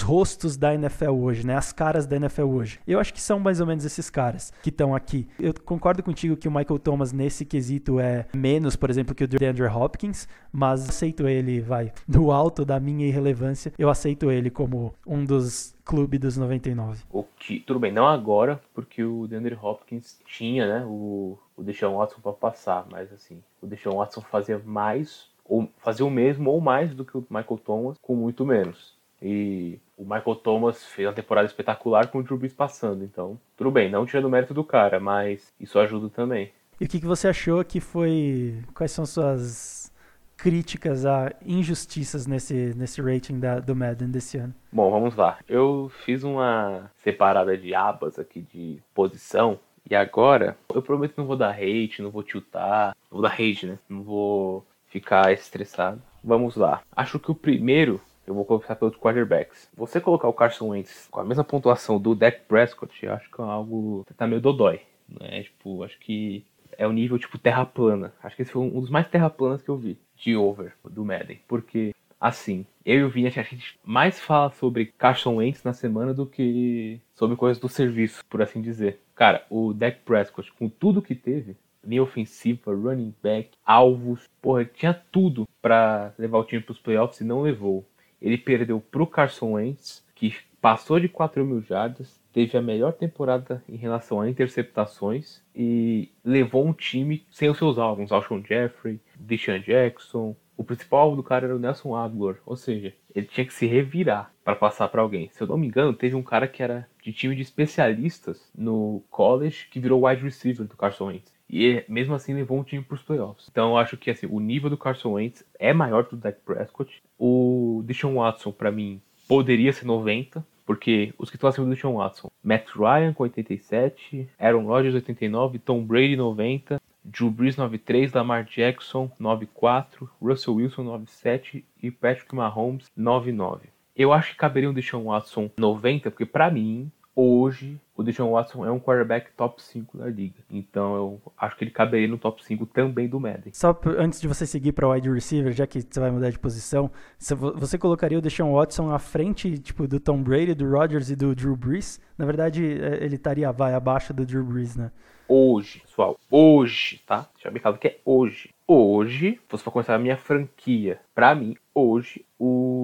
da 0.58 0.74
NFL 0.74 1.11
hoje, 1.11 1.46
né? 1.46 1.56
As 1.56 1.72
caras 1.72 2.06
da 2.06 2.16
NFL 2.16 2.44
hoje. 2.44 2.80
Eu 2.87 3.00
acho 3.00 3.12
que 3.12 3.20
são 3.20 3.38
mais 3.38 3.61
ou 3.61 3.66
menos 3.66 3.85
esses 3.85 4.08
caras 4.08 4.52
que 4.62 4.68
estão 4.68 4.94
aqui. 4.94 5.28
Eu 5.38 5.52
concordo 5.64 6.02
contigo 6.02 6.37
que 6.37 6.48
o 6.48 6.50
Michael 6.50 6.78
Thomas 6.78 7.12
nesse 7.12 7.44
quesito 7.44 7.98
é 7.98 8.26
menos, 8.35 8.76
por 8.76 8.88
exemplo, 8.88 9.14
que 9.14 9.24
o 9.24 9.28
DeAndre 9.28 9.66
Hopkins, 9.66 10.28
mas 10.52 10.88
aceito 10.88 11.26
ele, 11.26 11.61
vai, 11.61 11.92
do 12.06 12.30
alto 12.30 12.64
da 12.64 12.78
minha 12.78 13.06
irrelevância, 13.06 13.72
eu 13.78 13.90
aceito 13.90 14.30
ele 14.30 14.50
como 14.50 14.94
um 15.06 15.24
dos 15.24 15.74
clube 15.85 16.18
dos 16.18 16.37
99. 16.37 17.02
O 17.11 17.24
que, 17.24 17.61
tudo 17.61 17.80
bem, 17.80 17.92
não 17.92 18.06
agora, 18.06 18.61
porque 18.72 19.02
o 19.02 19.26
DeAndre 19.26 19.58
Hopkins 19.61 20.20
tinha, 20.24 20.66
né, 20.66 20.87
o, 20.87 21.37
o 21.56 21.62
Deshaun 21.62 21.96
Watson 21.96 22.20
para 22.20 22.32
passar, 22.32 22.87
mas 22.90 23.12
assim, 23.12 23.42
o 23.61 23.66
Deshaun 23.66 23.96
Watson 23.96 24.20
fazia 24.20 24.61
mais 24.64 25.30
ou 25.44 25.68
fazia 25.78 26.06
o 26.06 26.11
mesmo 26.11 26.50
ou 26.50 26.61
mais 26.61 26.94
do 26.94 27.04
que 27.04 27.16
o 27.16 27.26
Michael 27.28 27.61
Thomas 27.64 27.98
com 28.00 28.14
muito 28.14 28.46
menos. 28.46 28.94
E 29.22 29.78
o 29.96 30.02
Michael 30.02 30.35
Thomas 30.37 30.85
fez 30.85 31.06
uma 31.06 31.14
temporada 31.14 31.46
espetacular 31.46 32.08
com 32.08 32.18
o 32.18 32.22
Drew 32.22 32.37
Brees 32.37 32.52
passando. 32.52 33.04
Então, 33.04 33.38
tudo 33.56 33.70
bem, 33.70 33.88
não 33.88 34.04
tirando 34.04 34.24
o 34.24 34.30
mérito 34.30 34.52
do 34.52 34.64
cara, 34.64 34.98
mas 34.98 35.52
isso 35.61 35.78
ajuda 35.78 36.08
também. 36.08 36.50
E 36.80 36.85
o 36.85 36.88
que, 36.88 36.98
que 36.98 37.06
você 37.06 37.28
achou 37.28 37.64
que 37.64 37.80
foi. 37.80 38.58
Quais 38.74 38.90
são 38.90 39.06
suas 39.06 39.92
críticas 40.37 41.06
a 41.06 41.32
injustiças 41.46 42.26
nesse, 42.26 42.74
nesse 42.74 43.00
rating 43.00 43.38
da, 43.38 43.61
do 43.61 43.76
Madden 43.76 44.11
desse 44.11 44.38
ano? 44.38 44.52
Bom, 44.72 44.90
vamos 44.90 45.14
lá. 45.14 45.38
Eu 45.48 45.92
fiz 46.04 46.24
uma 46.24 46.90
separada 46.96 47.56
de 47.56 47.72
abas 47.72 48.18
aqui 48.18 48.40
de 48.40 48.82
posição. 48.92 49.61
E 49.88 49.94
agora, 49.94 50.56
eu 50.74 50.82
prometo 50.82 51.12
que 51.12 51.18
não 51.18 51.26
vou 51.26 51.37
dar 51.37 51.54
hate, 51.54 52.02
não 52.02 52.11
vou 52.11 52.24
tiltar. 52.24 52.96
Não 53.08 53.20
vou 53.20 53.22
dar 53.22 53.35
hate, 53.35 53.66
né? 53.66 53.78
Não 53.88 54.02
vou 54.02 54.66
ficar 54.88 55.32
estressado. 55.32 56.02
Vamos 56.24 56.56
lá. 56.56 56.82
Acho 56.96 57.20
que 57.20 57.30
o 57.30 57.35
primeiro 57.37 58.00
eu 58.26 58.35
vou 58.35 58.44
começar 58.44 58.76
pelos 58.76 58.96
quarterbacks. 58.96 59.68
Você 59.76 60.00
colocar 60.00 60.28
o 60.28 60.32
Carson 60.32 60.68
Wentz 60.68 61.08
com 61.11 61.20
a 61.20 61.24
mesma 61.24 61.44
pontuação 61.44 61.98
do 61.98 62.14
Dak 62.14 62.40
Prescott, 62.48 63.06
acho 63.06 63.30
que 63.30 63.40
é 63.40 63.44
algo 63.44 64.06
tá 64.16 64.26
meio 64.26 64.40
dodói, 64.40 64.80
né? 65.08 65.42
Tipo, 65.42 65.82
acho 65.82 65.98
que 65.98 66.44
é 66.78 66.87
o 66.87 66.92
nível 66.92 67.18
tipo 67.18 67.38
terra 67.38 67.66
plana. 67.66 68.12
Acho 68.22 68.37
que 68.37 68.42
esse 68.42 68.52
foi 68.52 68.62
um 68.62 68.80
dos 68.80 68.90
mais 68.90 69.08
terra 69.08 69.30
planas 69.30 69.62
que 69.62 69.68
eu 69.68 69.76
vi 69.76 69.98
de 70.16 70.37
over 70.37 70.74
do 70.85 71.04
Madden, 71.04 71.40
porque 71.48 71.94
assim, 72.20 72.64
eu 72.85 73.00
e 73.00 73.04
o 73.04 73.11
Vini, 73.11 73.26
a 73.26 73.30
gente 73.30 73.78
mais 73.85 74.20
fala 74.20 74.50
sobre 74.52 74.87
Carson 74.96 75.37
Wentz 75.37 75.64
na 75.64 75.72
semana 75.72 76.14
do 76.14 76.24
que 76.24 77.00
sobre 77.16 77.37
coisas 77.37 77.61
do 77.61 77.68
serviço, 77.68 78.24
por 78.30 78.40
assim 78.40 78.62
dizer. 78.62 79.00
Cara, 79.14 79.44
o 79.50 79.72
Dak 79.72 79.98
Prescott, 80.04 80.52
com 80.52 80.68
tudo 80.68 81.02
que 81.02 81.16
teve, 81.16 81.56
linha 81.85 82.02
ofensiva, 82.02 82.72
running 82.72 83.14
back, 83.20 83.50
alvos, 83.66 84.28
porra, 84.40 84.64
tinha 84.64 84.94
tudo 84.94 85.48
para 85.61 86.14
levar 86.16 86.38
o 86.38 86.44
time 86.44 86.62
para 86.62 86.72
os 86.72 86.78
playoffs 86.78 87.20
e 87.20 87.24
não 87.24 87.42
levou. 87.42 87.85
Ele 88.22 88.38
perdeu 88.38 88.80
pro 88.80 89.06
Carson 89.06 89.52
Wentz, 89.52 90.02
que 90.14 90.35
passou 90.61 91.00
de 91.00 91.08
4 91.08 91.44
mil 91.44 91.61
jardas, 91.61 92.20
teve 92.32 92.56
a 92.56 92.62
melhor 92.62 92.92
temporada 92.92 93.62
em 93.68 93.76
relação 93.76 94.20
a 94.20 94.30
interceptações 94.30 95.42
e 95.54 96.08
levou 96.24 96.64
um 96.64 96.72
time 96.72 97.26
sem 97.30 97.50
os 97.50 97.58
seus 97.58 97.78
alvos, 97.78 98.12
Alshon 98.12 98.42
Jeffrey, 98.46 99.00
Deshaun 99.18 99.58
Jackson. 99.58 100.37
O 100.56 100.62
principal 100.62 101.00
alvo 101.00 101.16
do 101.16 101.22
cara 101.22 101.46
era 101.46 101.56
o 101.56 101.58
Nelson 101.58 101.96
Aguilar, 101.96 102.37
ou 102.46 102.54
seja, 102.54 102.94
ele 103.12 103.26
tinha 103.26 103.44
que 103.44 103.52
se 103.52 103.66
revirar 103.66 104.32
para 104.44 104.54
passar 104.54 104.88
para 104.88 105.02
alguém. 105.02 105.28
Se 105.32 105.42
eu 105.42 105.46
não 105.48 105.56
me 105.56 105.66
engano, 105.66 105.92
teve 105.92 106.14
um 106.14 106.22
cara 106.22 106.46
que 106.46 106.62
era 106.62 106.88
de 107.02 107.12
time 107.12 107.35
de 107.35 107.42
especialistas 107.42 108.48
no 108.56 109.02
college 109.11 109.66
que 109.70 109.80
virou 109.80 110.06
wide 110.06 110.22
receiver 110.22 110.66
do 110.66 110.76
Carson 110.76 111.06
Wentz. 111.06 111.32
E 111.48 111.85
mesmo 111.88 112.14
assim 112.14 112.35
levou 112.35 112.59
um 112.59 112.64
time 112.64 112.83
para 112.83 112.94
os 112.94 113.02
playoffs. 113.02 113.48
Então 113.50 113.70
eu 113.70 113.76
acho 113.76 113.96
que 113.96 114.11
assim, 114.11 114.26
o 114.26 114.40
nível 114.40 114.70
do 114.70 114.76
Carson 114.76 115.12
Wentz 115.12 115.44
é 115.59 115.72
maior 115.72 116.05
do 116.05 116.16
Dak 116.16 116.40
Prescott. 116.44 117.02
O 117.18 117.83
Deshaun 117.85 118.14
Watson, 118.14 118.52
para 118.52 118.72
mim, 118.72 119.00
poderia 119.28 119.72
ser 119.72 119.85
90, 119.85 120.44
porque 120.64 121.12
os 121.18 121.31
que 121.31 121.37
estão 121.37 121.48
acima 121.48 121.66
do 121.66 121.74
Deshaun 121.74 121.96
Watson, 121.96 122.31
Matt 122.42 122.68
Ryan 122.74 123.12
com 123.12 123.22
87, 123.24 124.28
Aaron 124.38 124.66
Rodgers 124.66 124.94
89, 124.94 125.59
Tom 125.59 125.85
Brady 125.85 126.16
90, 126.16 126.81
Drew 127.05 127.31
Brees 127.31 127.57
93, 127.57 128.12
Lamar 128.12 128.44
Jackson 128.44 129.11
94, 129.18 130.09
Russell 130.20 130.55
Wilson 130.55 130.85
97 130.85 131.64
e 131.83 131.90
Patrick 131.90 132.35
Mahomes 132.35 132.90
99. 132.96 133.68
Eu 133.94 134.12
acho 134.12 134.31
que 134.31 134.37
caberia 134.37 134.70
um 134.70 134.72
Deshaun 134.72 135.05
Watson 135.05 135.50
90, 135.59 136.11
porque 136.11 136.24
para 136.24 136.50
mim 136.50 136.90
hoje 137.14 137.81
o 137.96 138.03
Deshaun 138.03 138.33
Watson 138.33 138.64
é 138.64 138.70
um 138.70 138.81
quarterback 138.81 139.31
top 139.37 139.62
5 139.62 139.98
da 139.98 140.07
liga. 140.07 140.40
Então 140.51 140.94
eu 140.94 141.22
acho 141.38 141.57
que 141.57 141.64
ele 141.64 141.70
caberia 141.70 142.09
no 142.09 142.18
top 142.18 142.44
5 142.44 142.66
também 142.66 143.09
do 143.09 143.20
Madden. 143.20 143.53
Só 143.53 143.79
antes 143.98 144.20
de 144.20 144.27
você 144.27 144.46
seguir 144.46 144.72
para 144.72 144.88
wide 144.88 145.11
receiver, 145.11 145.53
já 145.53 145.66
que 145.66 145.81
você 145.81 146.01
vai 146.01 146.11
mudar 146.11 146.31
de 146.31 146.38
posição, 146.38 146.90
você 147.18 147.79
colocaria 147.79 148.18
o 148.18 148.22
Deshaun 148.22 148.55
Watson 148.55 148.90
à 148.90 148.98
frente 148.98 149.59
tipo 149.59 149.87
do 149.87 150.01
Tom 150.01 150.22
Brady, 150.22 150.55
do 150.55 150.68
Rodgers 150.68 151.11
e 151.11 151.16
do 151.16 151.35
Drew 151.35 151.57
Brees? 151.57 152.01
Na 152.16 152.25
verdade, 152.25 152.64
é, 152.64 153.05
ele 153.05 153.16
estaria 153.16 153.53
vai 153.53 153.75
abaixo 153.75 154.12
do 154.14 154.25
Drew 154.25 154.44
Brees, 154.44 154.77
né? 154.77 154.90
Hoje, 155.29 155.81
pessoal, 155.81 156.18
hoje, 156.31 157.01
tá? 157.07 157.27
Deixa 157.35 157.48
eu 157.48 157.61
claro 157.61 157.79
que 157.79 157.88
é 157.88 157.98
hoje. 158.05 158.51
Hoje, 158.66 159.33
se 159.33 159.48
fosse 159.48 159.62
pra 159.62 159.72
começar 159.72 159.94
a 159.94 159.98
minha 159.98 160.16
franquia, 160.16 161.01
pra 161.14 161.35
mim, 161.35 161.57
hoje, 161.75 162.25
o 162.38 162.81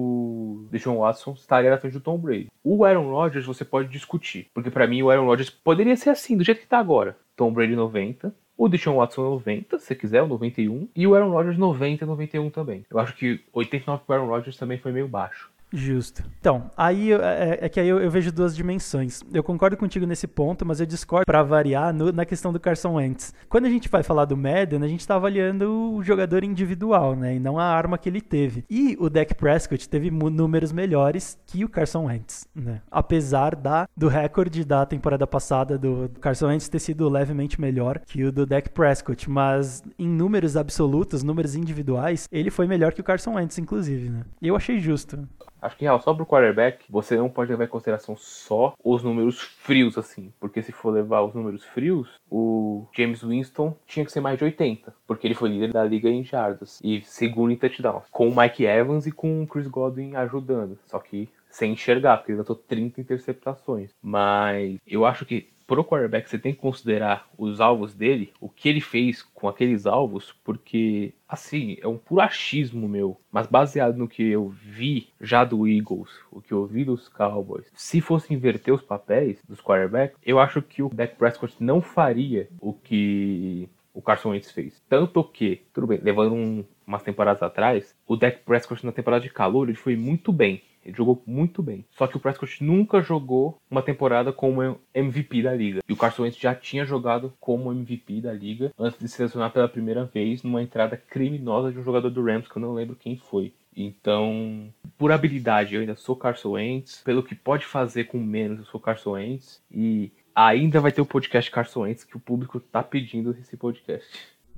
Deshaun 0.69 0.99
Watson 0.99 1.33
estaria 1.33 1.69
na 1.69 1.77
frente 1.77 1.93
do 1.93 1.99
Tom 1.99 2.17
Brady. 2.17 2.51
O 2.63 2.85
Aaron 2.85 3.09
Rodgers 3.09 3.45
você 3.45 3.65
pode 3.65 3.89
discutir, 3.89 4.47
porque 4.53 4.69
para 4.69 4.87
mim 4.87 5.01
o 5.01 5.09
Aaron 5.09 5.25
Rodgers 5.25 5.49
poderia 5.49 5.95
ser 5.95 6.11
assim, 6.11 6.37
do 6.37 6.43
jeito 6.43 6.61
que 6.61 6.67
tá 6.67 6.79
agora. 6.79 7.17
Tom 7.35 7.51
Brady 7.51 7.75
90, 7.75 8.33
o 8.57 8.67
Deshaun 8.67 8.97
Watson 8.97 9.21
90, 9.21 9.79
se 9.79 9.95
quiser, 9.95 10.21
o 10.21 10.27
91, 10.27 10.89
e 10.95 11.07
o 11.07 11.15
Aaron 11.15 11.31
Rodgers 11.31 11.57
90 11.57 12.05
91 12.05 12.49
também. 12.49 12.85
Eu 12.89 12.99
acho 12.99 13.15
que 13.15 13.39
89 13.53 14.03
pro 14.05 14.15
Aaron 14.15 14.27
Rodgers 14.27 14.57
também 14.57 14.77
foi 14.77 14.91
meio 14.91 15.07
baixo. 15.07 15.49
Justo. 15.71 16.23
Então, 16.39 16.71
aí 16.75 17.11
é, 17.11 17.59
é 17.61 17.69
que 17.69 17.79
aí 17.79 17.87
eu, 17.87 17.99
eu, 17.99 18.09
vejo 18.09 18.31
duas 18.31 18.55
dimensões. 18.55 19.21
Eu 19.31 19.43
concordo 19.43 19.77
contigo 19.77 20.05
nesse 20.05 20.27
ponto, 20.27 20.65
mas 20.65 20.79
eu 20.79 20.85
discordo 20.85 21.25
para 21.25 21.43
variar 21.43 21.93
no, 21.93 22.11
na 22.11 22.25
questão 22.25 22.51
do 22.51 22.59
Carson 22.59 22.95
Wentz. 22.95 23.33
Quando 23.47 23.65
a 23.65 23.69
gente 23.69 23.87
vai 23.87 24.01
falar 24.01 24.25
do 24.25 24.35
Madden, 24.35 24.83
a 24.83 24.87
gente 24.87 25.07
tá 25.07 25.15
avaliando 25.15 25.93
o 25.95 26.03
jogador 26.03 26.43
individual, 26.43 27.15
né, 27.15 27.35
e 27.35 27.39
não 27.39 27.59
a 27.59 27.63
arma 27.63 27.97
que 27.97 28.09
ele 28.09 28.21
teve. 28.21 28.65
E 28.69 28.97
o 28.99 29.09
Dak 29.09 29.35
Prescott 29.35 29.87
teve 29.87 30.09
números 30.09 30.71
melhores 30.71 31.37
que 31.45 31.63
o 31.63 31.69
Carson 31.69 32.05
Wentz, 32.05 32.47
né? 32.55 32.81
Apesar 32.89 33.55
da 33.55 33.87
do 33.95 34.07
recorde 34.07 34.63
da 34.63 34.85
temporada 34.85 35.27
passada 35.27 35.77
do, 35.77 36.07
do 36.07 36.19
Carson 36.19 36.47
Wentz 36.47 36.67
ter 36.67 36.79
sido 36.79 37.07
levemente 37.09 37.59
melhor 37.59 37.99
que 37.99 38.23
o 38.23 38.31
do 38.31 38.45
Dak 38.45 38.69
Prescott, 38.69 39.29
mas 39.29 39.83
em 39.97 40.07
números 40.07 40.57
absolutos, 40.57 41.23
números 41.23 41.55
individuais, 41.55 42.27
ele 42.31 42.49
foi 42.49 42.67
melhor 42.67 42.93
que 42.93 43.01
o 43.01 43.03
Carson 43.03 43.35
Wentz, 43.35 43.57
inclusive, 43.57 44.09
né? 44.09 44.23
Eu 44.41 44.55
achei 44.55 44.79
justo. 44.79 45.27
Acho 45.61 45.75
que 45.75 45.83
real, 45.83 45.99
só 46.01 46.13
pro 46.13 46.25
quarterback, 46.25 46.85
você 46.89 47.17
não 47.17 47.29
pode 47.29 47.51
levar 47.51 47.65
em 47.65 47.67
consideração 47.67 48.15
só 48.15 48.73
os 48.83 49.03
números 49.03 49.41
frios, 49.41 49.97
assim. 49.97 50.31
Porque 50.39 50.61
se 50.61 50.71
for 50.71 50.91
levar 50.91 51.21
os 51.21 51.33
números 51.33 51.63
frios, 51.63 52.09
o 52.29 52.87
James 52.95 53.21
Winston 53.21 53.75
tinha 53.85 54.05
que 54.05 54.11
ser 54.11 54.21
mais 54.21 54.37
de 54.37 54.43
80. 54.43 54.93
Porque 55.07 55.27
ele 55.27 55.35
foi 55.35 55.49
líder 55.49 55.73
da 55.73 55.83
liga 55.83 56.09
em 56.09 56.23
jardas. 56.23 56.79
E 56.83 57.01
segundo 57.01 57.51
em 57.51 57.57
touchdowns. 57.57 58.05
Com 58.11 58.29
o 58.29 58.35
Mike 58.35 58.65
Evans 58.65 59.05
e 59.05 59.11
com 59.11 59.43
o 59.43 59.47
Chris 59.47 59.67
Godwin 59.67 60.15
ajudando. 60.15 60.77
Só 60.85 60.99
que 60.99 61.29
sem 61.49 61.73
enxergar, 61.73 62.17
porque 62.17 62.31
ele 62.31 62.39
lançou 62.39 62.55
30 62.55 63.01
interceptações. 63.01 63.91
Mas 64.01 64.77
eu 64.85 65.05
acho 65.05 65.25
que 65.25 65.49
pro 65.69 65.85
quarterback 65.85 66.27
você 66.27 66.39
tem 66.39 66.51
que 66.51 66.59
considerar 66.59 67.29
os 67.37 67.61
alvos 67.61 67.93
dele, 67.93 68.33
o 68.41 68.49
que 68.49 68.67
ele 68.67 68.81
fez 68.81 69.21
com 69.21 69.47
aqueles 69.47 69.85
alvos, 69.85 70.33
porque 70.43 71.13
assim, 71.27 71.77
é 71.79 71.87
um 71.87 71.97
puro 71.97 72.21
achismo 72.21 72.89
meu, 72.89 73.15
mas 73.31 73.45
baseado 73.45 73.95
no 73.95 74.07
que 74.07 74.23
eu 74.23 74.49
vi 74.49 75.09
já 75.21 75.43
do 75.43 75.67
Eagles, 75.67 76.09
o 76.31 76.41
que 76.41 76.51
eu 76.51 76.65
vi 76.65 76.83
dos 76.83 77.07
Cowboys. 77.07 77.67
Se 77.75 78.01
fosse 78.01 78.33
inverter 78.33 78.73
os 78.73 78.81
papéis 78.81 79.37
dos 79.47 79.61
quarterbacks, 79.61 80.17
eu 80.25 80.39
acho 80.39 80.59
que 80.59 80.81
o 80.81 80.89
Dak 80.89 81.15
Prescott 81.15 81.55
não 81.59 81.81
faria 81.81 82.49
o 82.59 82.73
que 82.73 83.69
o 83.93 84.01
Carson 84.01 84.29
Wentz 84.29 84.51
fez. 84.51 84.81
Tanto 84.87 85.23
que, 85.23 85.61
tudo 85.73 85.87
bem, 85.87 85.99
levando 86.01 86.33
um, 86.33 86.63
umas 86.85 87.03
temporadas 87.03 87.43
atrás, 87.43 87.95
o 88.07 88.15
Dak 88.15 88.39
Prescott 88.45 88.85
na 88.85 88.91
temporada 88.91 89.23
de 89.23 89.29
calor, 89.29 89.67
ele 89.67 89.77
foi 89.77 89.95
muito 89.95 90.31
bem. 90.31 90.61
Ele 90.85 90.95
jogou 90.95 91.21
muito 91.25 91.61
bem. 91.61 91.85
Só 91.91 92.07
que 92.07 92.17
o 92.17 92.19
Prescott 92.19 92.63
nunca 92.63 93.01
jogou 93.01 93.57
uma 93.69 93.81
temporada 93.81 94.31
como 94.31 94.79
MVP 94.93 95.43
da 95.43 95.53
liga. 95.53 95.81
E 95.87 95.93
o 95.93 95.97
Carson 95.97 96.23
Wentz 96.23 96.37
já 96.37 96.55
tinha 96.55 96.85
jogado 96.85 97.33
como 97.39 97.71
MVP 97.71 98.21
da 98.21 98.33
liga 98.33 98.71
antes 98.77 98.99
de 98.99 99.07
se 99.07 99.17
selecionar 99.17 99.51
pela 99.51 99.67
primeira 99.67 100.05
vez 100.05 100.41
numa 100.41 100.63
entrada 100.63 100.97
criminosa 100.97 101.71
de 101.71 101.79
um 101.79 101.83
jogador 101.83 102.09
do 102.09 102.23
Rams 102.23 102.47
que 102.47 102.57
eu 102.57 102.61
não 102.61 102.73
lembro 102.73 102.95
quem 102.95 103.17
foi. 103.17 103.53
Então, 103.75 104.73
por 104.97 105.11
habilidade, 105.11 105.75
eu 105.75 105.81
ainda 105.81 105.95
sou 105.95 106.15
Carson 106.15 106.51
Wentz. 106.51 107.01
Pelo 107.03 107.23
que 107.23 107.35
pode 107.35 107.65
fazer 107.65 108.05
com 108.05 108.17
menos, 108.17 108.59
eu 108.59 108.65
sou 108.65 108.79
Carson 108.79 109.11
Wentz. 109.11 109.61
E 109.71 110.11
ainda 110.35 110.79
vai 110.79 110.91
ter 110.91 111.01
o 111.01 111.05
podcast 111.05 111.49
Carson 111.51 111.81
Wentz 111.81 112.03
que 112.03 112.17
o 112.17 112.19
público 112.19 112.59
tá 112.59 112.83
pedindo 112.83 113.35
esse 113.39 113.55
podcast. 113.57 114.07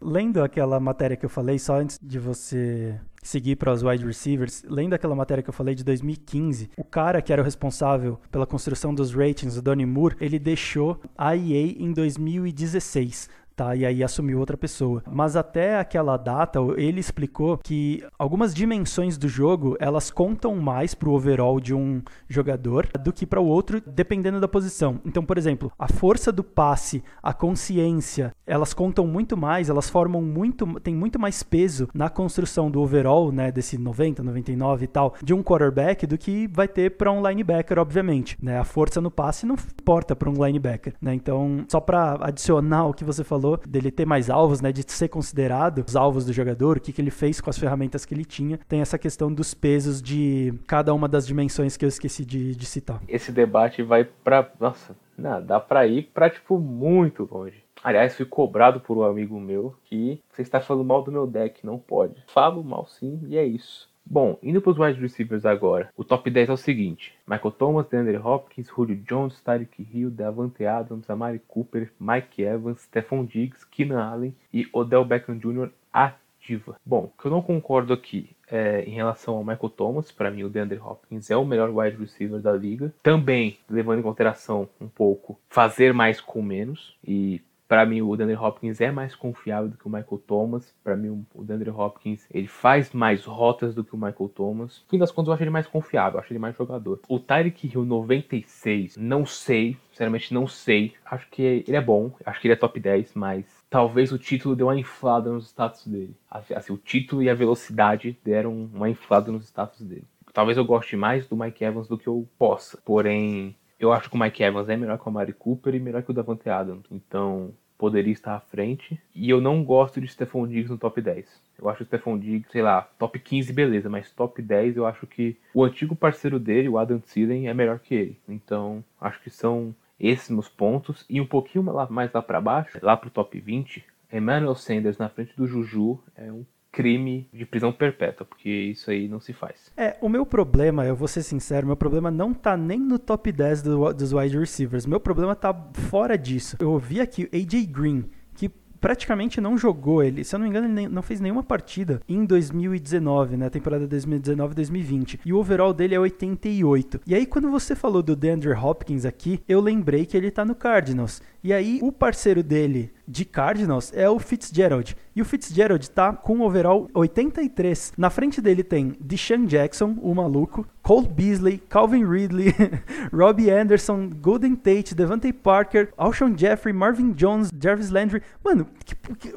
lendo 0.00 0.42
aquela 0.42 0.78
matéria 0.78 1.16
que 1.16 1.24
eu 1.24 1.30
falei, 1.30 1.58
só 1.58 1.76
antes 1.76 1.98
de 2.00 2.18
você 2.18 2.98
seguir 3.22 3.56
para 3.56 3.72
os 3.72 3.82
wide 3.82 4.04
receivers, 4.04 4.64
lendo 4.64 4.94
aquela 4.94 5.14
matéria 5.14 5.42
que 5.42 5.50
eu 5.50 5.54
falei 5.54 5.74
de 5.74 5.84
2015, 5.84 6.70
o 6.76 6.84
cara 6.84 7.22
que 7.22 7.32
era 7.32 7.40
o 7.40 7.44
responsável 7.44 8.18
pela 8.30 8.46
construção 8.46 8.94
dos 8.94 9.14
ratings, 9.14 9.56
o 9.56 9.62
Donnie 9.62 9.86
Moore, 9.86 10.16
ele 10.20 10.38
deixou 10.38 11.00
a 11.16 11.36
EA 11.36 11.74
em 11.78 11.92
2016 11.92 13.28
tá? 13.62 13.76
E 13.76 13.86
aí 13.86 14.02
assumiu 14.02 14.40
outra 14.40 14.56
pessoa. 14.56 15.02
Mas 15.08 15.36
até 15.36 15.78
aquela 15.78 16.16
data, 16.16 16.58
ele 16.76 16.98
explicou 16.98 17.58
que 17.58 18.04
algumas 18.18 18.52
dimensões 18.52 19.16
do 19.16 19.28
jogo, 19.28 19.76
elas 19.78 20.10
contam 20.10 20.56
mais 20.56 20.94
pro 20.94 21.12
overall 21.12 21.60
de 21.60 21.72
um 21.72 22.02
jogador 22.28 22.88
do 23.00 23.12
que 23.12 23.24
para 23.24 23.40
o 23.40 23.46
outro, 23.46 23.80
dependendo 23.86 24.40
da 24.40 24.48
posição. 24.48 25.00
Então, 25.04 25.24
por 25.24 25.38
exemplo, 25.38 25.70
a 25.78 25.86
força 25.86 26.32
do 26.32 26.42
passe, 26.42 27.02
a 27.22 27.32
consciência, 27.32 28.32
elas 28.46 28.74
contam 28.74 29.06
muito 29.06 29.36
mais, 29.36 29.68
elas 29.68 29.88
formam 29.88 30.20
muito, 30.20 30.80
tem 30.80 30.94
muito 30.94 31.18
mais 31.18 31.42
peso 31.42 31.88
na 31.94 32.08
construção 32.08 32.70
do 32.70 32.80
overall, 32.80 33.30
né, 33.30 33.52
desse 33.52 33.78
90, 33.78 34.22
99 34.22 34.84
e 34.84 34.88
tal, 34.88 35.14
de 35.22 35.32
um 35.32 35.42
quarterback 35.42 36.06
do 36.06 36.18
que 36.18 36.48
vai 36.48 36.66
ter 36.66 36.96
para 36.96 37.12
um 37.12 37.26
linebacker, 37.26 37.78
obviamente, 37.78 38.36
né? 38.42 38.58
A 38.58 38.64
força 38.64 39.00
no 39.00 39.10
passe 39.10 39.46
não 39.46 39.54
importa 39.54 40.16
para 40.16 40.28
um 40.28 40.44
linebacker, 40.44 40.94
né? 41.00 41.14
Então, 41.14 41.64
só 41.68 41.80
para 41.80 42.18
adicionar 42.20 42.86
o 42.86 42.94
que 42.94 43.04
você 43.04 43.22
falou, 43.22 43.51
falou, 43.52 43.60
dele 43.66 43.90
ter 43.90 44.06
mais 44.06 44.30
alvos, 44.30 44.60
né, 44.60 44.72
de 44.72 44.84
ser 44.90 45.08
considerado 45.08 45.84
os 45.86 45.96
alvos 45.96 46.24
do 46.24 46.32
jogador, 46.32 46.76
o 46.76 46.80
que, 46.80 46.92
que 46.92 47.00
ele 47.00 47.10
fez 47.10 47.40
com 47.40 47.50
as 47.50 47.58
ferramentas 47.58 48.04
que 48.04 48.14
ele 48.14 48.24
tinha. 48.24 48.58
Tem 48.68 48.80
essa 48.80 48.98
questão 48.98 49.32
dos 49.32 49.54
pesos 49.54 50.00
de 50.00 50.54
cada 50.66 50.94
uma 50.94 51.08
das 51.08 51.26
dimensões 51.26 51.76
que 51.76 51.84
eu 51.84 51.88
esqueci 51.88 52.24
de, 52.24 52.54
de 52.54 52.66
citar. 52.66 53.00
Esse 53.08 53.32
debate 53.32 53.82
vai 53.82 54.04
para, 54.04 54.50
nossa, 54.58 54.96
não, 55.16 55.44
dá 55.44 55.60
para 55.60 55.86
ir 55.86 56.10
para 56.14 56.30
tipo 56.30 56.58
muito 56.58 57.28
longe. 57.30 57.62
Aliás, 57.82 58.14
fui 58.14 58.24
cobrado 58.24 58.80
por 58.80 58.96
um 58.96 59.02
amigo 59.02 59.40
meu 59.40 59.74
que 59.84 60.20
você 60.30 60.42
está 60.42 60.60
falando 60.60 60.84
mal 60.84 61.02
do 61.02 61.10
meu 61.10 61.26
deck, 61.26 61.66
não 61.66 61.78
pode. 61.78 62.22
Falo 62.28 62.62
mal 62.62 62.86
sim 62.86 63.20
e 63.28 63.36
é 63.36 63.44
isso. 63.44 63.90
Bom, 64.04 64.38
indo 64.42 64.60
para 64.60 64.70
os 64.70 64.78
wide 64.78 65.00
receivers 65.00 65.46
agora. 65.46 65.90
O 65.96 66.04
top 66.04 66.30
10 66.30 66.48
é 66.48 66.52
o 66.52 66.56
seguinte: 66.56 67.14
Michael 67.26 67.52
Thomas, 67.52 67.88
DeAndre 67.88 68.16
Hopkins, 68.16 68.68
Julio 68.68 68.96
Jones, 68.96 69.40
Tyreek 69.40 69.86
Hill, 69.92 70.10
Davante 70.10 70.66
Adams, 70.66 71.08
Amari 71.08 71.40
Cooper, 71.48 71.90
Mike 71.98 72.42
Evans, 72.42 72.82
Stephon 72.82 73.24
Diggs, 73.24 73.66
Keenan 73.70 74.02
Allen 74.02 74.34
e 74.52 74.68
Odell 74.72 75.04
Beckham 75.04 75.38
Jr. 75.38 75.70
ativa. 75.92 76.76
Bom, 76.84 77.04
o 77.04 77.20
que 77.20 77.26
eu 77.26 77.30
não 77.30 77.40
concordo 77.40 77.92
aqui 77.92 78.30
é, 78.50 78.84
em 78.84 78.90
relação 78.90 79.34
ao 79.34 79.44
Michael 79.44 79.70
Thomas, 79.70 80.12
para 80.12 80.30
mim 80.30 80.42
o 80.42 80.50
DeAndre 80.50 80.78
Hopkins 80.78 81.30
é 81.30 81.36
o 81.36 81.44
melhor 81.44 81.70
wide 81.70 81.96
receiver 81.96 82.40
da 82.40 82.52
liga. 82.52 82.92
Também 83.02 83.58
levando 83.68 84.00
em 84.00 84.02
consideração 84.02 84.68
um 84.80 84.88
pouco 84.88 85.38
fazer 85.48 85.94
mais 85.94 86.20
com 86.20 86.42
menos 86.42 86.96
e 87.06 87.40
Para 87.72 87.86
mim, 87.86 88.02
o 88.02 88.14
DeAndre 88.14 88.36
Hopkins 88.36 88.82
é 88.82 88.90
mais 88.90 89.14
confiável 89.14 89.70
do 89.70 89.78
que 89.78 89.86
o 89.86 89.90
Michael 89.90 90.22
Thomas. 90.26 90.76
Para 90.84 90.94
mim, 90.94 91.24
o 91.34 91.42
DeAndre 91.42 91.70
Hopkins 91.70 92.26
ele 92.30 92.46
faz 92.46 92.92
mais 92.92 93.24
rotas 93.24 93.74
do 93.74 93.82
que 93.82 93.94
o 93.94 93.96
Michael 93.96 94.28
Thomas. 94.28 94.82
No 94.82 94.90
fim 94.90 94.98
das 94.98 95.10
contas, 95.10 95.28
eu 95.28 95.32
acho 95.32 95.42
ele 95.42 95.48
mais 95.48 95.66
confiável, 95.66 96.18
eu 96.18 96.20
acho 96.20 96.30
ele 96.30 96.38
mais 96.38 96.54
jogador. 96.54 97.00
O 97.08 97.18
Tyreek 97.18 97.72
Hill 97.72 97.86
96, 97.86 98.98
não 98.98 99.24
sei, 99.24 99.78
sinceramente 99.88 100.34
não 100.34 100.46
sei. 100.46 100.92
Acho 101.02 101.26
que 101.30 101.64
ele 101.66 101.74
é 101.74 101.80
bom, 101.80 102.12
acho 102.26 102.42
que 102.42 102.46
ele 102.46 102.52
é 102.52 102.56
top 102.58 102.78
10, 102.78 103.14
mas 103.14 103.46
talvez 103.70 104.12
o 104.12 104.18
título 104.18 104.54
deu 104.54 104.66
uma 104.66 104.78
inflada 104.78 105.32
nos 105.32 105.46
status 105.46 105.86
dele. 105.86 106.14
Assim, 106.30 106.74
o 106.74 106.76
título 106.76 107.22
e 107.22 107.30
a 107.30 107.34
velocidade 107.34 108.18
deram 108.22 108.68
uma 108.70 108.90
inflada 108.90 109.32
nos 109.32 109.46
status 109.46 109.80
dele. 109.80 110.04
Talvez 110.34 110.58
eu 110.58 110.64
goste 110.66 110.94
mais 110.94 111.26
do 111.26 111.34
Mike 111.34 111.64
Evans 111.64 111.88
do 111.88 111.96
que 111.96 112.06
eu 112.06 112.28
possa. 112.38 112.78
Porém, 112.84 113.56
eu 113.82 113.92
acho 113.92 114.08
que 114.08 114.14
o 114.14 114.18
Mike 114.18 114.42
Evans 114.42 114.68
é 114.68 114.76
melhor 114.76 114.96
que 114.96 115.08
o 115.08 115.10
Mari 115.10 115.32
Cooper 115.32 115.74
e 115.74 115.80
melhor 115.80 116.02
que 116.02 116.10
o 116.10 116.14
Davante 116.14 116.48
Adams. 116.48 116.84
Então, 116.88 117.52
poderia 117.82 118.12
estar 118.12 118.36
à 118.36 118.40
frente. 118.40 118.96
E 119.12 119.28
eu 119.28 119.40
não 119.40 119.64
gosto 119.64 120.00
de 120.00 120.06
Stephon 120.06 120.46
Diggs 120.46 120.70
no 120.70 120.78
top 120.78 121.02
10. 121.02 121.26
Eu 121.58 121.68
acho 121.68 121.82
o 121.82 121.86
Stephon 121.86 122.16
Diggs, 122.16 122.48
sei 122.52 122.62
lá, 122.62 122.82
top 122.96 123.18
15 123.18 123.52
beleza, 123.52 123.90
mas 123.90 124.12
top 124.12 124.40
10 124.40 124.76
eu 124.76 124.86
acho 124.86 125.04
que 125.04 125.36
o 125.52 125.64
antigo 125.64 125.96
parceiro 125.96 126.38
dele, 126.38 126.68
o 126.68 126.78
Adam 126.78 127.00
Thielen, 127.00 127.48
é 127.48 127.54
melhor 127.54 127.80
que 127.80 127.92
ele. 127.92 128.20
Então, 128.28 128.84
acho 129.00 129.20
que 129.20 129.30
são 129.30 129.74
esses 129.98 130.30
meus 130.30 130.48
pontos. 130.48 131.04
E 131.10 131.20
um 131.20 131.26
pouquinho 131.26 131.64
mais 131.90 132.12
lá 132.12 132.22
para 132.22 132.40
baixo, 132.40 132.78
lá 132.80 132.96
pro 132.96 133.10
top 133.10 133.40
20, 133.40 133.84
Emmanuel 134.12 134.54
Sanders 134.54 134.98
na 134.98 135.08
frente 135.08 135.34
do 135.36 135.48
Juju 135.48 135.98
é 136.16 136.30
um 136.30 136.44
crime 136.72 137.28
de 137.32 137.44
prisão 137.44 137.70
perpétua, 137.70 138.26
porque 138.26 138.48
isso 138.48 138.90
aí 138.90 139.06
não 139.06 139.20
se 139.20 139.34
faz. 139.34 139.70
É, 139.76 139.96
o 140.00 140.08
meu 140.08 140.24
problema, 140.24 140.86
eu 140.86 140.96
vou 140.96 141.06
ser 141.06 141.22
sincero, 141.22 141.66
meu 141.66 141.76
problema 141.76 142.10
não 142.10 142.32
tá 142.32 142.56
nem 142.56 142.80
no 142.80 142.98
top 142.98 143.30
10 143.30 143.62
do, 143.62 143.92
dos 143.92 144.12
wide 144.12 144.38
receivers. 144.38 144.86
Meu 144.86 144.98
problema 144.98 145.36
tá 145.36 145.54
fora 145.90 146.16
disso. 146.16 146.56
Eu 146.58 146.70
ouvi 146.72 147.00
aqui 147.00 147.28
AJ 147.32 147.66
Green, 147.66 148.04
que 148.34 148.50
praticamente 148.82 149.40
não 149.40 149.56
jogou 149.56 150.02
ele. 150.02 150.24
Se 150.24 150.34
eu 150.34 150.38
não 150.40 150.44
me 150.44 150.50
engano, 150.50 150.66
ele 150.66 150.88
não 150.88 151.02
fez 151.02 151.20
nenhuma 151.20 151.42
partida 151.42 152.02
em 152.08 152.24
2019, 152.24 153.36
né? 153.36 153.48
Temporada 153.48 153.86
2019-2020. 153.86 155.20
E 155.24 155.32
o 155.32 155.38
overall 155.38 155.72
dele 155.72 155.94
é 155.94 156.00
88. 156.00 157.00
E 157.06 157.14
aí, 157.14 157.24
quando 157.24 157.48
você 157.48 157.76
falou 157.76 158.02
do 158.02 158.16
DeAndre 158.16 158.52
Hopkins 158.52 159.04
aqui, 159.04 159.40
eu 159.48 159.60
lembrei 159.60 160.04
que 160.04 160.16
ele 160.16 160.32
tá 160.32 160.44
no 160.44 160.54
Cardinals. 160.54 161.22
E 161.44 161.52
aí, 161.52 161.80
o 161.82 161.90
parceiro 161.90 162.40
dele 162.40 162.92
de 163.06 163.24
Cardinals 163.24 163.92
é 163.92 164.08
o 164.08 164.20
Fitzgerald. 164.20 164.96
E 165.14 165.20
o 165.20 165.24
Fitzgerald 165.24 165.90
tá 165.90 166.12
com 166.12 166.40
overall 166.40 166.88
83. 166.94 167.94
Na 167.98 168.10
frente 168.10 168.40
dele 168.40 168.62
tem 168.62 168.94
Deshaun 169.00 169.46
Jackson, 169.46 169.96
o 170.00 170.14
maluco, 170.14 170.64
Cole 170.82 171.08
Beasley, 171.08 171.58
Calvin 171.68 172.06
Ridley, 172.06 172.54
Robbie 173.12 173.50
Anderson, 173.50 174.08
Golden 174.08 174.54
Tate, 174.54 174.94
Devante 174.94 175.32
Parker, 175.32 175.92
Alshon 175.96 176.36
Jeffrey, 176.36 176.72
Marvin 176.72 177.12
Jones, 177.12 177.50
Jarvis 177.60 177.90
Landry. 177.90 178.22
Mano, 178.44 178.66
que, 178.84 178.94
que, 178.94 179.34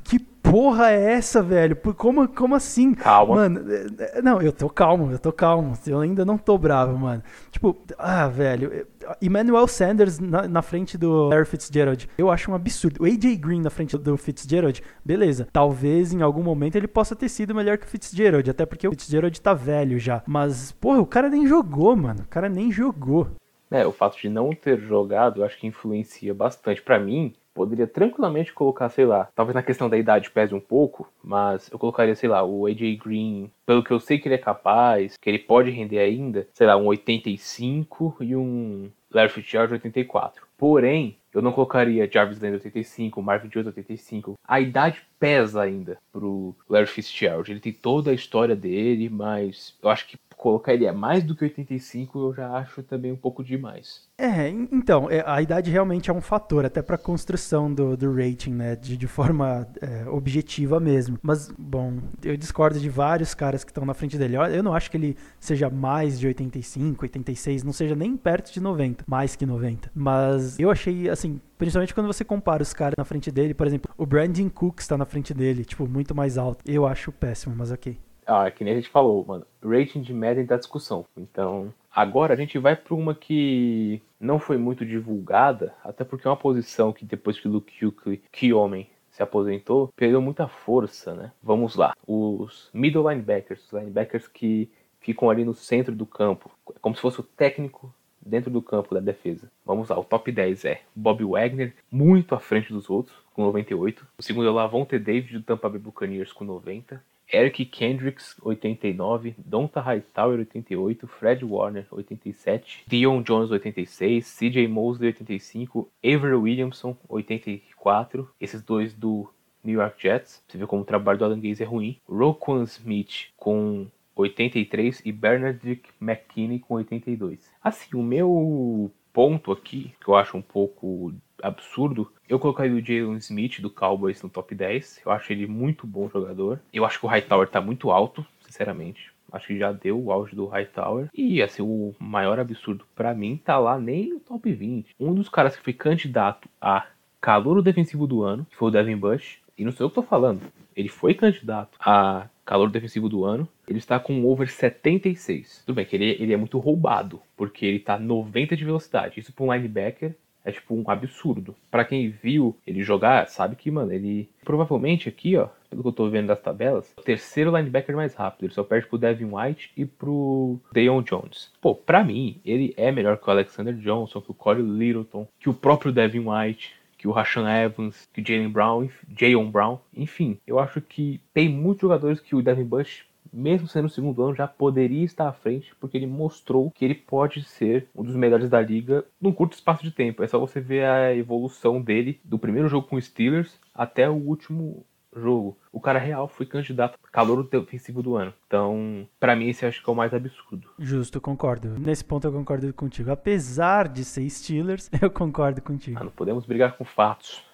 que 0.00 0.31
porra 0.42 0.90
é 0.90 1.12
essa, 1.12 1.42
velho? 1.42 1.76
Como, 1.76 2.28
como 2.28 2.54
assim? 2.54 2.92
Calma. 2.94 3.34
Mano, 3.34 3.72
é, 3.72 4.18
é, 4.18 4.22
não, 4.22 4.42
eu 4.42 4.52
tô 4.52 4.68
calmo, 4.68 5.10
eu 5.12 5.18
tô 5.18 5.32
calmo. 5.32 5.72
Eu 5.86 6.00
ainda 6.00 6.24
não 6.24 6.36
tô 6.36 6.58
bravo, 6.58 6.98
mano. 6.98 7.22
Tipo, 7.50 7.76
ah, 7.96 8.28
velho. 8.28 8.86
Emmanuel 9.20 9.66
Sanders 9.66 10.18
na, 10.18 10.46
na, 10.48 10.62
frente 10.62 10.98
do 10.98 11.28
Larry 11.28 11.46
Fitzgerald. 11.46 12.08
Eu 12.18 12.30
acho 12.30 12.50
um 12.50 12.54
absurdo. 12.54 13.02
O 13.02 13.06
AJ 13.06 13.36
Green 13.36 13.60
na 13.60 13.70
frente 13.70 13.96
do 13.96 14.16
Fitzgerald, 14.16 14.82
beleza. 15.04 15.48
Talvez 15.52 16.12
em 16.12 16.22
algum 16.22 16.42
momento 16.42 16.76
ele 16.76 16.88
possa 16.88 17.14
ter 17.14 17.28
sido 17.28 17.54
melhor 17.54 17.78
que 17.78 17.86
o 17.86 17.88
Fitzgerald, 17.88 18.48
até 18.50 18.66
porque 18.66 18.86
o 18.86 18.90
Fitzgerald 18.90 19.40
tá 19.40 19.54
velho 19.54 19.98
já. 19.98 20.22
Mas, 20.26 20.72
porra, 20.72 21.00
o 21.00 21.06
cara 21.06 21.28
nem 21.28 21.46
jogou, 21.46 21.96
mano. 21.96 22.20
O 22.20 22.28
cara 22.28 22.48
nem 22.48 22.70
jogou. 22.70 23.28
É, 23.70 23.86
o 23.86 23.92
fato 23.92 24.18
de 24.18 24.28
não 24.28 24.54
ter 24.54 24.78
jogado, 24.78 25.40
eu 25.40 25.46
acho 25.46 25.58
que 25.58 25.66
influencia 25.66 26.34
bastante. 26.34 26.82
para 26.82 26.98
mim, 26.98 27.32
poderia 27.54 27.86
tranquilamente 27.86 28.52
colocar, 28.52 28.88
sei 28.88 29.04
lá, 29.04 29.28
talvez 29.34 29.54
na 29.54 29.62
questão 29.62 29.88
da 29.88 29.98
idade 29.98 30.30
pese 30.30 30.54
um 30.54 30.60
pouco, 30.60 31.08
mas 31.22 31.70
eu 31.70 31.78
colocaria, 31.78 32.14
sei 32.14 32.28
lá, 32.28 32.42
o 32.44 32.66
AJ 32.66 32.98
Green, 33.02 33.50
pelo 33.66 33.82
que 33.82 33.90
eu 33.90 34.00
sei 34.00 34.18
que 34.18 34.28
ele 34.28 34.34
é 34.34 34.38
capaz, 34.38 35.16
que 35.16 35.28
ele 35.28 35.38
pode 35.38 35.70
render 35.70 35.98
ainda, 35.98 36.46
sei 36.54 36.66
lá, 36.66 36.76
um 36.76 36.86
85 36.86 38.16
e 38.20 38.34
um 38.36 38.90
Larry 39.10 39.30
Fitzgerald 39.30 39.72
84. 39.72 40.46
Porém, 40.56 41.16
eu 41.34 41.40
não 41.40 41.52
colocaria 41.52 42.08
Jarvis 42.10 42.40
Landry 42.40 42.56
85, 42.56 43.22
Marvin 43.22 43.48
Jones 43.48 43.66
85. 43.66 44.34
A 44.46 44.60
idade 44.60 45.02
pesa 45.18 45.62
ainda 45.62 45.98
pro 46.12 46.54
Larry 46.68 46.86
Fitzgerald. 46.86 47.50
Ele 47.50 47.60
tem 47.60 47.72
toda 47.72 48.10
a 48.10 48.14
história 48.14 48.54
dele, 48.54 49.08
mas 49.08 49.74
eu 49.82 49.88
acho 49.88 50.06
que 50.06 50.16
colocar 50.42 50.74
ele 50.74 50.88
a 50.88 50.92
mais 50.92 51.22
do 51.22 51.36
que 51.36 51.44
85 51.44 52.18
eu 52.18 52.34
já 52.34 52.50
acho 52.56 52.82
também 52.82 53.12
um 53.12 53.16
pouco 53.16 53.44
demais. 53.44 54.08
É, 54.18 54.48
então, 54.48 55.08
é, 55.08 55.22
a 55.24 55.40
idade 55.40 55.70
realmente 55.70 56.10
é 56.10 56.12
um 56.12 56.20
fator, 56.20 56.64
até 56.64 56.82
para 56.82 56.98
construção 56.98 57.72
do, 57.72 57.96
do 57.96 58.12
rating, 58.12 58.52
né, 58.52 58.74
de, 58.74 58.96
de 58.96 59.06
forma 59.06 59.68
é, 59.80 60.08
objetiva 60.08 60.80
mesmo. 60.80 61.16
Mas, 61.22 61.48
bom, 61.56 61.98
eu 62.24 62.36
discordo 62.36 62.80
de 62.80 62.88
vários 62.88 63.34
caras 63.34 63.62
que 63.62 63.70
estão 63.70 63.84
na 63.84 63.94
frente 63.94 64.18
dele. 64.18 64.34
Eu 64.52 64.64
não 64.64 64.74
acho 64.74 64.90
que 64.90 64.96
ele 64.96 65.16
seja 65.38 65.70
mais 65.70 66.18
de 66.18 66.26
85, 66.26 67.04
86, 67.04 67.62
não 67.62 67.72
seja 67.72 67.94
nem 67.94 68.16
perto 68.16 68.52
de 68.52 68.60
90, 68.60 69.04
mais 69.06 69.36
que 69.36 69.46
90. 69.46 69.92
Mas 69.94 70.58
eu 70.58 70.72
achei, 70.72 71.08
assim, 71.08 71.40
principalmente 71.56 71.94
quando 71.94 72.08
você 72.08 72.24
compara 72.24 72.64
os 72.64 72.74
caras 72.74 72.94
na 72.98 73.04
frente 73.04 73.30
dele, 73.30 73.54
por 73.54 73.68
exemplo, 73.68 73.92
o 73.96 74.04
Brandon 74.04 74.50
Cook 74.50 74.80
está 74.80 74.98
na 74.98 75.04
frente 75.04 75.32
dele, 75.32 75.64
tipo, 75.64 75.86
muito 75.86 76.16
mais 76.16 76.36
alto. 76.36 76.64
Eu 76.66 76.84
acho 76.84 77.12
péssimo, 77.12 77.54
mas 77.56 77.70
ok. 77.70 77.96
Ah, 78.32 78.50
que 78.50 78.64
nem 78.64 78.72
a 78.72 78.76
gente 78.76 78.88
falou, 78.88 79.22
mano. 79.26 79.46
Rating 79.62 80.00
de 80.00 80.14
Madden 80.14 80.46
da 80.46 80.56
discussão. 80.56 81.04
Então, 81.14 81.72
agora 81.94 82.32
a 82.32 82.36
gente 82.36 82.58
vai 82.58 82.74
para 82.74 82.94
uma 82.94 83.14
que 83.14 84.00
não 84.18 84.38
foi 84.38 84.56
muito 84.56 84.86
divulgada, 84.86 85.74
até 85.84 86.02
porque 86.02 86.26
é 86.26 86.30
uma 86.30 86.36
posição 86.36 86.94
que 86.94 87.04
depois 87.04 87.38
que 87.38 87.46
Luke 87.46 87.70
Kuechly, 87.78 88.22
que 88.32 88.54
homem, 88.54 88.88
se 89.10 89.22
aposentou, 89.22 89.92
perdeu 89.94 90.22
muita 90.22 90.48
força, 90.48 91.14
né? 91.14 91.32
Vamos 91.42 91.76
lá. 91.76 91.94
Os 92.06 92.70
middle 92.72 93.10
linebackers, 93.10 93.66
os 93.66 93.72
linebackers 93.72 94.26
que 94.26 94.70
ficam 95.00 95.28
ali 95.28 95.44
no 95.44 95.52
centro 95.52 95.94
do 95.94 96.06
campo, 96.06 96.50
como 96.80 96.94
se 96.94 97.02
fosse 97.02 97.20
o 97.20 97.24
técnico 97.24 97.92
dentro 98.24 98.50
do 98.50 98.62
campo 98.62 98.94
da 98.94 99.00
defesa. 99.00 99.50
Vamos 99.66 99.90
lá, 99.90 99.98
o 99.98 100.04
top 100.04 100.32
10 100.32 100.64
é 100.64 100.80
Bob 100.94 101.22
Wagner, 101.24 101.74
muito 101.90 102.34
à 102.34 102.40
frente 102.40 102.72
dos 102.72 102.88
outros, 102.88 103.14
com 103.34 103.42
98. 103.42 104.06
O 104.16 104.22
segundo 104.22 104.48
é 104.48 104.50
Lavonte 104.50 104.98
David 104.98 105.38
do 105.38 105.44
Tampa 105.44 105.68
Bay 105.68 105.78
Buccaneers 105.78 106.32
com 106.32 106.44
90. 106.44 107.02
Eric 107.30 107.64
Kendricks, 107.66 108.36
89, 108.42 109.34
Donta 109.38 109.80
Hightower, 109.80 110.38
88, 110.38 111.06
Fred 111.06 111.44
Warner, 111.44 111.86
87, 111.90 112.84
Dion 112.86 113.22
Jones, 113.22 113.50
86, 113.50 114.38
CJ 114.38 114.68
Mosley, 114.68 115.08
85, 115.08 115.90
Avery 116.04 116.34
Williamson, 116.34 116.96
84, 117.08 118.28
esses 118.40 118.62
dois 118.62 118.92
do 118.94 119.28
New 119.64 119.80
York 119.80 120.02
Jets. 120.02 120.42
Você 120.46 120.58
vê 120.58 120.66
como 120.66 120.82
o 120.82 120.86
trabalho 120.86 121.18
do 121.18 121.24
Alan 121.24 121.40
Gaze 121.40 121.62
é 121.62 121.66
ruim. 121.66 121.98
Roquan 122.08 122.64
Smith 122.64 123.28
com 123.36 123.86
83 124.14 125.02
e 125.04 125.12
Bernard 125.12 125.82
McKinney 126.00 126.58
com 126.58 126.74
82. 126.74 127.50
Assim, 127.62 127.96
o 127.96 128.02
meu 128.02 128.90
ponto 129.12 129.52
aqui, 129.52 129.94
que 130.00 130.08
eu 130.08 130.14
acho 130.14 130.36
um 130.36 130.42
pouco 130.42 131.12
absurdo, 131.42 132.10
eu 132.28 132.38
colocaria 132.38 132.74
o 132.74 132.80
Jalen 132.80 133.16
Smith 133.18 133.60
do 133.60 133.68
Cowboys 133.68 134.22
no 134.22 134.28
top 134.28 134.54
10. 134.54 135.02
Eu 135.04 135.12
acho 135.12 135.32
ele 135.32 135.46
muito 135.46 135.86
bom 135.86 136.08
jogador. 136.08 136.60
Eu 136.72 136.84
acho 136.84 136.98
que 136.98 137.06
o 137.06 137.08
Hightower 137.08 137.48
tá 137.48 137.60
muito 137.60 137.90
alto, 137.90 138.24
sinceramente. 138.46 139.12
Acho 139.32 139.46
que 139.48 139.58
já 139.58 139.72
deu 139.72 139.98
o 139.98 140.12
auge 140.12 140.36
do 140.36 140.46
Hightower. 140.46 141.08
E 141.14 141.42
assim, 141.42 141.62
o 141.62 141.94
maior 141.98 142.38
absurdo 142.38 142.84
para 142.94 143.14
mim 143.14 143.40
tá 143.42 143.58
lá 143.58 143.78
nem 143.78 144.10
no 144.10 144.20
top 144.20 144.52
20. 144.52 144.94
Um 145.00 145.14
dos 145.14 145.28
caras 145.28 145.56
que 145.56 145.64
foi 145.64 145.72
candidato 145.72 146.48
a 146.60 146.86
calor 147.20 147.62
defensivo 147.62 148.06
do 148.06 148.22
ano, 148.22 148.46
que 148.50 148.56
foi 148.56 148.68
o 148.68 148.70
Devin 148.70 148.96
Bush. 148.96 149.38
E 149.56 149.64
não 149.64 149.72
sei 149.72 149.86
o 149.86 149.90
que 149.90 149.98
eu 149.98 150.02
tô 150.02 150.08
falando. 150.08 150.42
Ele 150.76 150.88
foi 150.88 151.14
candidato 151.14 151.78
a 151.80 152.28
calor 152.44 152.70
defensivo 152.70 153.08
do 153.08 153.24
ano. 153.24 153.48
Ele 153.66 153.78
está 153.78 153.98
com 153.98 154.12
um 154.12 154.26
over 154.26 154.50
76. 154.50 155.62
Tudo 155.64 155.76
bem 155.76 155.86
que 155.86 155.96
ele, 155.96 156.16
ele 156.18 156.32
é 156.32 156.36
muito 156.36 156.58
roubado, 156.58 157.20
porque 157.36 157.64
ele 157.64 157.78
tá 157.78 157.98
90 157.98 158.56
de 158.56 158.64
velocidade. 158.64 159.20
Isso 159.20 159.32
para 159.32 159.44
um 159.44 159.52
linebacker 159.52 160.14
é 160.44 160.52
tipo 160.52 160.74
um 160.74 160.84
absurdo. 160.90 161.54
Para 161.70 161.84
quem 161.84 162.10
viu 162.10 162.56
ele 162.66 162.82
jogar, 162.82 163.28
sabe 163.28 163.56
que, 163.56 163.70
mano, 163.70 163.92
ele 163.92 164.28
provavelmente 164.44 165.08
aqui, 165.08 165.36
ó, 165.36 165.48
pelo 165.70 165.82
que 165.82 165.88
eu 165.88 165.92
tô 165.92 166.10
vendo 166.10 166.26
das 166.26 166.40
tabelas, 166.40 166.92
o 166.98 167.02
terceiro 167.02 167.56
linebacker 167.56 167.96
mais 167.96 168.14
rápido. 168.14 168.44
Ele 168.44 168.54
só 168.54 168.62
perde 168.62 168.86
pro 168.86 168.98
Devin 168.98 169.30
White 169.32 169.72
e 169.76 169.84
pro 169.84 170.58
Deion 170.72 171.02
Jones. 171.02 171.50
Pô, 171.60 171.74
pra 171.74 172.04
mim, 172.04 172.40
ele 172.44 172.74
é 172.76 172.92
melhor 172.92 173.16
que 173.16 173.26
o 173.26 173.30
Alexander 173.30 173.74
Johnson, 173.74 174.20
que 174.20 174.30
o 174.30 174.34
Corey 174.34 174.62
Littleton, 174.62 175.26
que 175.40 175.48
o 175.48 175.54
próprio 175.54 175.92
Devin 175.92 176.28
White, 176.28 176.74
que 176.98 177.08
o 177.08 177.10
Rashan 177.10 177.48
Evans, 177.50 178.08
que 178.12 178.20
o 178.20 178.24
Jalen 178.24 178.48
Brown, 178.48 178.88
Jayon 179.16 179.50
Brown. 179.50 179.78
Enfim, 179.92 180.38
eu 180.46 180.60
acho 180.60 180.80
que 180.80 181.20
tem 181.34 181.48
muitos 181.48 181.82
jogadores 181.82 182.20
que 182.20 182.36
o 182.36 182.42
Devin 182.42 182.64
Bush 182.64 183.04
mesmo 183.32 183.68
sendo 183.68 183.86
o 183.86 183.90
segundo 183.90 184.22
ano, 184.22 184.34
já 184.34 184.48
poderia 184.48 185.04
estar 185.04 185.28
à 185.28 185.32
frente, 185.32 185.74
porque 185.80 185.96
ele 185.96 186.06
mostrou 186.06 186.70
que 186.70 186.84
ele 186.84 186.94
pode 186.94 187.42
ser 187.42 187.88
um 187.94 188.02
dos 188.02 188.16
melhores 188.16 188.48
da 188.48 188.60
liga 188.60 189.04
num 189.20 189.32
curto 189.32 189.54
espaço 189.54 189.82
de 189.82 189.90
tempo. 189.90 190.22
É 190.22 190.26
só 190.26 190.38
você 190.38 190.60
ver 190.60 190.84
a 190.84 191.14
evolução 191.14 191.80
dele 191.80 192.20
do 192.24 192.38
primeiro 192.38 192.68
jogo 192.68 192.86
com 192.86 192.96
os 192.96 193.06
Steelers 193.06 193.58
até 193.74 194.08
o 194.08 194.14
último 194.14 194.84
jogo. 195.14 195.58
O 195.70 195.80
cara 195.80 195.98
real 195.98 196.26
foi 196.26 196.46
candidato 196.46 196.98
calor 197.10 197.46
defensivo 197.48 198.02
do 198.02 198.16
ano. 198.16 198.32
Então, 198.46 199.06
para 199.20 199.36
mim, 199.36 199.48
esse 199.48 199.66
acho 199.66 199.82
que 199.82 199.88
é 199.88 199.92
o 199.92 199.96
mais 199.96 200.12
absurdo. 200.14 200.68
Justo, 200.78 201.20
concordo. 201.20 201.78
Nesse 201.78 202.04
ponto 202.04 202.26
eu 202.26 202.32
concordo 202.32 202.72
contigo. 202.72 203.10
Apesar 203.10 203.88
de 203.88 204.04
ser 204.04 204.28
Steelers, 204.28 204.90
eu 205.00 205.10
concordo 205.10 205.60
contigo. 205.60 205.98
Ah, 206.00 206.04
não 206.04 206.12
podemos 206.12 206.46
brigar 206.46 206.76
com 206.76 206.84
fatos. 206.84 207.44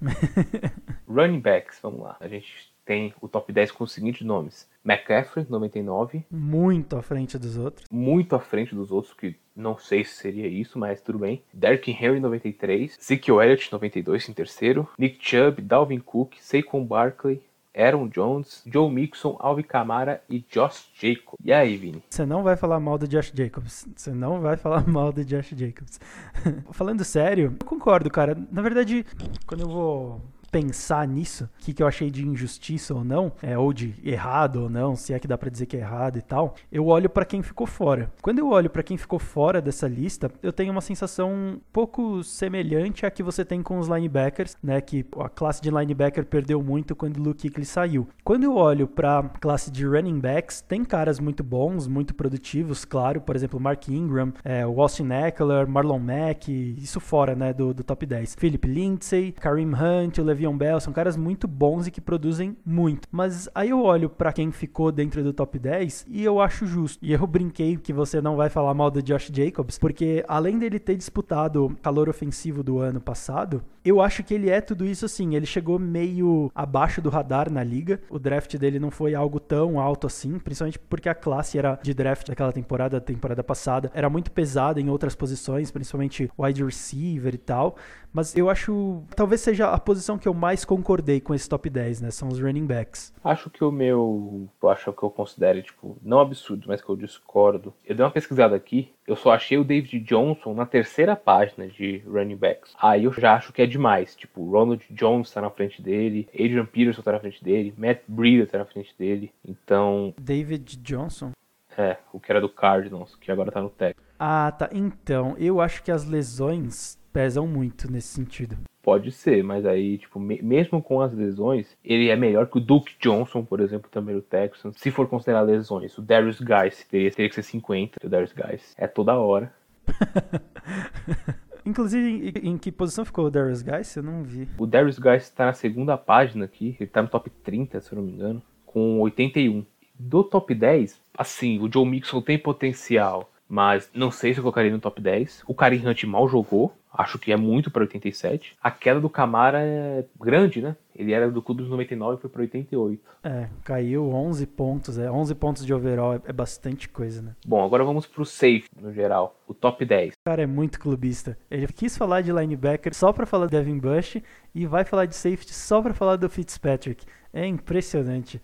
Running 1.08 1.40
backs, 1.40 1.78
vamos 1.82 2.00
lá. 2.00 2.16
A 2.20 2.28
gente 2.28 2.69
tem 2.84 3.14
o 3.20 3.28
top 3.28 3.52
10 3.52 3.72
com 3.72 3.84
os 3.84 3.92
seguintes 3.92 4.26
nomes: 4.26 4.68
McCaffrey, 4.84 5.46
99. 5.48 6.24
Muito 6.30 6.96
à 6.96 7.02
frente 7.02 7.38
dos 7.38 7.56
outros. 7.56 7.86
Muito 7.90 8.34
à 8.34 8.40
frente 8.40 8.74
dos 8.74 8.90
outros, 8.90 9.14
que 9.14 9.36
não 9.54 9.78
sei 9.78 10.04
se 10.04 10.14
seria 10.14 10.48
isso, 10.48 10.78
mas 10.78 11.00
tudo 11.00 11.18
bem. 11.18 11.42
Derrick 11.52 11.90
Henry, 11.90 12.20
93. 12.20 12.98
Ezekiel 12.98 13.42
Elliott, 13.42 13.72
92 13.72 14.28
em 14.28 14.32
terceiro. 14.32 14.88
Nick 14.98 15.18
Chubb, 15.20 15.60
Dalvin 15.62 16.00
Cook, 16.00 16.36
Saquon 16.40 16.84
Barkley, 16.84 17.42
Aaron 17.76 18.08
Jones, 18.08 18.62
Joe 18.66 18.90
Mixon, 18.90 19.36
Alvin 19.38 19.62
Kamara 19.62 20.22
e 20.28 20.44
Josh 20.50 20.90
Jacobs. 20.94 21.38
E 21.44 21.52
aí, 21.52 21.76
Vini? 21.76 22.02
Você 22.08 22.26
não 22.26 22.42
vai 22.42 22.56
falar 22.56 22.80
mal 22.80 22.98
do 22.98 23.06
Josh 23.06 23.32
Jacobs. 23.34 23.86
Você 23.94 24.10
não 24.12 24.40
vai 24.40 24.56
falar 24.56 24.86
mal 24.88 25.12
do 25.12 25.24
Josh 25.24 25.50
Jacobs. 25.56 26.00
Falando 26.72 27.04
sério, 27.04 27.56
eu 27.60 27.66
concordo, 27.66 28.10
cara. 28.10 28.36
Na 28.50 28.62
verdade, 28.62 29.06
quando 29.46 29.60
eu 29.60 29.68
vou 29.68 30.20
pensar 30.50 31.06
nisso, 31.06 31.44
o 31.44 31.48
que, 31.58 31.72
que 31.72 31.82
eu 31.82 31.86
achei 31.86 32.10
de 32.10 32.26
injustiça 32.26 32.94
ou 32.94 33.04
não, 33.04 33.32
é, 33.42 33.56
ou 33.56 33.72
de 33.72 33.94
errado 34.02 34.62
ou 34.62 34.70
não, 34.70 34.96
se 34.96 35.12
é 35.12 35.18
que 35.18 35.28
dá 35.28 35.38
para 35.38 35.50
dizer 35.50 35.66
que 35.66 35.76
é 35.76 35.80
errado 35.80 36.18
e 36.18 36.22
tal, 36.22 36.54
eu 36.70 36.86
olho 36.86 37.08
para 37.08 37.24
quem 37.24 37.42
ficou 37.42 37.66
fora. 37.66 38.10
Quando 38.20 38.38
eu 38.38 38.48
olho 38.48 38.70
para 38.70 38.82
quem 38.82 38.96
ficou 38.96 39.18
fora 39.18 39.60
dessa 39.60 39.86
lista, 39.86 40.30
eu 40.42 40.52
tenho 40.52 40.72
uma 40.72 40.80
sensação 40.80 41.32
um 41.32 41.60
pouco 41.72 42.22
semelhante 42.22 43.06
à 43.06 43.10
que 43.10 43.22
você 43.22 43.44
tem 43.44 43.62
com 43.62 43.78
os 43.78 43.88
linebackers, 43.88 44.56
né, 44.62 44.80
que 44.80 45.04
a 45.18 45.28
classe 45.28 45.62
de 45.62 45.70
linebacker 45.70 46.24
perdeu 46.24 46.62
muito 46.62 46.96
quando 46.96 47.18
o 47.18 47.22
Luke 47.22 47.48
Kuechly 47.48 47.64
saiu. 47.64 48.08
Quando 48.24 48.44
eu 48.44 48.56
olho 48.56 48.86
para 48.86 49.22
classe 49.40 49.70
de 49.70 49.86
running 49.86 50.18
backs, 50.18 50.60
tem 50.60 50.84
caras 50.84 51.18
muito 51.18 51.42
bons, 51.42 51.86
muito 51.86 52.14
produtivos, 52.14 52.84
claro, 52.84 53.20
por 53.20 53.36
exemplo, 53.36 53.60
Mark 53.60 53.88
Ingram, 53.88 54.32
é, 54.44 54.62
Austin 54.62 55.08
Eckler, 55.10 55.68
Marlon 55.68 55.98
Mack, 55.98 56.48
isso 56.50 57.00
fora, 57.00 57.34
né, 57.34 57.52
do, 57.52 57.72
do 57.72 57.84
top 57.84 58.04
10. 58.06 58.34
Philip 58.34 58.66
Lindsay, 58.66 59.32
Kareem 59.32 59.72
Hunt, 59.74 60.18
o 60.18 60.22
Le'Veon 60.40 60.56
Bell, 60.56 60.80
são 60.80 60.92
caras 60.92 61.16
muito 61.16 61.46
bons 61.46 61.86
e 61.86 61.90
que 61.90 62.00
produzem 62.00 62.56
muito. 62.64 63.06
Mas 63.12 63.48
aí 63.54 63.70
eu 63.70 63.82
olho 63.82 64.08
para 64.08 64.32
quem 64.32 64.50
ficou 64.50 64.90
dentro 64.90 65.22
do 65.22 65.32
top 65.32 65.58
10 65.58 66.06
e 66.08 66.24
eu 66.24 66.40
acho 66.40 66.66
justo. 66.66 67.04
E 67.04 67.12
eu 67.12 67.26
brinquei 67.26 67.76
que 67.76 67.92
você 67.92 68.20
não 68.20 68.36
vai 68.36 68.48
falar 68.48 68.72
mal 68.72 68.90
do 68.90 69.02
Josh 69.02 69.30
Jacobs, 69.32 69.78
porque 69.78 70.24
além 70.26 70.58
dele 70.58 70.78
ter 70.78 70.96
disputado 70.96 71.66
o 71.66 71.76
calor 71.76 72.08
ofensivo 72.08 72.62
do 72.62 72.78
ano 72.78 73.00
passado, 73.00 73.62
eu 73.84 74.00
acho 74.00 74.22
que 74.22 74.34
ele 74.34 74.48
é 74.48 74.60
tudo 74.60 74.86
isso 74.86 75.04
assim. 75.04 75.34
Ele 75.34 75.46
chegou 75.46 75.78
meio 75.78 76.50
abaixo 76.54 77.02
do 77.02 77.10
radar 77.10 77.50
na 77.50 77.62
liga. 77.62 78.00
O 78.08 78.18
draft 78.18 78.56
dele 78.56 78.78
não 78.78 78.90
foi 78.90 79.14
algo 79.14 79.38
tão 79.38 79.78
alto 79.78 80.06
assim, 80.06 80.38
principalmente 80.38 80.78
porque 80.78 81.08
a 81.08 81.14
classe 81.14 81.58
era 81.58 81.78
de 81.82 81.92
draft 81.92 82.28
daquela 82.28 82.52
temporada, 82.52 82.98
da 82.98 83.04
temporada 83.04 83.44
passada, 83.44 83.90
era 83.94 84.08
muito 84.08 84.30
pesada 84.30 84.80
em 84.80 84.88
outras 84.88 85.14
posições, 85.14 85.70
principalmente 85.70 86.30
wide 86.38 86.64
receiver 86.64 87.34
e 87.34 87.38
tal. 87.38 87.76
Mas 88.12 88.36
eu 88.36 88.50
acho. 88.50 89.02
Talvez 89.14 89.40
seja 89.40 89.70
a 89.70 89.78
posição 89.78 90.18
que 90.18 90.26
eu 90.26 90.34
mais 90.34 90.64
concordei 90.64 91.20
com 91.20 91.34
esse 91.34 91.48
top 91.48 91.70
10, 91.70 92.00
né? 92.00 92.10
São 92.10 92.28
os 92.28 92.40
running 92.40 92.66
backs. 92.66 93.12
Acho 93.22 93.48
que 93.48 93.62
o 93.62 93.70
meu. 93.70 94.48
Eu 94.62 94.68
acho 94.68 94.92
que 94.92 95.02
eu 95.02 95.10
considero, 95.10 95.62
tipo, 95.62 95.96
não 96.02 96.20
absurdo, 96.20 96.64
mas 96.66 96.82
que 96.82 96.88
eu 96.88 96.96
discordo. 96.96 97.72
Eu 97.84 97.94
dei 97.94 98.04
uma 98.04 98.10
pesquisada 98.10 98.56
aqui, 98.56 98.92
eu 99.06 99.16
só 99.16 99.32
achei 99.32 99.58
o 99.58 99.64
David 99.64 100.00
Johnson 100.00 100.54
na 100.54 100.66
terceira 100.66 101.14
página 101.14 101.68
de 101.68 101.98
running 102.06 102.36
backs. 102.36 102.74
Aí 102.80 103.04
eu 103.04 103.12
já 103.12 103.34
acho 103.34 103.52
que 103.52 103.62
é 103.62 103.66
demais. 103.66 104.16
Tipo, 104.16 104.48
Ronald 104.50 104.84
Jones 104.90 105.30
tá 105.30 105.40
na 105.40 105.50
frente 105.50 105.80
dele, 105.80 106.28
Adrian 106.34 106.66
Peterson 106.66 107.02
tá 107.02 107.12
na 107.12 107.20
frente 107.20 107.42
dele, 107.42 107.74
Matt 107.76 108.00
Breida 108.08 108.46
tá 108.46 108.58
na 108.58 108.64
frente 108.64 108.94
dele. 108.98 109.32
Então. 109.44 110.14
David 110.20 110.76
Johnson? 110.78 111.32
É, 111.78 111.96
o 112.12 112.20
que 112.20 112.30
era 112.30 112.40
do 112.40 112.48
Cardinals, 112.48 113.16
que 113.16 113.30
agora 113.30 113.50
tá 113.50 113.62
no 113.62 113.70
Tech. 113.70 113.96
Ah, 114.18 114.52
tá. 114.52 114.68
Então, 114.72 115.34
eu 115.38 115.60
acho 115.60 115.82
que 115.82 115.90
as 115.90 116.04
lesões 116.04 116.99
pesam 117.12 117.46
muito 117.46 117.90
nesse 117.90 118.08
sentido. 118.08 118.56
Pode 118.82 119.12
ser, 119.12 119.44
mas 119.44 119.66
aí, 119.66 119.98
tipo, 119.98 120.18
me 120.18 120.40
mesmo 120.40 120.82
com 120.82 121.00
as 121.00 121.12
lesões, 121.12 121.76
ele 121.84 122.08
é 122.08 122.16
melhor 122.16 122.46
que 122.46 122.56
o 122.56 122.60
Duke 122.60 122.94
Johnson, 122.98 123.44
por 123.44 123.60
exemplo, 123.60 123.90
também 123.90 124.14
do 124.14 124.22
Texans. 124.22 124.76
Se 124.78 124.90
for 124.90 125.06
considerar 125.06 125.42
lesões, 125.42 125.96
o 125.98 126.02
Darius 126.02 126.40
Guys 126.40 126.86
teria, 126.90 127.10
teria 127.10 127.28
que 127.28 127.34
ser 127.34 127.42
50, 127.42 127.98
o 128.02 128.08
Darius 128.08 128.32
Guys. 128.32 128.74
É 128.78 128.86
toda 128.86 129.18
hora. 129.18 129.52
Inclusive, 131.64 132.32
em, 132.42 132.48
em, 132.50 132.58
que 132.58 132.72
posição 132.72 133.04
ficou 133.04 133.26
o 133.26 133.30
Darius 133.30 133.60
Guys? 133.60 133.94
Eu 133.94 134.02
não 134.02 134.22
vi. 134.22 134.48
O 134.56 134.66
Darius 134.66 134.98
Guys 134.98 135.24
está 135.24 135.44
na 135.44 135.52
segunda 135.52 135.98
página 135.98 136.46
aqui, 136.46 136.74
ele 136.80 136.88
tá 136.88 137.02
no 137.02 137.08
top 137.08 137.28
30, 137.28 137.80
se 137.80 137.92
eu 137.92 137.96
não 137.96 138.04
me 138.04 138.12
engano, 138.12 138.42
com 138.64 138.98
81. 139.00 139.64
Do 139.98 140.24
top 140.24 140.54
10, 140.54 140.98
assim, 141.16 141.58
o 141.58 141.70
Joe 141.70 141.86
Mixon 141.86 142.22
tem 142.22 142.38
potencial, 142.38 143.30
mas 143.50 143.90
não 143.92 144.12
sei 144.12 144.32
se 144.32 144.38
eu 144.38 144.44
colocaria 144.44 144.70
no 144.70 144.78
top 144.78 145.02
10. 145.02 145.42
O 145.44 145.52
Karim 145.52 145.84
Hunt 145.84 146.04
mal 146.04 146.28
jogou, 146.28 146.72
acho 146.92 147.18
que 147.18 147.32
é 147.32 147.36
muito 147.36 147.68
para 147.68 147.82
87. 147.82 148.56
A 148.62 148.70
queda 148.70 149.00
do 149.00 149.10
Camara 149.10 149.60
é 149.60 150.04
grande, 150.20 150.62
né? 150.62 150.76
Ele 150.94 151.12
era 151.12 151.28
do 151.28 151.42
clube 151.42 151.62
dos 151.62 151.70
99 151.70 152.16
e 152.16 152.20
foi 152.20 152.30
para 152.30 152.42
88. 152.42 153.02
É, 153.24 153.48
caiu 153.64 154.08
11 154.08 154.46
pontos, 154.46 154.98
é 154.98 155.10
11 155.10 155.34
pontos 155.34 155.66
de 155.66 155.74
overall, 155.74 156.14
é, 156.14 156.20
é 156.26 156.32
bastante 156.32 156.88
coisa, 156.88 157.20
né? 157.20 157.34
Bom, 157.44 157.64
agora 157.64 157.82
vamos 157.82 158.06
pro 158.06 158.24
safe 158.24 158.64
no 158.80 158.92
geral, 158.92 159.34
o 159.48 159.52
top 159.52 159.84
10. 159.84 160.12
O 160.12 160.12
cara 160.24 160.42
é 160.42 160.46
muito 160.46 160.78
clubista. 160.78 161.36
Ele 161.50 161.66
quis 161.66 161.96
falar 161.96 162.20
de 162.20 162.32
linebacker 162.32 162.94
só 162.94 163.12
para 163.12 163.26
falar 163.26 163.46
do 163.46 163.50
Devin 163.50 163.78
Bush 163.78 164.22
e 164.54 164.64
vai 164.64 164.84
falar 164.84 165.06
de 165.06 165.16
safety 165.16 165.52
só 165.52 165.82
para 165.82 165.92
falar 165.92 166.14
do 166.14 166.30
Fitzpatrick. 166.30 167.04
É 167.32 167.44
impressionante. 167.46 168.40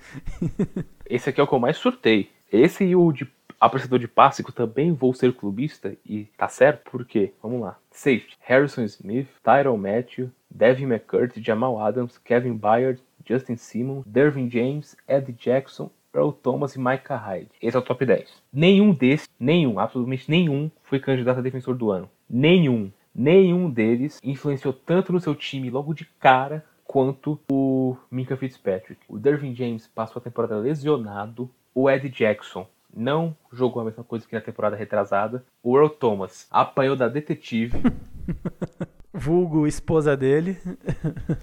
Esse 1.09 1.31
aqui 1.31 1.41
é 1.41 1.45
o 1.45 1.47
que 1.47 1.55
eu 1.55 1.61
mais 1.61 1.77
surtei. 1.77 2.31
Esse 2.51 2.85
e 2.85 2.97
o 2.97 3.13
de 3.13 3.25
apreciador 3.61 3.99
de 3.99 4.09
passe, 4.09 4.43
que 4.43 4.51
eu 4.51 4.55
também 4.55 4.93
vou 4.93 5.13
ser 5.15 5.33
clubista, 5.33 5.97
e 6.05 6.25
tá 6.37 6.49
certo, 6.49 6.91
por 6.91 7.05
quê? 7.05 7.33
Vamos 7.43 7.61
lá. 7.61 7.79
Safety, 7.91 8.37
Harrison 8.41 8.83
Smith, 8.85 9.29
Tyron 9.43 9.77
Matthew, 9.77 10.31
Devin 10.51 10.85
McCurdy, 10.85 11.43
Jamal 11.43 11.79
Adams, 11.79 12.19
Kevin 12.19 12.55
Byard, 12.55 13.01
Justin 13.25 13.57
Simmons, 13.57 14.05
Dervin 14.07 14.49
James, 14.51 14.97
Ed 15.09 15.33
Jackson, 15.33 15.91
Earl 16.15 16.31
Thomas 16.31 16.75
e 16.75 16.79
Micah 16.79 17.17
Hyde. 17.17 17.51
Esse 17.61 17.77
é 17.77 17.81
o 17.81 17.83
top 17.83 18.07
10. 18.07 18.31
Nenhum 18.53 18.93
desses, 18.93 19.29
nenhum, 19.39 19.79
absolutamente 19.79 20.31
nenhum, 20.31 20.71
foi 20.83 20.99
candidato 20.99 21.39
a 21.39 21.43
defensor 21.43 21.75
do 21.75 21.91
ano. 21.91 22.09
Nenhum. 22.29 22.91
Nenhum 23.15 23.71
deles 23.71 24.19
influenciou 24.23 24.73
tanto 24.73 25.13
no 25.13 25.21
seu 25.21 25.35
time 25.35 25.71
logo 25.71 25.95
de 25.95 26.05
cara 26.21 26.65
quanto 26.85 27.39
o 27.51 27.97
Minka 28.11 28.37
Fitzpatrick. 28.37 29.01
O 29.09 29.19
Dervin 29.19 29.55
James 29.55 29.87
passou 29.87 30.21
a 30.21 30.23
temporada 30.23 30.57
lesionado. 30.57 31.51
O 31.75 31.91
Ed 31.91 32.09
Jackson 32.09 32.67
não 32.95 33.37
jogou 33.53 33.83
a 33.83 33.85
mesma 33.85 34.05
coisa 34.05 34.27
que 34.27 34.35
na 34.35 34.41
temporada 34.41 34.77
retrasada. 34.77 35.45
O 35.63 35.77
Earl 35.77 35.89
Thomas 35.89 36.47
apanhou 36.51 36.97
da 36.97 37.09
detetive. 37.09 37.79
Vulgo 39.17 39.67
esposa 39.67 40.15
dele. 40.15 40.59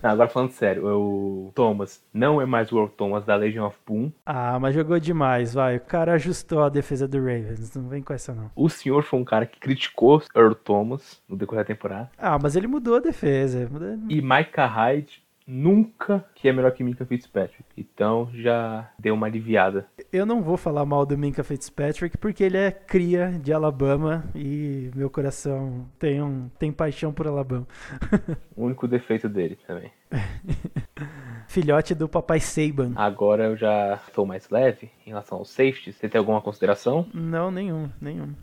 Ah, 0.04 0.12
agora 0.12 0.30
falando 0.30 0.52
sério, 0.52 0.86
o 0.86 1.52
Thomas 1.56 2.04
não 2.14 2.40
é 2.40 2.46
mais 2.46 2.72
o 2.72 2.78
Earl 2.78 2.90
Thomas 2.90 3.26
da 3.26 3.36
Legion 3.36 3.66
of 3.66 3.78
Boom. 3.86 4.12
Ah, 4.24 4.60
mas 4.60 4.76
jogou 4.76 5.00
demais, 5.00 5.56
vai. 5.56 5.78
O 5.78 5.82
cara 5.82 6.14
ajustou 6.14 6.62
a 6.62 6.70
defesa 6.70 7.08
do 7.08 7.18
Ravens. 7.18 7.74
Não 7.74 7.90
vem 7.90 8.04
com 8.04 8.14
essa, 8.14 8.32
não. 8.32 8.52
O 8.56 8.70
senhor 8.70 9.02
foi 9.04 9.20
um 9.20 9.26
cara 9.26 9.48
que 9.48 9.60
criticou 9.60 10.22
Earl 10.36 10.54
Thomas 10.54 11.20
no 11.28 11.36
decorrer 11.36 11.64
da 11.64 11.68
temporada. 11.68 12.12
Ah, 12.16 12.38
mas 12.40 12.56
ele 12.56 12.68
mudou 12.68 12.98
a 12.98 13.00
defesa. 13.00 13.68
Mudou... 13.72 13.98
E 14.08 14.22
Micah 14.22 14.68
Hyde 14.68 15.23
nunca 15.46 16.26
que 16.36 16.48
é 16.48 16.54
melhor 16.54 16.72
que 16.72 16.84
Minka 16.84 17.06
Fitzpatrick. 17.06 17.64
Então 17.78 18.30
já 18.34 18.90
deu 18.98 19.14
uma 19.14 19.28
aliviada. 19.28 19.88
Eu 20.12 20.26
não 20.26 20.42
vou 20.42 20.58
falar 20.58 20.86
mal 20.86 21.06
do 21.06 21.18
Minka 21.18 21.44
Fitzpatrick 21.44 22.18
porque 22.18 22.44
ele 22.44 22.58
é 22.58 22.72
cria 22.72 23.32
de 23.32 23.54
Alabama 23.54 24.24
e 24.36 24.92
meu 24.96 25.10
coração 25.10 25.86
tem, 26.00 26.22
um, 26.22 26.50
tem 26.60 26.72
paixão 26.72 27.14
por 27.14 27.28
Alabama. 27.28 27.68
o 28.56 28.66
único 28.66 28.88
defeito 28.88 29.28
dele 29.30 29.58
também. 29.68 29.92
Filhote 31.48 31.94
do 31.94 32.08
papai 32.08 32.40
Saban. 32.40 32.94
Agora 32.96 33.46
eu 33.46 33.58
já 33.58 34.00
estou 34.08 34.26
mais 34.26 34.50
leve 34.50 34.90
em 35.06 35.10
relação 35.10 35.38
ao 35.38 35.46
safety. 35.46 35.92
Você 35.92 36.10
tem 36.10 36.20
alguma 36.20 36.42
consideração? 36.42 37.08
Não, 37.14 37.52
nenhum, 37.52 37.90
nenhum. 38.02 38.34